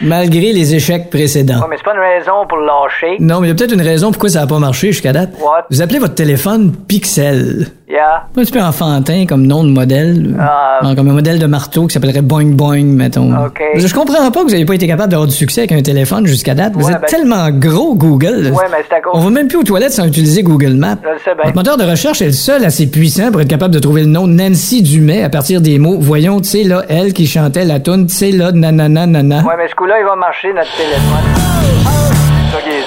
Malgré 0.00 0.52
les 0.52 0.74
échecs 0.74 1.10
précédents. 1.10 1.60
Ouais, 1.60 1.66
mais 1.70 1.76
c'est 1.76 1.84
pas 1.84 1.94
une 1.94 2.00
raison 2.18 2.46
pour 2.48 2.58
lâcher. 2.58 3.16
Non, 3.20 3.40
mais 3.40 3.46
il 3.46 3.50
y 3.50 3.52
a 3.52 3.54
peut-être 3.54 3.72
une 3.74 3.80
raison 3.82 4.10
pourquoi 4.10 4.28
ça 4.30 4.40
n'a 4.40 4.46
pas 4.46 4.58
marché 4.58 4.88
jusqu'à 4.92 5.12
date. 5.12 5.30
What? 5.40 5.66
Vous 5.70 5.82
appelez 5.82 5.98
votre 5.98 6.14
téléphone 6.14 6.72
Pixel. 6.88 7.68
Yeah. 7.88 8.24
Un 8.36 8.40
petit 8.42 8.50
peu 8.50 8.60
enfantin 8.60 9.26
comme 9.28 9.46
nom 9.46 9.62
de 9.62 9.68
modèle. 9.70 10.34
Non, 10.82 10.94
comme 10.96 11.08
un 11.08 11.12
modèle 11.12 11.38
de 11.38 11.46
marteau 11.46 11.86
qui 11.86 11.94
s'appellerait 11.94 12.20
Boing 12.22 12.46
Boing, 12.52 12.82
mettons. 12.84 13.30
OK. 13.46 13.62
Je 13.76 13.94
comprends 13.94 14.28
pas 14.32 14.40
que 14.40 14.46
vous 14.46 14.50
n'ayez 14.52 14.64
pas 14.64 14.74
été 14.74 14.88
capable 14.88 15.10
d'avoir 15.10 15.28
du 15.28 15.34
succès 15.34 15.60
avec 15.62 15.72
un 15.72 15.82
téléphone 15.82 16.26
jusqu'à 16.26 16.54
date. 16.54 16.72
Vous 16.74 16.84
Ouais, 16.86 16.92
êtes 16.92 17.02
ben- 17.02 17.06
tellement 17.06 17.48
gros, 17.50 17.94
Google. 17.94 18.50
Ouais, 18.52 18.64
mais 18.72 18.84
c'est 18.88 18.96
à 18.96 19.00
cause- 19.00 19.12
On 19.14 19.20
va 19.20 19.30
même 19.30 19.46
plus 19.46 19.58
aux 19.58 19.62
toilettes 19.62 19.92
sans 19.92 20.04
utiliser 20.04 20.42
Google 20.42 20.74
Maps. 20.74 20.96
Je 21.04 21.08
le 21.10 21.18
sais 21.18 21.34
bien. 21.36 21.44
Votre 21.44 21.54
moteur 21.56 21.76
de 21.76 21.84
recherche 21.84 22.20
est 22.22 22.26
le 22.26 22.32
seul 22.32 22.64
assez 22.64 22.88
puissant 22.88 23.30
pour 23.30 23.40
être 23.40 23.48
capable 23.48 23.72
de 23.72 23.78
trouver 23.78 24.00
le 24.02 24.08
nom 24.08 24.26
Nancy 24.26 24.82
Dumais 24.82 25.22
à 25.22 25.28
partir 25.28 25.60
des 25.60 25.78
mots 25.78 25.96
Voyons, 26.00 26.40
tu 26.40 26.48
sais, 26.48 26.62
là, 26.64 26.82
elle 26.88 27.12
qui 27.12 27.26
chantait 27.28 27.64
la 27.64 27.78
toune, 27.78 28.06
tu 28.08 28.14
sais, 28.16 28.32
là, 28.32 28.50
nanana, 28.50 29.06
nanana. 29.06 29.44
Ouais, 29.46 29.55
mais 29.56 29.68
ce 29.68 29.74
coup-là, 29.74 30.00
il 30.00 30.04
va 30.04 30.16
marcher, 30.16 30.52
notre 30.52 30.74
téléphone. 30.76 31.46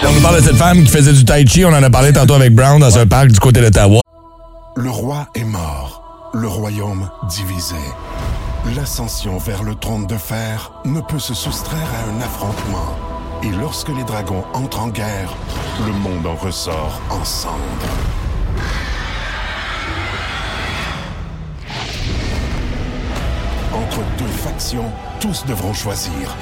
On 0.04 0.22
parle 0.22 0.38
de 0.38 0.42
cette 0.42 0.56
femme 0.56 0.84
qui 0.84 0.90
faisait 0.90 1.14
du 1.14 1.26
tai 1.26 1.46
chi. 1.46 1.66
On 1.66 1.70
en 1.70 1.84
a 1.84 1.90
parlé 1.90 2.14
tantôt 2.14 2.34
avec 2.34 2.54
Brown 2.54 2.80
dans 2.80 2.98
un 2.98 3.06
parc 3.06 3.28
du 3.28 3.40
côté 3.40 3.62
d'Ottawa. 3.62 4.02
Le 4.76 4.90
roi 4.90 5.28
est 5.36 5.44
mort, 5.44 6.32
le 6.34 6.48
royaume 6.48 7.10
divisé. 7.30 7.76
L'ascension 8.76 9.38
vers 9.38 9.64
le 9.64 9.76
trône 9.76 10.06
de 10.08 10.16
fer 10.16 10.72
ne 10.86 11.02
peut 11.02 11.20
se 11.20 11.34
soustraire 11.34 11.80
à 11.80 12.10
un 12.10 12.22
affrontement. 12.22 12.96
Et 13.44 13.50
lorsque 13.62 13.90
les 13.90 14.04
dragons 14.04 14.44
entrent 14.54 14.82
en 14.82 14.88
guerre, 14.90 15.34
le 15.86 15.94
monde 15.94 16.26
en 16.26 16.36
ressort 16.36 17.02
en 17.10 17.24
cendres. 17.24 17.56
Entre 23.74 24.00
deux 24.18 24.32
factions, 24.44 24.92
tous 25.20 25.46
devront 25.46 25.74
choisir. 25.74 26.36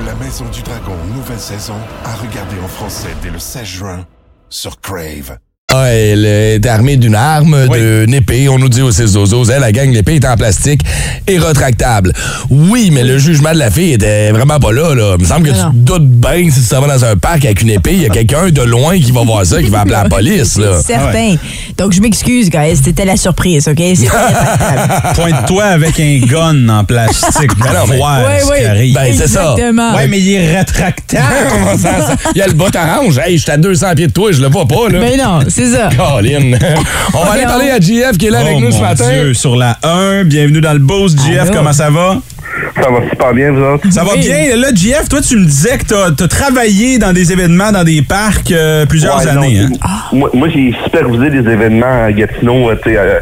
La 0.00 0.14
Maison 0.14 0.48
du 0.48 0.62
Dragon, 0.62 0.96
nouvelle 1.14 1.38
saison, 1.38 1.76
à 2.04 2.14
regarder 2.16 2.58
en 2.60 2.66
français 2.66 3.14
dès 3.22 3.30
le 3.30 3.38
16 3.38 3.64
juin 3.64 4.06
sur 4.48 4.80
Crave. 4.80 5.38
Ah, 5.74 5.86
Elle 5.90 6.26
est 6.26 6.66
armée 6.66 6.96
d'une 6.96 7.14
arme, 7.14 7.66
d'une 7.68 8.12
épée. 8.12 8.46
On 8.50 8.58
nous 8.58 8.68
dit 8.68 8.82
au 8.82 8.90
6 8.92 9.06
zozos, 9.06 9.44
elle, 9.50 9.60
la 9.62 9.72
gang, 9.72 9.90
l'épée 9.90 10.16
est 10.16 10.24
en 10.26 10.36
plastique 10.36 10.82
et 11.26 11.38
retractable. 11.38 12.12
Oui, 12.50 12.90
mais 12.92 13.02
le 13.04 13.16
jugement 13.18 13.52
de 13.54 13.58
la 13.58 13.70
fille 13.70 13.92
était 13.94 14.30
vraiment 14.32 14.58
pas 14.60 14.70
là. 14.72 14.94
là. 14.94 15.14
Il 15.18 15.22
me 15.22 15.26
semble 15.28 15.48
que 15.48 15.52
Non. 15.52 15.70
tu 15.70 15.78
te 15.78 15.84
doutes 15.84 16.08
bien 16.10 16.46
que 16.46 16.52
si 16.52 16.60
tu 16.60 16.74
vas 16.74 16.80
dans 16.86 17.04
un 17.06 17.16
parc 17.16 17.44
avec 17.46 17.62
une 17.62 17.70
épée, 17.70 17.92
il 17.94 18.02
y 18.02 18.06
a 18.06 18.08
quelqu'un 18.10 18.50
de 18.50 18.62
loin 18.62 18.98
qui 18.98 19.12
va 19.12 19.22
voir 19.22 19.46
ça, 19.46 19.62
qui 19.62 19.70
va 19.70 19.80
appeler 19.80 19.94
la 19.94 20.08
police. 20.10 20.58
Là. 20.58 20.76
C'est 20.76 20.94
certain. 20.94 21.36
Donc, 21.78 21.92
je 21.92 22.00
m'excuse, 22.02 22.50
guys. 22.50 22.76
C'était 22.84 23.06
la 23.06 23.16
surprise, 23.16 23.66
OK? 23.68 23.80
Pointe-toi 25.14 25.64
avec 25.64 25.98
un 26.00 26.18
gun 26.26 26.68
en 26.68 26.84
plastique. 26.84 27.50
Ben 27.58 27.66
non, 27.74 27.86
mais- 27.88 27.96
voir 27.96 28.20
ce 28.40 28.58
qui 28.58 28.64
arrive. 28.64 28.94
Ben, 28.94 29.14
c'est 29.16 29.28
ça. 29.28 29.52
Exactement. 29.56 29.94
Ouais, 29.96 30.06
mais 30.06 30.18
il 30.20 30.32
est 30.34 30.56
rétractable. 30.58 31.24
Comment 31.50 31.78
ça, 31.78 32.06
ça? 32.08 32.16
Il 32.34 32.38
y 32.38 32.42
a 32.42 32.46
le 32.46 32.52
bot 32.52 32.66
orange. 32.74 33.18
Hey, 33.18 33.38
je 33.38 33.42
suis 33.42 33.50
à 33.50 33.56
200 33.56 33.86
pieds 33.96 34.06
de 34.08 34.12
toi, 34.12 34.32
je 34.32 34.40
le 34.42 34.48
vois 34.48 34.66
pas. 34.66 34.88
Là. 34.90 35.00
Ben 35.00 35.16
non, 35.18 35.40
c'est 35.48 35.61
ça. 35.66 35.88
Colin. 35.96 36.58
On 37.14 37.24
va 37.24 37.32
aller 37.32 37.44
parler 37.44 37.70
à 37.70 37.78
JF 37.80 38.16
qui 38.18 38.26
est 38.26 38.30
là 38.30 38.40
avec 38.40 38.54
oh, 38.56 38.60
nous 38.60 38.70
ce 38.70 38.76
mon 38.76 38.82
matin. 38.82 39.08
Dieu, 39.10 39.34
sur 39.34 39.56
la 39.56 39.78
1, 39.82 40.24
bienvenue 40.24 40.60
dans 40.60 40.72
le 40.72 40.78
boost. 40.78 41.18
JF, 41.20 41.42
Allô? 41.42 41.52
comment 41.54 41.72
ça 41.72 41.90
va? 41.90 42.16
Ça 42.82 42.90
va 42.90 43.08
super 43.08 43.32
bien, 43.34 43.52
vous 43.52 43.60
autres? 43.62 43.90
Ça 43.90 44.02
va 44.04 44.12
Oui. 44.12 44.20
bien. 44.20 44.56
Là, 44.56 44.68
JF, 44.74 45.08
toi, 45.08 45.20
tu 45.20 45.36
me 45.36 45.44
disais 45.44 45.78
que 45.78 45.84
t'as 45.84 46.24
as 46.24 46.28
travaillé 46.28 46.98
dans 46.98 47.12
des 47.12 47.32
événements, 47.32 47.70
dans 47.72 47.84
des 47.84 48.02
parcs 48.02 48.50
euh, 48.50 48.86
plusieurs 48.86 49.18
Ouais, 49.18 49.28
années. 49.28 49.60
non, 49.68 49.76
hein? 49.82 49.88
Moi, 50.12 50.30
moi 50.34 50.48
j'ai 50.52 50.74
supervisé 50.84 51.30
des 51.30 51.50
événements 51.50 52.04
à 52.04 52.12
Gatineau, 52.12 52.70
euh, 52.70 52.76
tu 52.82 52.90
sais, 52.90 52.96
euh, 52.98 53.20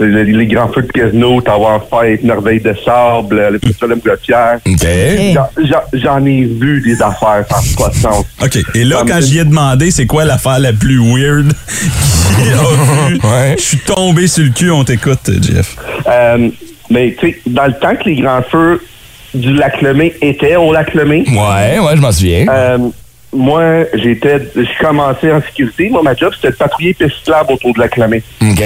les, 0.00 0.24
les 0.24 0.46
grands 0.46 0.68
feux 0.72 0.82
de 0.82 0.90
casino, 0.92 1.40
Tower 1.40 1.78
Fight, 1.90 2.22
Merveille 2.24 2.60
de 2.60 2.74
Sable, 2.84 3.48
le 3.52 3.58
Pétrolem 3.58 4.00
Gautière. 4.04 4.58
J'en- 4.66 5.64
j'en- 5.64 5.82
J'en 5.92 6.24
ai 6.26 6.44
vu 6.44 6.80
des 6.82 7.00
affaires 7.02 7.44
sans 7.50 7.76
pas 7.82 7.88
de 7.90 7.94
sens. 7.94 8.24
OK. 8.42 8.58
Et 8.74 8.84
là, 8.84 9.02
quand 9.06 9.20
j'y 9.20 9.38
ai 9.38 9.44
demandé 9.44 9.90
c'est 9.90 10.06
quoi 10.06 10.24
l'affaire 10.24 10.58
la 10.58 10.72
plus 10.72 10.98
weird 10.98 11.52
qu'il 12.36 13.28
a 13.32 13.56
je 13.56 13.62
suis 13.62 13.78
tombé 13.78 14.26
sur 14.26 14.44
le 14.44 14.50
cul. 14.50 14.70
On 14.70 14.84
t'écoute, 14.84 15.30
Jeff. 15.42 15.76
Euh, 16.06 16.48
mais 16.90 17.14
tu 17.18 17.28
sais, 17.30 17.40
dans 17.46 17.66
le 17.66 17.74
temps 17.74 17.94
que 17.94 18.08
les 18.08 18.16
grands 18.20 18.42
feux 18.42 18.82
du 19.34 19.54
lac 19.54 19.80
Lemay 19.82 20.14
étaient 20.20 20.56
au 20.56 20.72
lac 20.72 20.92
Lemay. 20.94 21.24
Ouais, 21.28 21.78
ouais, 21.78 21.96
je 21.96 22.00
m'en 22.00 22.12
souviens. 22.12 22.46
Euh, 22.48 22.78
moi, 23.34 23.84
j'étais, 23.94 24.40
j'ai 24.56 24.66
commencé 24.80 25.30
en 25.32 25.40
sécurité. 25.42 25.88
Moi, 25.90 26.02
ma 26.02 26.14
job, 26.14 26.32
c'était 26.34 26.50
de 26.50 26.56
patrouiller 26.56 26.92
piste 26.94 27.16
cyclable 27.18 27.52
autour 27.52 27.72
de 27.74 27.80
lac 27.80 27.96
Lemay. 27.96 28.22
OK. 28.42 28.62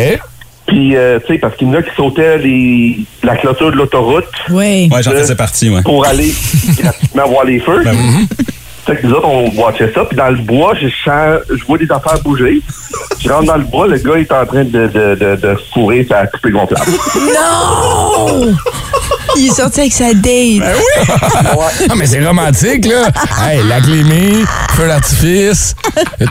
Puis, 0.66 0.96
euh, 0.96 1.18
tu 1.20 1.34
sais, 1.34 1.38
parce 1.38 1.54
qu'il 1.56 1.68
y 1.68 1.70
en 1.70 1.74
a 1.74 1.82
qui 1.82 1.94
sautaient 1.96 2.38
les, 2.38 2.98
la 3.22 3.36
clôture 3.36 3.70
de 3.70 3.76
l'autoroute. 3.76 4.24
Oui. 4.50 4.88
Ouais, 4.92 5.02
j'en 5.02 5.12
faisais 5.12 5.36
partie, 5.36 5.70
ouais. 5.70 5.82
Pour 5.82 6.04
aller 6.06 6.34
gratuitement 6.78 7.28
voir 7.28 7.44
les 7.44 7.60
feux. 7.60 7.82
Fait 8.84 8.96
que 8.96 9.06
nous 9.06 9.14
autres, 9.14 9.26
on 9.28 9.48
watchait 9.60 9.92
ça. 9.92 10.04
Puis 10.04 10.16
dans 10.16 10.28
le 10.30 10.36
bois, 10.36 10.74
je, 10.80 10.86
sens- 11.04 11.40
je 11.56 11.64
vois 11.64 11.78
des 11.78 11.90
affaires 11.90 12.20
bouger. 12.22 12.60
Je 13.20 13.28
rentre 13.28 13.46
dans 13.46 13.56
le 13.56 13.64
bois, 13.64 13.86
le 13.88 13.98
gars 13.98 14.14
est 14.16 14.30
en 14.30 14.46
train 14.46 14.64
de, 14.64 14.86
de, 14.86 15.14
de, 15.16 15.36
de 15.36 15.56
fourrer 15.74 16.06
sa 16.08 16.24
poupée 16.26 16.50
gonflable. 16.50 16.90
Non! 17.16 18.54
Il 19.38 19.46
est 19.48 19.54
sorti 19.54 19.80
avec 19.80 19.92
sa 19.92 20.12
date. 20.14 20.22
Ben 20.24 20.72
oui! 20.76 21.06
Ah, 21.88 21.94
mais 21.96 22.06
c'est 22.06 22.24
romantique, 22.24 22.86
là. 22.86 23.08
Hey, 23.46 23.60
la 23.68 23.80
clémée, 23.80 24.44
feu 24.70 24.86
d'artifice, 24.88 25.74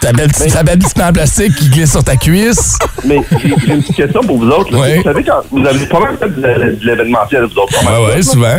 ta 0.01 0.11
belle, 0.11 0.29
petite- 0.31 0.53
ta 0.53 0.63
belle 0.63 0.79
petite 0.79 0.97
main 0.97 1.09
en 1.09 1.13
plastique 1.13 1.55
qui 1.55 1.69
glisse 1.69 1.91
sur 1.91 2.03
ta 2.03 2.15
cuisse. 2.15 2.77
Mais 3.05 3.21
j'ai 3.41 3.49
j'ai 3.65 3.73
une 3.73 3.81
petite 3.81 3.95
question 3.95 4.21
pour 4.21 4.37
vous 4.39 4.47
autres. 4.49 4.71
là. 4.73 4.79
Ouais. 4.79 4.97
Vous 4.97 5.03
savez, 5.03 5.23
quand 5.23 5.41
vous 5.51 5.65
avez 5.65 5.85
pas 5.85 5.99
mal 5.99 6.17
fait 6.19 6.29
de, 6.29 6.41
de- 6.41 6.75
de 6.79 6.85
l'événementiel, 6.85 7.43
vous 7.43 7.59
autres. 7.59 7.73
pas 7.79 7.83
mal 7.89 8.01
Ouais, 8.01 8.15
ouais, 8.15 8.21
souvent. 8.21 8.57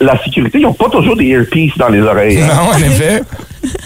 la 0.00 0.22
sécurité, 0.24 0.58
ils 0.58 0.62
n'ont 0.62 0.72
pas 0.74 0.88
toujours 0.88 1.16
des 1.16 1.24
earpieces 1.26 1.76
dans 1.76 1.88
les 1.88 2.00
oreilles. 2.00 2.40
hein? 2.40 2.46
Non, 2.54 2.70
en 2.74 2.78
effet. 2.78 3.22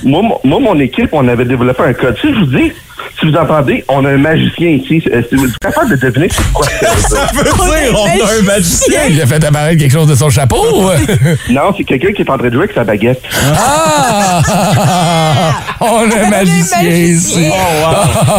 Moi, 0.05 0.23
mon- 0.23 0.39
moi, 0.45 0.61
mon 0.61 0.79
équipe, 0.81 1.09
on 1.12 1.27
avait 1.29 1.45
développé 1.45 1.83
un 1.83 1.93
code. 1.95 2.16
Si 2.20 2.29
je 2.33 2.39
vous 2.41 2.47
dis, 2.47 2.73
si 3.18 3.27
vous 3.27 3.37
entendez, 3.37 3.85
on 3.89 4.05
a 4.05 4.11
un 4.11 4.18
magicien 4.18 4.68
ici. 4.70 5.03
Est-ce 5.11 5.29
que 5.29 5.37
vous 5.37 5.47
êtes 5.47 5.59
capable 5.59 5.91
de 5.91 5.97
deviner 5.97 6.29
c'est 6.31 6.53
quoi 6.53 6.66
que 6.66 6.87
ça 7.09 7.27
veut 7.35 7.43
dire, 7.45 7.95
on 7.95 8.07
a 8.07 8.39
un 8.39 8.43
magicien. 8.43 9.01
Il 9.09 9.20
a 9.23 9.27
fait 9.27 9.45
apparaître 9.45 9.79
quelque 9.81 9.93
chose 9.93 10.09
de 10.09 10.14
son 10.14 10.29
chapeau. 10.31 10.57
Non, 11.51 11.73
c'est 11.77 11.85
quelqu'un 11.85 12.12
qui 12.12 12.23
est 12.23 12.31
en 12.31 12.37
train 12.39 12.49
de 12.49 12.53
jouer 12.53 12.64
avec 12.64 12.75
sa 12.75 12.85
baguette. 12.85 13.23
Ah! 13.55 14.43
On 15.81 16.11
a 16.11 16.27
un 16.27 16.31
magicien 16.31 16.83
ici. 16.83 17.51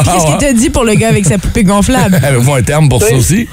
Qu'est-ce 0.05 0.25
qu'il 0.25 0.37
t'a 0.37 0.53
dit 0.53 0.69
pour 0.69 0.83
le 0.85 0.93
gars 0.95 1.09
avec 1.09 1.25
sa 1.25 1.37
poupée 1.37 1.63
gonflable? 1.63 2.19
Avez-vous 2.23 2.53
un 2.53 2.61
terme 2.61 2.89
pour 2.89 3.01
ça 3.01 3.13
aussi? 3.15 3.47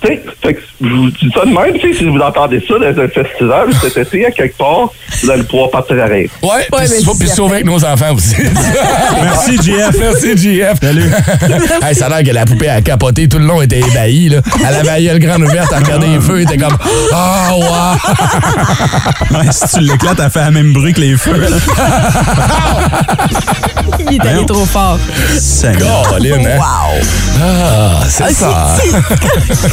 Tu 0.00 0.06
sais, 0.08 0.22
fait 0.42 0.54
que 0.54 0.60
je 0.80 0.88
vous 0.88 1.10
dis 1.10 1.30
ça 1.34 1.40
de 1.44 1.50
même, 1.50 1.80
si 1.80 2.04
vous 2.04 2.18
entendez 2.20 2.62
ça 2.66 2.74
dans 2.74 3.02
un 3.02 3.08
festival 3.08 3.68
cet 3.82 3.96
été, 4.06 4.26
à 4.26 4.30
quelque 4.30 4.56
part, 4.56 4.90
vous 5.22 5.30
allez 5.30 5.42
pouvoir 5.42 5.70
partir 5.70 6.00
à 6.02 6.06
rire. 6.06 6.30
Ouais, 6.42 6.66
puis 6.70 6.80
mais 6.80 6.86
faut- 7.04 7.12
c'est 7.14 7.18
puis 7.18 7.28
sauver 7.28 7.54
avec 7.56 7.66
nos 7.66 7.84
enfants 7.84 8.14
aussi. 8.14 8.36
Merci, 9.22 9.56
JF. 9.62 9.96
Merci, 9.98 10.36
JF. 10.36 10.78
Salut. 10.80 11.10
hey, 11.82 11.94
ça 11.94 12.06
a 12.06 12.08
l'air 12.08 12.22
que 12.22 12.30
la 12.34 12.44
poupée 12.44 12.68
a 12.68 12.80
capoté 12.80 13.28
tout 13.28 13.38
le 13.38 13.46
long, 13.46 13.58
elle 13.60 13.64
était 13.64 13.80
ébahie. 13.80 14.28
Là. 14.28 14.38
Elle 14.60 14.74
avait 14.74 14.84
la 14.84 15.00
gueule 15.00 15.18
grande 15.18 15.42
ouverte, 15.42 15.68
elle 15.76 15.82
regardait 15.84 16.06
les 16.06 16.20
feux, 16.20 16.36
elle 16.36 16.42
était 16.42 16.56
comme 16.58 16.76
Ah, 17.12 17.50
ouais! 17.56 19.36
Ouais, 19.38 19.46
si 19.50 19.68
tu 19.76 19.80
l'éclates, 19.84 20.20
elle 20.22 20.30
fait 20.30 20.44
le 20.44 20.50
même 20.52 20.72
bruit 20.72 20.92
que 20.92 21.00
les 21.00 21.16
feux. 21.16 21.34
Il 24.10 24.16
est 24.16 24.26
allé 24.28 24.46
trop 24.46 24.64
fort. 24.64 24.98
Caroline, 25.78 26.46
hein? 26.46 26.58
Wow! 26.58 27.00
Ah, 27.42 28.00
c'est 28.08 28.24
Ah, 28.24 28.30
ça. 28.32 28.76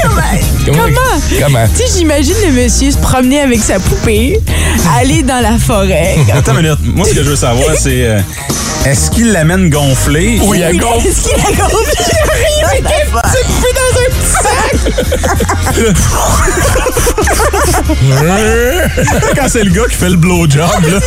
Comment? 0.01 0.21
Comment? 0.65 1.19
Comment? 1.39 1.67
Tu 1.75 1.75
sais, 1.83 1.97
j'imagine 1.97 2.35
le 2.45 2.51
monsieur 2.63 2.91
se 2.91 2.97
promener 2.97 3.39
avec 3.41 3.61
sa 3.61 3.79
poupée, 3.79 4.39
aller 4.97 5.23
dans 5.23 5.41
la 5.41 5.57
forêt. 5.57 6.15
Attends 6.33 6.53
une 6.57 6.63
minute. 6.63 6.79
Moi, 6.95 7.05
ce 7.07 7.13
que 7.13 7.23
je 7.23 7.29
veux 7.29 7.35
savoir, 7.35 7.75
c'est 7.77 8.05
euh, 8.05 8.19
est-ce 8.85 9.11
qu'il 9.11 9.31
l'amène 9.31 9.69
gonflée? 9.69 10.39
Oui, 10.43 10.61
elle 10.61 10.77
gonfle. 10.77 11.07
Est-ce 11.07 11.23
qu'il 11.29 11.33
a 11.39 11.51
gonflé? 11.51 12.03
Quand 19.35 19.47
c'est 19.47 19.63
le 19.63 19.71
gars 19.71 19.85
qui 19.89 19.95
fait 19.95 20.09
le 20.09 20.17
blowjob, 20.17 20.59
là. 20.59 20.99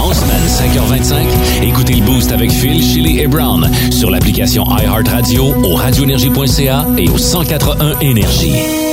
En 0.00 0.12
semaine, 0.12 0.42
5h25, 0.46 1.62
écoutez 1.62 1.94
le 1.94 2.04
Boost 2.04 2.32
avec 2.32 2.50
Phil, 2.50 2.82
Chili 2.82 3.20
et 3.20 3.26
Brown 3.26 3.70
sur 3.90 4.10
l'application 4.10 4.64
iHeartRadio, 4.76 5.54
au 5.62 5.74
radioénergie.ca 5.74 6.86
et 6.96 7.08
au 7.08 7.16
1041 7.16 7.98
Énergie. 8.00 8.87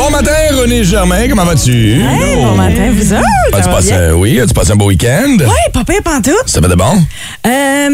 Bon 0.00 0.08
matin, 0.10 0.32
René 0.58 0.82
Germain, 0.82 1.28
comment 1.28 1.44
vas-tu? 1.44 2.00
Hey, 2.00 2.34
bon 2.36 2.54
matin, 2.54 2.90
vous 2.90 3.12
autres? 3.12 3.22
Ça 3.52 3.60
va 3.60 3.68
passé, 3.76 3.88
bien? 3.88 4.08
un- 4.08 4.12
oui, 4.14 4.40
as-tu 4.40 4.54
passé 4.54 4.72
un 4.72 4.76
beau 4.76 4.86
week-end? 4.86 5.36
Ouais, 5.38 5.70
pas 5.74 5.84
pire 5.84 6.02
pantoute. 6.02 6.34
Ça 6.46 6.62
fait 6.62 6.68
de 6.68 6.74
bon? 6.74 7.04
Euh, 7.46 7.88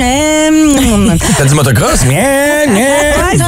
euh, 0.00 1.16
T'as 1.36 1.44
du 1.44 1.54
motocross? 1.54 2.04
Ouais, 2.04 2.66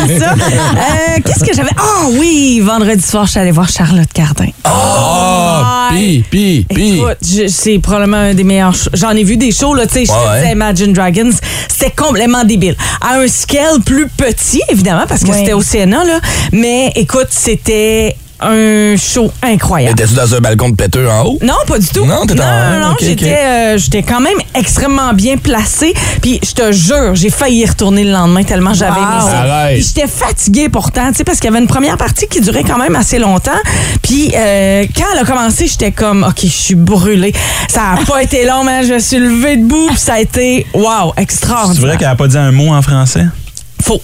c'est 0.08 0.18
ça. 0.18 0.32
Euh, 0.32 1.20
Qu'est-ce 1.24 1.44
que 1.44 1.54
j'avais? 1.54 1.70
Ah 1.76 2.06
oui, 2.18 2.60
vendredi 2.60 3.02
soir, 3.02 3.26
je 3.26 3.30
suis 3.30 3.40
allée 3.40 3.52
voir 3.52 3.68
Charlotte 3.68 4.12
Cardin. 4.12 4.48
Ah, 4.64 5.81
pis, 5.96 6.24
pis, 6.30 6.66
pis. 6.68 6.96
Écoute, 6.96 7.48
c'est 7.48 7.78
probablement 7.78 8.16
un 8.18 8.34
des 8.34 8.44
meilleurs 8.44 8.74
shows. 8.74 8.90
J'en 8.94 9.10
ai 9.10 9.24
vu 9.24 9.36
des 9.36 9.52
shows, 9.52 9.74
là, 9.74 9.86
tu 9.86 10.04
sais, 10.06 10.12
Ouais, 10.12 10.52
Imagine 10.52 10.92
Dragons. 10.92 11.30
C'était 11.68 11.90
complètement 11.90 12.44
débile. 12.44 12.76
À 13.00 13.18
un 13.18 13.28
scale 13.28 13.80
plus 13.84 14.08
petit, 14.08 14.62
évidemment, 14.68 15.04
parce 15.08 15.22
que 15.22 15.28
Ouais. 15.30 15.38
c'était 15.38 15.52
au 15.52 15.62
Sénat, 15.62 16.04
là. 16.04 16.20
Mais 16.52 16.92
écoute, 16.96 17.28
c'était 17.30 18.16
un 18.44 18.96
show 18.96 19.30
incroyable. 19.42 19.98
Étais-tu 20.00 20.14
dans 20.14 20.34
un 20.34 20.40
balcon 20.40 20.70
de 20.70 20.76
péteux 20.76 21.08
en 21.08 21.24
haut? 21.24 21.38
Non, 21.42 21.54
pas 21.66 21.78
du 21.78 21.86
tout. 21.88 22.04
Non, 22.04 22.22
t'étais 22.26 22.40
non, 22.42 22.44
en- 22.44 22.70
non, 22.80 22.88
non, 22.90 22.96
euh, 23.00 23.78
j'étais 23.78 24.02
quand 24.02 24.20
même 24.20 24.38
extrêmement 24.54 25.12
bien 25.12 25.36
placée. 25.36 25.94
Puis 26.20 26.40
je 26.44 26.52
te 26.52 26.72
jure, 26.72 27.14
j'ai 27.14 27.30
failli 27.30 27.60
y 27.60 27.66
retourner 27.66 28.04
le 28.04 28.12
lendemain 28.12 28.42
tellement 28.44 28.74
j'avais 28.74 28.92
Wow. 28.92 29.06
aimé 29.06 29.20
ça. 29.20 29.74
J'étais 29.76 30.06
fatiguée 30.08 30.68
pourtant, 30.68 31.08
tu 31.10 31.18
sais, 31.18 31.24
parce 31.24 31.38
qu'il 31.38 31.50
y 31.50 31.52
avait 31.52 31.60
une 31.62 31.68
première 31.68 31.96
partie 31.96 32.26
qui 32.26 32.40
durait 32.40 32.64
quand 32.64 32.78
même 32.78 32.96
assez 32.96 33.18
longtemps. 33.18 33.50
Puis 34.02 34.32
euh, 34.34 34.84
quand 34.96 35.04
elle 35.12 35.20
a 35.20 35.24
commencé, 35.24 35.66
j'étais 35.66 35.92
comme, 35.92 36.24
ok, 36.24 36.40
je 36.42 36.46
suis 36.48 36.74
brûlée. 36.74 37.32
Ça 37.68 37.92
a 38.00 38.04
pas 38.04 38.22
été 38.22 38.44
long, 38.46 38.64
mais 38.64 38.84
je 38.86 38.94
me 38.94 38.98
suis 38.98 39.18
levée 39.18 39.56
debout. 39.56 39.86
Puis 39.88 39.98
ça 39.98 40.14
a 40.14 40.20
été, 40.20 40.66
wow, 40.74 41.12
C'est 41.16 41.22
extraordinaire. 41.22 41.86
vrai 41.88 41.96
qu'elle 41.98 42.08
a 42.08 42.16
pas 42.16 42.28
dit 42.28 42.38
un 42.38 42.52
mot 42.52 42.72
en 42.72 42.82
français? 42.82 43.26
Faux. 43.82 44.00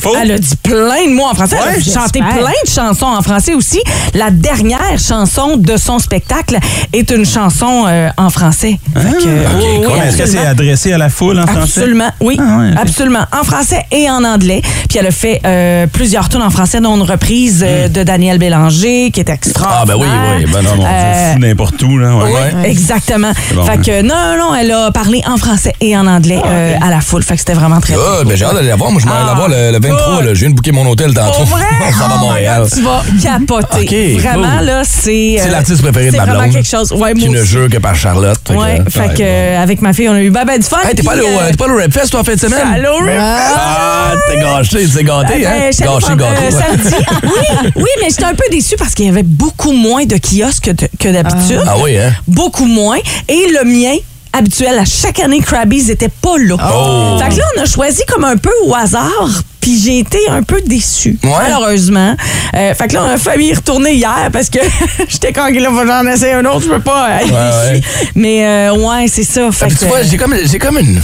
Faux? 0.00 0.14
Elle 0.20 0.32
a 0.32 0.38
dit 0.38 0.56
plein 0.62 1.06
de 1.06 1.14
mots 1.14 1.26
en 1.30 1.34
français. 1.34 1.56
Ouais, 1.56 1.62
elle 1.74 1.80
a 1.80 2.00
chanté 2.00 2.20
plein 2.20 2.50
de 2.64 2.70
chansons 2.70 3.06
en 3.06 3.22
français 3.22 3.54
aussi. 3.54 3.80
La 4.14 4.30
dernière 4.30 4.98
chanson 4.98 5.56
de 5.56 5.76
son 5.76 5.98
spectacle 5.98 6.58
est 6.92 7.10
une 7.10 7.24
chanson 7.26 7.84
euh, 7.86 8.08
en 8.16 8.30
français. 8.30 8.78
Fait 8.96 9.10
que, 9.10 9.16
OK, 9.16 9.24
oui, 9.24 9.64
oui, 9.80 9.86
cool. 9.86 9.98
Est-ce 9.98 10.16
que 10.16 10.26
c'est 10.26 10.38
absolument. 10.38 10.50
adressé 10.50 10.92
à 10.92 10.98
la 10.98 11.08
foule 11.08 11.38
en 11.38 11.46
français? 11.46 11.60
Absolument, 11.80 12.10
oui, 12.20 12.38
Ah 12.40 12.58
ouais, 12.58 12.70
absolument. 12.80 13.24
En 13.38 13.44
français 13.44 13.84
et 13.90 14.08
en 14.10 14.24
anglais. 14.24 14.62
Puis 14.88 14.98
elle 14.98 15.06
a 15.06 15.10
fait 15.10 15.40
euh, 15.44 15.86
plusieurs 15.86 16.28
tunes 16.28 16.42
en 16.42 16.50
français, 16.50 16.80
dont 16.80 16.96
une 16.96 17.02
reprise 17.02 17.64
euh, 17.66 17.88
de 17.88 18.02
Daniel 18.02 18.38
Bélanger, 18.38 19.10
qui 19.12 19.20
est 19.20 19.28
extraordinaire. 19.28 19.80
Ah, 19.82 19.86
ben 19.86 19.94
oui, 19.96 20.06
oui. 20.38 20.50
Ben 20.52 20.62
non, 20.62 20.76
non. 20.76 20.84
Euh, 20.86 21.34
n'importe 21.36 21.82
où, 21.82 21.98
là. 21.98 22.14
Ouais. 22.16 22.30
Ouais. 22.32 22.70
Exactement. 22.70 23.32
bon, 23.54 23.64
fait 23.64 23.72
hein. 23.72 23.76
que 23.84 24.02
non, 24.02 24.36
non, 24.38 24.54
elle 24.54 24.70
a 24.72 24.90
parlé 24.90 25.22
en 25.26 25.36
français 25.36 25.74
et 25.80 25.96
en 25.96 26.06
anglais 26.06 26.40
euh, 26.44 26.76
à 26.80 26.90
la 26.90 27.00
foule. 27.00 27.22
Fait 27.22 27.34
que 27.34 27.40
c'était 27.40 27.54
vraiment 27.54 27.80
très 27.80 27.94
Ah, 27.94 28.24
ben 28.24 28.36
j'ai 28.36 28.44
hâte 28.44 28.54
d'aller 28.54 28.68
la 28.68 28.76
voir. 28.76 28.90
Moi, 28.90 29.00
je 29.00 29.06
m'en 29.06 29.12
vais 29.12 29.24
la 29.24 29.30
Ah, 29.32 29.34
voir 29.34 29.48
le, 29.48 29.72
le 29.72 29.78
23. 29.90 30.16
cool. 30.16 30.24
là. 30.26 30.34
Je 30.34 30.40
viens 30.40 30.50
de 30.50 30.54
booker 30.54 30.72
mon 30.72 30.86
hôtel 30.86 31.12
tantôt. 31.14 31.44
Vrai? 31.44 31.62
On 31.88 31.92
s'en 31.92 31.98
va 32.08 32.14
à 32.14 32.16
Oh 32.16 32.24
Montréal. 32.24 32.66
Tu 32.72 32.82
vas 32.82 33.02
capoter. 33.22 34.16
Vraiment, 34.18 34.56
cool. 34.58 34.66
là, 34.66 34.82
c'est. 34.84 35.36
C'est 35.38 35.48
euh, 35.48 35.50
l'artiste 35.50 35.82
préféré 35.82 36.10
de 36.10 36.16
ma 36.16 36.24
blonde. 36.24 36.36
vraiment 36.36 36.52
quelque 36.52 36.68
chose. 36.68 36.92
Ouais, 36.92 37.14
Qui 37.14 37.28
ne 37.28 37.42
jure 37.44 37.68
que 37.68 37.78
par 37.78 37.94
Charlotte. 37.94 38.40
Ouais, 38.50 38.82
fait 38.88 39.14
que, 39.14 39.22
euh, 39.22 39.62
avec 39.62 39.80
ma 39.82 39.92
fille, 39.92 40.08
on 40.08 40.14
a 40.14 40.20
eu 40.20 40.30
ben, 40.30 40.44
ben 40.44 40.58
du 40.58 40.66
fun. 40.66 40.78
Hey, 40.86 40.94
t'es 40.94 41.02
pas 41.02 41.16
euh, 41.16 41.22
euh, 41.24 41.52
pas 41.56 41.66
au 41.68 41.76
Rap 41.76 41.92
Fest, 41.92 42.10
toi, 42.10 42.20
en 42.20 42.24
fin 42.24 42.34
de 42.34 42.40
semaine? 42.40 42.66
allé 42.72 42.86
au 42.88 42.96
Rap 42.98 43.46
Ah, 43.56 44.12
t'es 44.28 44.36
gâché, 44.40 44.88
t'es 44.88 45.04
gâté, 45.04 45.46
hein? 45.46 45.50
Ben, 45.50 45.62
allée 45.62 45.70
Gâché, 45.78 46.16
gâté. 46.16 46.46
euh, 46.46 46.50
samedi. 46.50 46.94
oui, 47.24 47.70
oui, 47.76 47.88
mais 48.02 48.08
j'étais 48.10 48.24
un 48.24 48.34
peu 48.34 48.44
déçue 48.50 48.76
parce 48.78 48.94
qu'il 48.94 49.06
y 49.06 49.08
avait 49.08 49.22
beaucoup 49.22 49.72
moins 49.72 50.04
de 50.04 50.16
kiosques 50.16 50.64
que, 50.64 50.70
de- 50.72 50.88
que 50.98 51.08
d'habitude. 51.08 51.62
Ah 51.66 51.74
oui, 51.82 51.96
hein? 51.98 52.12
Beaucoup 52.26 52.66
moins. 52.66 52.98
Et 53.28 53.46
le 53.58 53.64
mien, 53.64 53.96
habituel, 54.32 54.78
à 54.78 54.84
chaque 54.84 55.20
année, 55.20 55.40
Krabby's 55.40 55.88
était 55.90 56.08
pas 56.08 56.36
là. 56.38 56.56
Oh. 56.58 57.18
Fait 57.22 57.30
que 57.30 57.38
là, 57.38 57.44
on 57.58 57.62
a 57.62 57.66
choisi 57.66 58.02
comme 58.08 58.24
un 58.24 58.36
peu 58.36 58.50
au 58.64 58.74
hasard. 58.74 59.42
Puis 59.60 59.78
j'ai 59.84 59.98
été 59.98 60.18
un 60.30 60.42
peu 60.42 60.60
déçue, 60.66 61.18
Ouais. 61.22 61.30
malheureusement. 61.42 62.16
Euh, 62.54 62.74
fait 62.74 62.88
que 62.88 62.94
là, 62.94 63.04
on 63.04 63.10
a 63.10 63.16
failli 63.18 63.48
y 63.48 63.54
retourner 63.54 63.92
hier 63.94 64.30
parce 64.32 64.48
que 64.48 64.58
j'étais 65.08 65.32
quand 65.32 65.48
là, 65.50 65.68
faut 65.70 65.86
j'en 65.86 66.06
essaie 66.06 66.32
un 66.32 66.44
autre, 66.46 66.62
je 66.62 66.68
peux 66.68 66.80
pas 66.80 67.20
être 67.22 67.30
Ouais, 67.32 67.78
ici. 67.78 67.84
Mais 68.14 68.46
euh, 68.46 68.74
ouais, 68.74 69.06
c'est 69.08 69.24
ça. 69.24 69.42
Ah, 69.48 69.52
Fait 69.52 69.68
que, 69.68 69.78
tu 69.78 69.84
vois, 69.86 70.02
j'ai 70.02 70.16
comme, 70.16 70.34
j'ai 70.44 70.58
comme 70.58 70.78
une. 70.78 71.00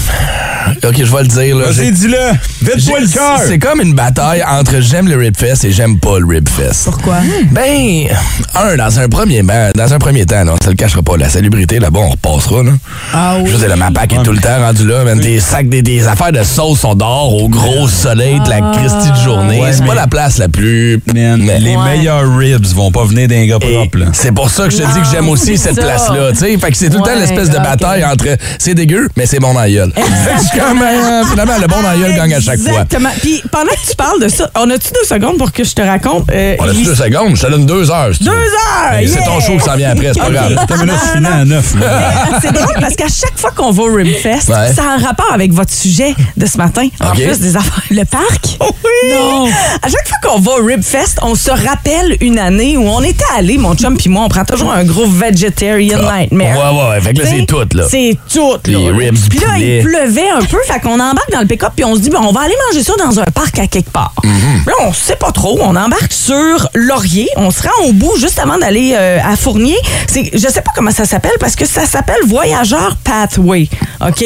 Ok, 0.84 0.96
je 0.98 1.04
vais 1.04 1.22
le 1.22 1.28
dire, 1.28 1.56
là. 1.56 1.66
Vas-y, 1.66 1.74
J'ai- 1.86 1.90
dis-le. 1.92 2.32
Vite-toi 2.74 3.00
le 3.00 3.06
cœur. 3.08 3.38
C'est 3.46 3.58
comme 3.58 3.80
une 3.80 3.94
bataille 3.94 4.42
entre 4.42 4.80
j'aime 4.80 5.06
le 5.08 5.16
Rib 5.16 5.36
Fest 5.36 5.64
et 5.64 5.70
j'aime 5.72 5.98
pas 5.98 6.18
le 6.18 6.26
Rib 6.26 6.48
Fest. 6.48 6.84
Pourquoi? 6.84 7.18
Ben, 7.52 8.08
un, 8.54 8.76
dans 8.76 8.98
un 8.98 9.08
premier, 9.08 9.42
ben, 9.42 9.70
dans 9.74 9.92
un 9.92 9.98
premier 9.98 10.26
temps, 10.26 10.42
là, 10.42 10.52
on 10.60 10.64
se 10.64 10.68
le 10.70 10.74
cachera 10.76 11.02
pas, 11.02 11.16
la 11.16 11.28
salubrité, 11.28 11.78
là-bas, 11.78 12.00
on 12.00 12.08
repassera, 12.10 12.62
là. 12.64 12.72
Ah 13.14 13.36
Je 13.44 13.50
veux 13.52 13.58
dire, 13.58 13.68
le 13.68 13.76
MAPAC 13.76 14.14
est 14.14 14.22
tout 14.24 14.32
le 14.32 14.40
temps 14.40 14.58
rendu 14.60 14.86
là. 14.86 15.04
Des 15.14 15.38
sacs, 15.40 15.68
des, 15.68 15.82
des 15.82 16.06
affaires 16.08 16.32
de 16.32 16.42
sauce 16.42 16.80
sont 16.80 16.94
dehors 16.94 17.32
au 17.34 17.48
gros 17.48 17.86
soleil, 17.88 18.40
toute 18.46 18.60
la 18.60 18.72
Christie 18.72 19.10
de 19.10 19.16
journée. 19.24 19.60
Ouais, 19.60 19.72
c'est 19.72 19.84
pas 19.84 19.94
la 19.94 20.06
place 20.06 20.38
la 20.38 20.48
plus. 20.48 21.00
Man, 21.14 21.42
Mais- 21.42 21.58
les 21.58 21.76
Ouais. 21.76 21.96
meilleurs 21.96 22.36
ribs 22.36 22.66
vont 22.74 22.90
pas 22.90 23.04
venir 23.04 23.28
d'un 23.28 23.46
gars 23.46 23.58
propre. 23.58 23.98
C'est 24.12 24.32
pour 24.32 24.50
ça 24.50 24.64
que 24.64 24.70
je 24.70 24.78
te 24.78 24.82
dis 24.92 25.00
que 25.00 25.06
j'aime 25.10 25.28
aussi 25.28 25.58
cette 25.58 25.76
place-là. 25.80 26.30
tu 26.32 26.38
sais. 26.38 26.56
Fait 26.58 26.70
que 26.70 26.76
c'est 26.76 26.90
tout 26.90 26.98
le 26.98 27.02
temps 27.04 27.18
l'espèce 27.18 27.50
de 27.50 27.58
bataille 27.58 28.04
entre 28.04 28.26
c'est 28.58 28.74
dégueu, 28.74 29.08
mais 29.16 29.26
c'est 29.26 29.38
bon 29.40 29.52
dans 29.54 29.60
la 29.60 29.70
gueule. 29.70 29.92
C'est 30.38 30.58
comme, 30.60 30.82
euh, 30.82 31.24
finalement, 31.24 31.54
le 31.60 31.66
bon 31.66 31.82
dans 31.82 31.90
la 31.90 31.96
gueule 31.96 32.14
gagne 32.14 32.34
à 32.34 32.40
chaque 32.40 32.58
fois. 32.58 32.70
Exactement. 32.70 33.08
Puis 33.20 33.42
pendant 33.50 33.70
que 33.70 33.88
tu 33.88 33.96
parles 33.96 34.20
de 34.20 34.28
ça, 34.28 34.50
on 34.56 34.68
a-tu 34.70 34.88
deux 34.92 35.06
secondes 35.08 35.38
pour 35.38 35.52
que 35.52 35.64
je 35.64 35.72
te 35.72 35.82
raconte? 35.82 36.28
euh, 36.32 36.56
On 36.58 36.64
a 36.68 36.72
l'his- 36.72 36.84
deux 36.84 36.94
secondes, 36.94 37.36
je 37.36 37.42
te 37.42 37.50
donne 37.50 37.66
deux 37.66 37.90
heures. 37.90 38.14
si 38.14 38.24
Deux 38.24 38.30
heures! 38.32 39.00
C'est 39.06 39.24
ton 39.24 39.40
show 39.40 39.56
qui 39.58 39.64
s'en 39.64 39.76
vient 39.76 39.90
après, 39.90 40.12
c'est 40.14 40.20
pas 40.20 40.30
grave. 40.30 40.56
À 41.24 41.44
neuf. 41.44 41.74
C'est 42.42 42.52
drôle 42.52 42.74
parce 42.80 42.94
qu'à 42.96 43.08
chaque 43.08 43.36
fois 43.36 43.50
qu'on 43.54 43.70
va 43.70 43.82
au 43.82 43.94
Rimfest, 43.94 44.48
Ouais. 44.48 44.72
ça 44.74 44.82
a 44.82 44.94
un 45.00 45.04
rapport 45.06 45.32
avec 45.32 45.52
votre 45.52 45.72
sujet 45.72 46.14
de 46.36 46.46
ce 46.46 46.56
matin. 46.58 46.88
En 47.00 47.10
plus 47.12 47.38
des 47.40 47.56
affaires. 47.56 47.82
Le 47.90 48.04
parc? 48.04 48.35
Oui! 48.60 49.12
Non! 49.12 49.46
À 49.82 49.88
chaque 49.88 50.08
fois 50.08 50.18
qu'on 50.22 50.38
va 50.40 50.52
au 50.52 50.64
Ribfest, 50.64 51.16
on 51.22 51.34
se 51.34 51.50
rappelle 51.50 52.16
une 52.20 52.38
année 52.38 52.76
où 52.76 52.88
on 52.88 53.02
était 53.02 53.24
allé, 53.36 53.58
mon 53.58 53.74
chum 53.74 53.96
puis 53.96 54.08
moi, 54.08 54.24
on 54.24 54.28
prend 54.28 54.44
toujours 54.44 54.72
un 54.72 54.84
gros 54.84 55.06
vegetarian 55.06 55.98
nightmare. 56.00 56.56
Ah. 56.62 56.72
Ouais, 56.72 56.78
ouais, 56.80 56.88
ouais. 56.90 57.00
Fait 57.00 57.12
que 57.12 57.18
là, 57.18 57.24
T'sais, 57.26 57.36
c'est 57.40 57.46
tout, 57.46 57.76
là. 57.76 57.84
C'est 57.90 58.16
tout, 58.32 58.56
Les 58.66 58.72
là. 58.90 58.96
ribs 58.96 59.14
du 59.14 59.28
Puis 59.28 59.38
là, 59.40 59.46
poulet. 59.54 59.78
il 59.78 59.82
pleuvait 59.84 60.28
un 60.28 60.42
peu, 60.44 60.58
fait 60.66 60.80
qu'on 60.80 60.94
embarque 60.94 61.30
dans 61.32 61.40
le 61.40 61.46
pick-up 61.46 61.72
puis 61.76 61.84
on 61.84 61.94
se 61.94 62.00
dit, 62.00 62.10
ben, 62.10 62.20
on 62.22 62.32
va 62.32 62.42
aller 62.42 62.54
manger 62.68 62.82
ça 62.84 62.92
dans 62.98 63.20
un 63.20 63.24
parc 63.24 63.58
à 63.58 63.66
quelque 63.66 63.90
part. 63.90 64.14
Mm-hmm. 64.24 64.66
Là, 64.66 64.72
on 64.86 64.92
sait 64.92 65.16
pas 65.16 65.32
trop. 65.32 65.58
On 65.62 65.76
embarque 65.76 66.12
sur 66.12 66.68
Laurier. 66.74 67.28
On 67.36 67.50
se 67.50 67.62
rend 67.62 67.86
au 67.88 67.92
bout 67.92 68.16
juste 68.18 68.38
avant 68.38 68.58
d'aller 68.58 68.94
euh, 68.96 69.18
à 69.24 69.36
Fournier. 69.36 69.76
C'est, 70.06 70.30
je 70.32 70.48
sais 70.48 70.62
pas 70.62 70.72
comment 70.74 70.90
ça 70.90 71.04
s'appelle 71.04 71.32
parce 71.40 71.56
que 71.56 71.66
ça 71.66 71.86
s'appelle 71.86 72.20
Voyageur 72.26 72.96
Pathway. 73.04 73.68
OK? 74.00 74.24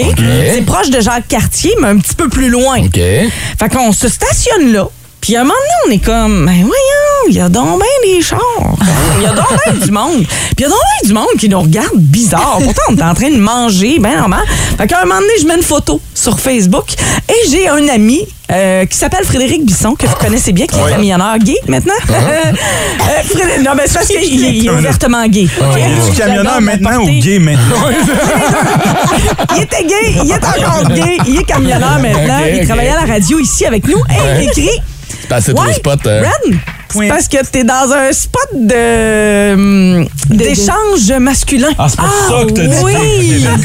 C'est 0.55 0.65
proche 0.65 0.91
de 0.91 1.01
Jacques 1.01 1.29
Cartier, 1.29 1.73
mais 1.81 1.89
un 1.89 1.99
petit 1.99 2.15
peu 2.15 2.29
plus 2.29 2.49
loin. 2.49 2.79
OK. 2.81 2.95
Fait 2.99 3.69
qu'on 3.71 3.93
se 4.01 4.09
stationne 4.09 4.73
là. 4.73 4.89
Puis 5.21 5.37
à 5.37 5.41
un 5.41 5.45
moment 5.45 5.55
donné, 5.55 5.75
on 5.87 5.91
est 6.01 6.05
comme, 6.05 6.47
ben 6.47 6.53
voyons, 6.61 7.29
il 7.29 7.35
y 7.37 7.41
a 7.41 7.49
donc 7.49 7.79
bien 7.79 8.15
des 8.15 8.23
chars. 8.23 8.39
Il 9.19 9.25
y 9.25 9.27
a 9.27 9.33
donc 9.33 9.45
bien 9.67 9.75
du 9.75 9.91
monde. 9.91 10.25
Puis 10.25 10.55
il 10.59 10.63
y 10.63 10.65
a 10.65 10.69
donc 10.71 10.79
bien 11.03 11.09
du 11.09 11.13
monde 11.13 11.27
qui 11.39 11.49
nous 11.51 11.61
regarde 11.61 11.95
bizarre. 11.97 12.59
Pourtant, 12.63 12.83
on 12.91 12.97
est 12.97 13.03
en 13.03 13.13
train 13.13 13.29
de 13.31 13.37
manger, 13.37 13.99
ben 13.99 14.17
normal. 14.17 14.41
Fait 14.79 14.87
qu'à 14.87 15.01
un 15.03 15.05
moment 15.05 15.21
donné, 15.21 15.33
je 15.43 15.47
mets 15.47 15.57
une 15.57 15.63
photo 15.63 16.01
sur 16.15 16.41
Facebook 16.41 16.87
et 17.29 17.51
j'ai 17.51 17.69
un 17.69 17.87
ami 17.89 18.21
euh, 18.51 18.87
qui 18.87 18.97
s'appelle 18.97 19.25
Frédéric 19.27 19.67
Bisson, 19.67 19.95
que 19.95 20.07
vous 20.07 20.15
connaissez 20.17 20.53
bien, 20.53 20.67
qui 20.67 20.79
est 20.79 20.89
camionneur 20.91 21.37
gay 21.39 21.57
maintenant. 21.69 21.93
Euh, 22.11 23.23
Frédéric- 23.25 23.63
non, 23.65 23.73
mais 23.77 23.83
c'est 23.87 23.95
parce 23.95 24.07
qu'il 24.07 24.17
est- 24.17 24.27
il 24.57 24.67
est 24.67 24.71
ouvertement 24.71 25.27
gay. 25.27 25.47
OK? 25.61 25.77
Es-tu 25.79 26.17
camionneur 26.19 26.61
maintenant 26.61 27.03
ou 27.03 27.07
gay 27.21 27.39
maintenant? 27.39 27.77
il 29.57 29.63
était 29.63 29.85
gay, 29.85 30.15
il 30.25 30.31
est 30.31 30.35
encore 30.35 30.85
gay, 30.95 31.17
il 31.27 31.39
est 31.41 31.45
camionneur 31.45 31.99
maintenant, 31.99 32.41
il 32.53 32.67
travaillait 32.67 32.91
à 32.93 33.07
la 33.07 33.13
radio 33.13 33.39
ici 33.39 33.67
avec 33.67 33.87
nous 33.89 33.99
et 33.99 34.43
il 34.43 34.49
écrit 34.49 34.71
Assez 35.33 35.55
trop 35.55 35.71
spot. 35.73 36.07
euh, 36.07 36.23
Ren, 36.23 36.59
c'est 36.93 37.09
parce 37.09 37.29
que 37.29 37.37
t'es 37.47 37.65
dans 37.65 37.93
un 37.93 38.13
spot 38.13 38.49
de 38.53 39.55
hum, 39.55 40.09
d'échange 40.29 41.11
masculin. 41.21 41.69
Ah, 41.79 41.87
c'est 41.89 41.99
pour 41.99 42.09
ça 42.09 42.45
que 42.47 42.53
t'as 42.53 42.67
dit 42.67 42.77
oui. 42.83 43.41
Je 43.43 43.49
indice. 43.49 43.65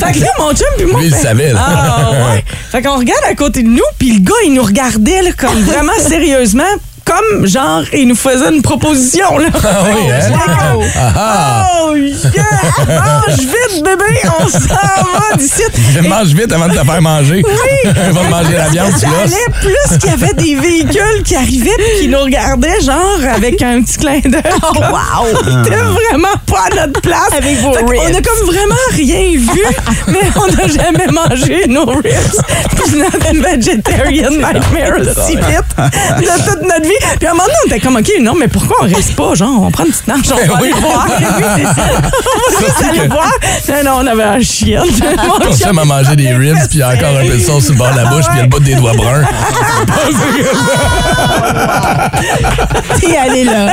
Fait 0.00 0.12
que 0.12 0.20
là, 0.20 0.28
mon 0.38 0.52
chum 0.52 0.66
puis 0.76 0.86
moi... 0.86 1.00
Lui, 1.00 1.08
il 1.08 1.14
fait- 1.14 1.22
savait, 1.22 1.52
là. 1.52 1.60
Ah, 1.66 2.10
ouais. 2.10 2.44
Fait 2.70 2.82
qu'on 2.82 2.98
regarde 2.98 3.22
à 3.30 3.34
côté 3.34 3.62
de 3.62 3.68
nous, 3.68 3.82
puis 3.98 4.12
le 4.14 4.20
gars, 4.20 4.34
il 4.46 4.54
nous 4.54 4.62
regardait 4.62 5.22
là, 5.22 5.30
comme 5.36 5.60
vraiment 5.62 5.92
sérieusement, 6.00 6.62
comme 7.04 7.46
genre, 7.46 7.82
il 7.92 8.08
nous 8.08 8.16
faisait 8.16 8.50
une 8.54 8.62
proposition. 8.62 9.38
Là. 9.38 9.48
Ah 9.62 9.84
oui, 9.84 10.10
hein? 10.10 10.30
Wow. 10.30 10.82
Ah 10.96 11.12
ah. 11.16 11.68
Oh, 11.86 11.94
yeah! 11.96 12.42
Mange 12.88 13.38
vite, 13.38 13.84
bébé! 13.84 14.20
On 14.40 14.48
s'en 14.48 14.58
va 14.68 15.36
d'ici! 15.36 15.62
Je 15.94 16.00
mange 16.00 16.28
vite 16.28 16.52
avant 16.52 16.68
de 16.68 16.74
te 16.74 16.84
faire 16.84 17.02
manger. 17.02 17.42
Oui! 17.44 17.90
Va 18.12 18.22
me 18.22 18.30
manger 18.30 18.56
la 18.56 18.68
viande, 18.68 18.92
tu 18.98 19.06
allait 19.06 19.52
plus 19.60 19.98
qu'il 19.98 20.10
y 20.10 20.12
avait 20.12 20.32
des 20.32 20.54
véhicules 20.54 21.22
qui 21.24 21.36
arrivaient 21.36 21.76
puis 21.76 22.00
qui 22.00 22.08
nous 22.08 22.20
regardaient, 22.20 22.80
genre, 22.80 23.18
avec 23.34 23.60
un 23.62 23.82
petit 23.82 23.98
clin 23.98 24.20
d'œil. 24.24 24.42
Oh, 24.62 24.78
wow! 24.78 25.26
On 25.34 25.62
était 25.62 25.76
vraiment 25.76 26.34
pas 26.46 26.68
à 26.72 26.86
notre 26.86 27.00
place. 27.00 27.32
Avec 27.36 27.58
vos 27.58 27.70
On 27.70 28.14
a 28.14 28.22
comme 28.22 28.46
vraiment 28.46 28.74
rien 28.92 29.38
vu, 29.38 29.62
mais 30.08 30.30
on 30.36 30.46
n'a 30.52 30.68
jamais 30.68 31.06
mangé 31.08 31.66
nos 31.68 31.86
ribs. 31.86 32.42
Puis 32.76 32.96
notre 32.96 33.34
vegetarian 33.34 34.30
nightmare 34.30 35.00
aussi 35.00 35.36
vite 35.36 35.76
de 36.18 36.50
toute 36.50 36.62
notre 36.62 36.82
vie. 36.82 36.93
Puis 37.18 37.26
à 37.26 37.30
un 37.30 37.34
moment 37.34 37.44
donné, 37.44 37.56
on 37.64 37.66
était 37.68 37.80
comme, 37.80 37.96
OK, 37.96 38.10
non, 38.20 38.34
mais 38.38 38.48
pourquoi 38.48 38.76
on 38.82 38.86
reste 38.86 39.14
pas? 39.16 39.34
Genre, 39.34 39.62
on 39.62 39.70
prend 39.70 39.84
une 39.84 39.90
petite 39.92 40.06
marche, 40.06 40.28
on 40.32 40.36
va 40.36 40.56
aller 40.58 40.72
voir. 40.72 41.06
Oui. 41.14 41.64
On 41.66 42.60
va 42.60 42.66
juste 42.66 42.82
aller 42.88 43.08
voir. 43.08 43.30
Non, 43.68 43.82
non, 43.84 43.92
on 44.02 44.06
avait 44.06 44.22
un 44.22 44.40
chien. 44.40 44.82
Mon 45.26 45.38
Ton 45.38 45.46
chum, 45.52 45.58
chum 45.58 45.78
a 45.78 45.84
mangé 45.84 46.16
des 46.16 46.32
ribs, 46.34 46.56
puis 46.70 46.82
encore 46.82 47.16
un 47.16 47.26
peu 47.26 47.34
de 47.34 47.38
sauce 47.38 47.64
sur 47.64 47.72
le 47.72 47.78
bord 47.78 47.90
de 47.92 47.96
la 47.96 48.04
bouche, 48.06 48.24
puis 48.26 48.34
il 48.34 48.36
y 48.36 48.40
a 48.40 48.42
le 48.42 48.48
bout 48.48 48.60
des 48.60 48.74
doigts 48.74 48.92
bruns. 48.94 49.24
T'es 53.00 53.16
allé 53.16 53.44
là. 53.44 53.66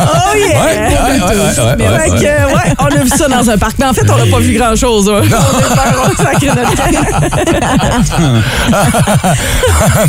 Oh 0.00 0.36
yeah! 0.36 0.60
Ouais, 0.60 0.68
ouais, 0.78 1.20
ouais, 1.20 1.64
ouais, 1.64 1.74
Mais 1.78 1.88
ouais, 1.88 1.98
fait 1.98 2.10
ouais. 2.10 2.18
que, 2.18 2.24
ouais, 2.54 2.68
on 2.78 2.86
a 2.86 2.98
vu 3.02 3.08
ça 3.08 3.26
dans 3.28 3.48
un 3.50 3.58
parc. 3.58 3.76
Mais 3.78 3.86
en 3.86 3.94
fait, 3.94 4.08
on 4.10 4.16
n'a 4.16 4.26
pas 4.30 4.38
vu 4.40 4.52
grand-chose. 4.56 5.10
hein. 5.10 5.22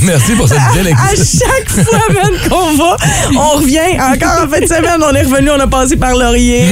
Merci 0.03 0.33
pour 0.33 0.47
cette 0.47 0.59
belle 0.73 0.93
À 0.93 1.09
chaque 1.15 1.69
fois 1.85 1.99
même 2.13 2.37
qu'on 2.49 2.73
va, 2.75 2.95
on 3.35 3.49
revient. 3.57 3.79
Encore 3.99 4.43
en 4.45 4.49
fin 4.49 4.59
de 4.61 4.65
semaine, 4.67 5.01
on 5.01 5.13
est 5.13 5.23
revenu, 5.23 5.49
on 5.51 5.59
a 5.59 5.67
passé 5.67 5.97
par 5.97 6.13
Laurier. 6.15 6.65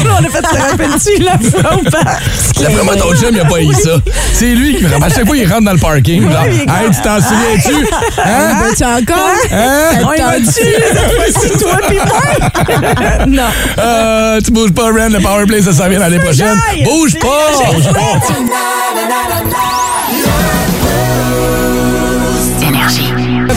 On 0.00 0.24
a 0.24 0.28
fait, 0.28 0.42
te 0.42 0.56
rappelles-tu, 0.70 1.22
la 1.22 1.38
fois 1.38 1.74
au 1.74 1.82
parc? 1.90 2.20
D'après 2.60 2.84
moi, 2.84 2.96
ton 2.96 3.14
chum, 3.14 3.30
il 3.32 3.40
a 3.40 3.44
pas 3.44 3.60
eu 3.60 3.72
ça. 3.74 3.90
C'est 4.32 4.54
lui 4.54 4.76
qui, 4.76 4.84
à 4.86 5.08
chaque 5.08 5.26
fois, 5.26 5.36
il 5.36 5.46
rentre 5.50 5.64
dans 5.64 5.72
le 5.72 5.78
parking. 5.78 6.22
Genre, 6.30 6.46
il 6.46 6.60
est 6.62 6.66
comme- 6.66 6.74
hey, 6.76 6.90
tu 6.90 7.00
t'en 7.02 7.20
souviens-tu? 7.20 7.86
Hein? 8.24 8.56
Ben, 8.60 8.74
tu 8.76 8.84
encore? 8.84 9.36
Hein? 9.52 9.90
On 10.04 10.12
y 10.12 10.18
va-tu, 10.18 10.44
cette 10.44 11.12
fois-ci, 11.14 11.58
toi 11.58 11.76
pis 11.88 11.96
moi? 11.96 13.26
non. 13.26 13.42
Euh, 13.78 14.40
tu 14.40 14.50
bouges 14.52 14.72
pas, 14.72 14.86
Ren, 14.92 15.08
le 15.10 15.18
powerplay, 15.20 15.62
ça 15.62 15.72
s'en 15.72 15.88
vient 15.88 15.98
l'année 15.98 16.20
prochaine. 16.20 16.56
j'aille. 16.68 16.84
Bouge 16.84 17.18
pas! 17.18 17.72
Bouge 17.72 17.92
pas! 17.92 19.80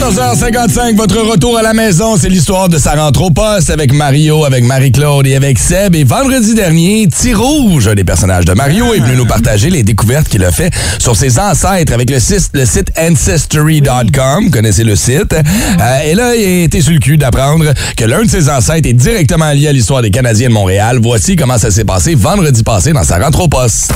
14h55, 0.04 0.96
votre 0.96 1.18
retour 1.18 1.56
à 1.56 1.62
la 1.62 1.72
maison, 1.72 2.18
c'est 2.18 2.28
l'histoire 2.28 2.68
de 2.68 2.76
sa 2.76 2.94
rentre 2.94 3.22
au 3.22 3.30
poste 3.30 3.70
avec 3.70 3.90
Mario, 3.90 4.44
avec 4.44 4.62
Marie-Claude 4.62 5.26
et 5.26 5.34
avec 5.34 5.58
Seb. 5.58 5.94
Et 5.94 6.04
vendredi 6.04 6.52
dernier, 6.52 7.08
T 7.08 7.32
Rouge, 7.32 7.88
un 7.88 7.94
des 7.94 8.04
personnages 8.04 8.44
de 8.44 8.52
Mario, 8.52 8.92
est 8.92 8.98
venu 8.98 9.16
nous 9.16 9.24
partager 9.24 9.70
les 9.70 9.82
découvertes 9.82 10.28
qu'il 10.28 10.44
a 10.44 10.52
fait 10.52 10.70
sur 10.98 11.16
ses 11.16 11.38
ancêtres 11.38 11.94
avec 11.94 12.10
le 12.10 12.20
site, 12.20 12.50
le 12.52 12.66
site 12.66 12.92
Ancestry.com. 12.98 14.50
Connaissez 14.50 14.84
le 14.84 14.94
site. 14.94 15.32
Euh, 15.32 16.00
et 16.04 16.14
là, 16.14 16.36
il 16.36 16.44
a 16.44 16.62
été 16.64 16.82
sur 16.82 16.92
le 16.92 16.98
cul 16.98 17.16
d'apprendre 17.16 17.72
que 17.96 18.04
l'un 18.04 18.24
de 18.24 18.28
ses 18.28 18.50
ancêtres 18.50 18.86
est 18.86 18.92
directement 18.92 19.52
lié 19.52 19.68
à 19.68 19.72
l'histoire 19.72 20.02
des 20.02 20.10
Canadiens 20.10 20.48
de 20.48 20.54
Montréal. 20.54 20.98
Voici 21.00 21.34
comment 21.34 21.56
ça 21.56 21.70
s'est 21.70 21.86
passé 21.86 22.14
vendredi 22.14 22.62
passé 22.62 22.92
dans 22.92 23.04
sa 23.04 23.18
rentre 23.18 23.40
au 23.40 23.48
poste. 23.48 23.90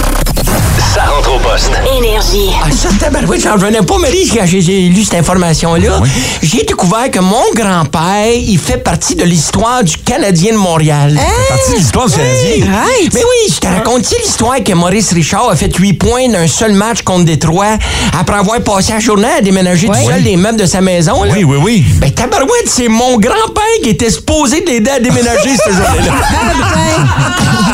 Ça 0.99 1.05
rentre 1.05 1.33
au 1.33 1.39
poste. 1.39 1.71
Énergie. 1.97 2.51
Ah, 2.61 2.73
ça, 2.73 2.89
tabarouette, 2.99 3.41
j'en 3.41 3.53
revenais 3.53 3.83
pas, 3.83 3.99
Marie, 3.99 4.29
quand 4.35 4.45
j'ai 4.45 4.61
j'ai 4.61 4.89
lu 4.89 5.05
cette 5.05 5.21
information-là. 5.21 6.01
J'ai 6.43 6.65
découvert 6.65 7.09
que 7.09 7.21
mon 7.21 7.45
grand-père, 7.55 8.33
il 8.35 8.59
fait 8.59 8.79
partie 8.79 9.15
de 9.15 9.23
l'histoire 9.23 9.85
du 9.85 9.97
Canadien 9.99 10.55
de 10.55 10.59
Montréal. 10.59 11.17
C'est 11.17 11.49
parti 11.55 11.71
de 11.71 11.77
l'histoire 11.77 12.07
du 12.07 12.15
Canadien. 12.17 12.67
Mais 13.15 13.21
oui, 13.21 13.53
je 13.55 13.61
te 13.61 13.69
raconte 13.69 14.11
l'histoire 14.25 14.57
que 14.65 14.73
Maurice 14.73 15.13
Richard 15.13 15.49
a 15.51 15.55
fait 15.55 15.73
8 15.77 15.93
points 15.95 16.29
d'un 16.31 16.49
seul 16.49 16.73
match 16.73 17.03
contre 17.03 17.27
Détroit 17.27 17.79
après 18.19 18.37
avoir 18.37 18.61
passé 18.63 18.93
la 18.93 18.99
journée 18.99 19.29
à 19.39 19.41
déménager 19.41 19.87
tout 19.87 19.95
seul 20.05 20.23
les 20.25 20.37
meubles 20.37 20.59
de 20.59 20.67
sa 20.67 20.81
maison. 20.81 21.23
là. 21.23 21.33
Oui, 21.33 21.45
oui, 21.45 21.59
oui. 21.63 21.85
Ben, 22.01 22.11
tabarouette, 22.11 22.67
c'est 22.67 22.89
mon 22.89 23.19
grand-père 23.19 23.63
qui 23.85 23.91
était 23.91 24.11
supposé 24.11 24.63
de 24.63 24.67
l'aider 24.67 24.91
à 24.91 24.99
déménager 24.99 25.57
cette 25.57 25.75
journée-là. 25.75 26.13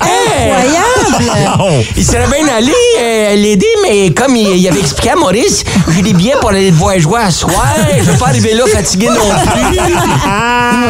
Incroyable! 0.00 1.84
Il 1.96 2.04
serait 2.26 2.42
bien 2.44 2.54
allé 2.54 2.72
euh, 3.00 3.34
l'aider, 3.36 3.66
mais 3.82 4.10
comme 4.10 4.34
il, 4.36 4.56
il 4.56 4.68
avait 4.68 4.80
expliqué 4.80 5.10
à 5.10 5.16
Maurice, 5.16 5.64
j'ai 5.94 6.02
des 6.02 6.12
billets 6.12 6.34
pour 6.40 6.50
aller 6.50 6.70
te 6.70 6.74
voir 6.74 6.98
jouer 6.98 7.20
à 7.20 7.30
soir. 7.30 7.64
Je 7.98 8.02
vais 8.10 8.16
pas 8.18 8.26
arriver 8.26 8.54
là 8.54 8.64
fatigué 8.66 9.08
non 9.08 9.14
plus. 9.14 9.78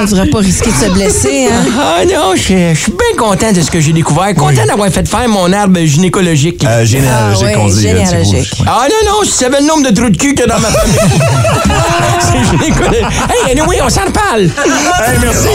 On 0.00 0.04
dirait 0.04 0.26
pas 0.28 0.38
risquer 0.38 0.70
de 0.70 0.76
se 0.76 0.90
blesser, 0.90 1.48
hein? 1.50 1.64
Ah 1.80 2.04
non, 2.04 2.34
je 2.34 2.40
suis 2.42 2.54
bien 2.92 3.16
content 3.18 3.52
de 3.52 3.60
ce 3.60 3.70
que 3.70 3.80
j'ai 3.80 3.92
découvert. 3.92 4.34
Content 4.34 4.66
d'avoir 4.66 4.88
fait 4.90 5.06
faire 5.08 5.28
mon 5.28 5.52
arbre 5.52 5.80
gynécologique. 5.80 6.64
Euh, 6.64 6.84
généalogique, 6.84 7.46
Ah 7.48 7.58
oui, 7.58 7.62
on 7.64 7.68
dit. 7.68 7.80
généalogique. 7.82 8.52
Ah 8.66 8.86
non, 8.88 9.12
non, 9.12 9.18
je 9.24 9.30
savais 9.30 9.60
le 9.60 9.66
nombre 9.66 9.88
de 9.90 9.94
trous 9.94 10.10
de 10.10 10.16
cul 10.16 10.34
que 10.34 10.46
dans 10.46 10.58
ma 10.58 10.68
famille. 10.68 10.98
C'est 12.20 12.58
gynécologique. 12.58 13.04
Hey, 13.46 13.52
anyway, 13.52 13.78
on 13.82 13.88
s'en 13.88 14.04
reparle. 14.06 14.42
Hey, 14.42 15.18
merci. 15.20 15.48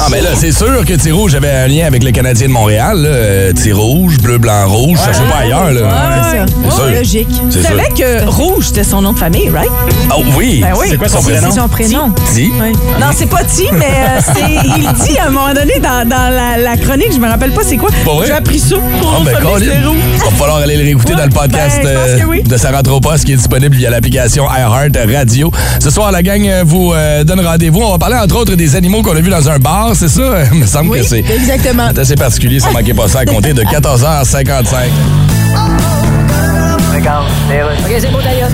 Ah, 0.00 0.06
mais 0.10 0.20
là, 0.20 0.30
c'est 0.36 0.52
sûr 0.52 0.84
que 0.84 0.94
Tir 0.94 1.16
Rouge 1.16 1.34
avait 1.34 1.50
un 1.50 1.66
lien 1.66 1.86
avec 1.86 2.04
le 2.04 2.12
Canadien 2.12 2.46
de 2.46 2.52
Montréal. 2.52 2.98
Là. 3.02 3.08
Euh, 3.08 3.52
Tir 3.52 3.76
Rouge, 3.76 4.16
bleu, 4.18 4.38
blanc, 4.38 4.68
rouge. 4.68 4.98
Je 5.00 5.04
cherchais 5.12 5.28
pas 5.30 5.38
ailleurs. 5.42 5.72
Là. 5.72 5.80
Ouais, 5.82 6.46
C'est 6.68 6.74
sûr. 6.74 6.90
logique. 6.90 7.28
C'est 7.50 7.58
Tu 7.60 7.66
sûr. 7.66 7.68
savais 7.76 7.88
que 7.96 8.24
Rouge, 8.30 8.66
c'était 8.68 8.84
son 8.84 9.02
nom 9.02 9.12
de 9.12 9.18
famille, 9.18 9.50
right? 9.50 9.68
Oh 10.16 10.22
oui. 10.36 10.60
Ben 10.62 10.72
oui. 10.78 10.86
C'est 10.90 10.96
quoi 10.98 11.08
son 11.08 11.20
prénom? 11.22 11.48
C'est 11.50 11.60
son 11.60 11.68
prénom. 11.68 12.12
Ti. 12.32 12.50
Oui. 12.60 12.72
Non, 13.00 13.06
c'est 13.14 13.28
pas 13.28 13.42
Ti, 13.44 13.64
mais 13.72 13.86
euh, 13.86 14.20
c'est, 14.34 14.68
il 14.78 14.92
dit 15.04 15.18
à 15.18 15.26
un 15.26 15.30
moment 15.30 15.52
donné 15.52 15.78
dans, 15.82 16.08
dans 16.08 16.32
la, 16.34 16.56
la 16.58 16.76
chronique, 16.76 17.12
je 17.12 17.18
me 17.18 17.28
rappelle 17.28 17.50
pas 17.50 17.62
c'est 17.64 17.76
quoi. 17.76 17.90
Pas 18.04 18.12
vrai? 18.14 18.26
J'ai 18.28 18.32
appris 18.32 18.58
ça. 18.60 18.76
Ah, 18.78 19.02
Son 19.18 19.24
ben, 19.24 19.36
Colin, 19.42 19.66
va 20.24 20.30
falloir 20.36 20.58
aller 20.58 20.76
le 20.76 20.84
réécouter 20.84 21.14
dans 21.14 21.24
le 21.24 21.30
podcast 21.30 21.80
ben, 21.82 21.88
je 21.88 21.94
pense 21.94 22.08
euh, 22.08 22.18
que 22.20 22.26
oui. 22.26 22.42
de 22.44 22.56
Sarah 22.56 22.82
Tropos 22.82 23.16
qui 23.24 23.32
est 23.32 23.36
disponible 23.36 23.74
via 23.74 23.90
l'application 23.90 24.44
iHeart 24.44 24.96
Radio. 25.12 25.50
Ce 25.80 25.90
soir, 25.90 26.12
la 26.12 26.22
gang 26.22 26.46
euh, 26.46 26.62
vous 26.64 26.92
euh, 26.94 27.24
donne 27.24 27.40
rendez-vous. 27.44 27.80
On 27.80 27.92
va 27.92 27.98
parler 27.98 28.16
entre 28.16 28.36
autres 28.36 28.54
des 28.54 28.76
animaux 28.76 29.02
qu'on 29.02 29.16
a 29.16 29.20
vus 29.20 29.30
dans 29.30 29.48
un 29.48 29.58
bar, 29.58 29.87
c'est 29.94 30.08
ça? 30.08 30.44
Il 30.52 30.60
me 30.60 30.66
semble 30.66 30.90
Oui, 30.90 31.00
que 31.00 31.06
c'est 31.06 31.18
exactement. 31.20 31.88
c'est 31.94 32.00
assez 32.00 32.14
particulier, 32.14 32.60
ça 32.60 32.70
manquait 32.70 32.94
pas 32.94 33.08
ça 33.08 33.20
à 33.20 33.24
compter 33.24 33.52
de 33.52 33.62
14h55. 33.62 34.88
OK, 37.84 37.96
c'est 38.00 38.10
bon, 38.10 38.18
d'ailleurs. 38.18 38.50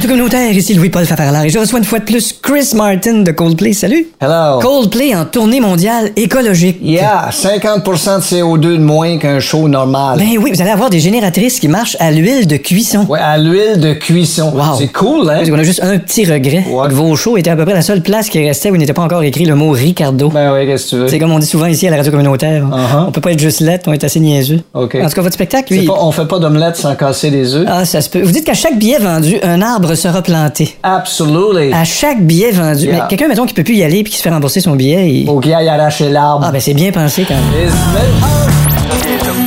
Radio 0.00 0.12
communautaire, 0.16 0.50
ici 0.56 0.72
Louis-Paul 0.72 1.04
Fafarlard 1.04 1.44
et 1.44 1.50
je 1.50 1.58
reçois 1.58 1.78
une 1.78 1.84
fois 1.84 1.98
de 1.98 2.04
plus 2.04 2.32
Chris 2.32 2.70
Martin 2.74 3.18
de 3.18 3.30
Coldplay. 3.32 3.74
Salut. 3.74 4.06
Hello. 4.18 4.58
Coldplay 4.58 5.14
en 5.14 5.26
tournée 5.26 5.60
mondiale 5.60 6.08
écologique. 6.16 6.78
Yeah, 6.80 7.28
50% 7.30 7.84
de 7.84 8.22
CO2 8.22 8.60
de 8.60 8.76
moins 8.78 9.18
qu'un 9.18 9.40
show 9.40 9.68
normal. 9.68 10.18
Ben 10.18 10.38
oui, 10.42 10.52
vous 10.54 10.62
allez 10.62 10.70
avoir 10.70 10.88
des 10.88 11.00
génératrices 11.00 11.60
qui 11.60 11.68
marchent 11.68 11.98
à 12.00 12.10
l'huile 12.12 12.46
de 12.46 12.56
cuisson. 12.56 13.04
Ouais, 13.10 13.18
à 13.20 13.36
l'huile 13.36 13.78
de 13.78 13.92
cuisson. 13.92 14.50
Wow. 14.54 14.78
C'est 14.78 14.88
cool, 14.88 15.28
hein? 15.28 15.42
On 15.52 15.58
a 15.58 15.62
juste 15.64 15.82
un 15.82 15.98
petit 15.98 16.24
regret. 16.24 16.64
Vos 16.88 17.14
shows 17.16 17.36
étaient 17.36 17.50
à 17.50 17.56
peu 17.56 17.66
près 17.66 17.74
la 17.74 17.82
seule 17.82 18.00
place 18.00 18.30
qui 18.30 18.42
restait 18.42 18.70
où 18.70 18.76
il 18.76 18.78
n'était 18.78 18.94
pas 18.94 19.02
encore 19.02 19.22
écrit 19.22 19.44
le 19.44 19.54
mot 19.54 19.70
Ricardo. 19.70 20.30
Ben 20.30 20.50
oui, 20.54 20.64
qu'est-ce 20.66 20.84
que 20.84 20.90
tu 20.90 20.96
veux? 20.96 21.08
C'est 21.08 21.18
comme 21.18 21.32
on 21.32 21.38
dit 21.38 21.46
souvent 21.46 21.66
ici 21.66 21.86
à 21.86 21.90
la 21.90 21.98
radio 21.98 22.10
communautaire. 22.10 22.64
Uh-huh. 22.64 23.08
On 23.08 23.12
peut 23.12 23.20
pas 23.20 23.32
être 23.32 23.38
juste 23.38 23.60
lettre, 23.60 23.84
on 23.86 23.92
est 23.92 24.02
assez 24.02 24.18
niaiseux. 24.18 24.60
OK. 24.72 24.94
En 24.94 25.08
tout 25.08 25.14
cas, 25.14 25.20
votre 25.20 25.34
spectacle, 25.34 25.74
lui. 25.74 25.84
pas- 25.84 25.98
on 26.00 26.10
fait 26.10 26.26
pas 26.26 26.38
d'omelette 26.38 26.76
sans 26.76 26.94
casser 26.94 27.30
des 27.30 27.54
œufs? 27.54 27.66
Ah, 27.68 27.84
ça 27.84 28.00
se 28.00 28.08
peut. 28.08 28.22
Vous 28.22 28.32
dites 28.32 28.46
qu'à 28.46 28.54
chaque 28.54 28.78
billet 28.78 28.96
vendu, 28.98 29.36
un 29.42 29.60
arbre 29.60 29.89
sera 29.94 30.22
planté. 30.22 30.76
Absolutely. 30.82 31.72
À 31.72 31.84
chaque 31.84 32.22
billet 32.22 32.50
vendu. 32.50 32.86
Yeah. 32.86 32.92
Mais 32.92 33.00
quelqu'un, 33.08 33.28
mettons, 33.28 33.46
qui 33.46 33.54
peut 33.54 33.64
plus 33.64 33.76
y 33.76 33.82
aller 33.82 34.02
puis 34.02 34.12
qui 34.12 34.18
se 34.18 34.22
fait 34.22 34.30
rembourser 34.30 34.60
son 34.60 34.76
billet, 34.76 35.12
il... 35.12 35.26
Faut 35.26 35.40
qu'il 35.40 35.52
aille 35.52 35.68
arracher 35.68 36.08
l'arbre. 36.08 36.44
Ah, 36.46 36.52
ben 36.52 36.60
c'est 36.60 36.74
bien 36.74 36.92
pensé 36.92 37.24
quand 37.26 37.34
même. 37.34 37.70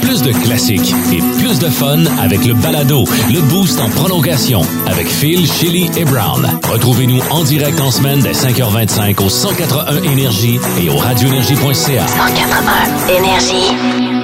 Plus 0.02 0.22
de 0.22 0.32
classiques 0.32 0.94
et 1.12 1.20
plus 1.40 1.60
de 1.60 1.68
fun 1.68 2.00
avec 2.22 2.46
le 2.46 2.54
balado, 2.54 3.04
le 3.32 3.42
boost 3.42 3.80
en 3.80 3.90
prolongation 3.90 4.62
avec 4.88 5.08
Phil, 5.08 5.46
Chili 5.52 5.90
et 5.98 6.06
Brown. 6.06 6.48
Retrouvez-nous 6.72 7.20
en 7.32 7.44
direct 7.44 7.80
en 7.82 7.92
semaine 7.92 8.20
dès 8.20 8.32
5h25 8.32 9.24
au 9.24 9.30
181 9.30 10.04
Énergie 10.04 10.60
et 10.82 10.90
au 10.90 10.98
radioénergie.ca. 10.98 12.08
181 12.08 13.18
Énergie. 13.18 14.23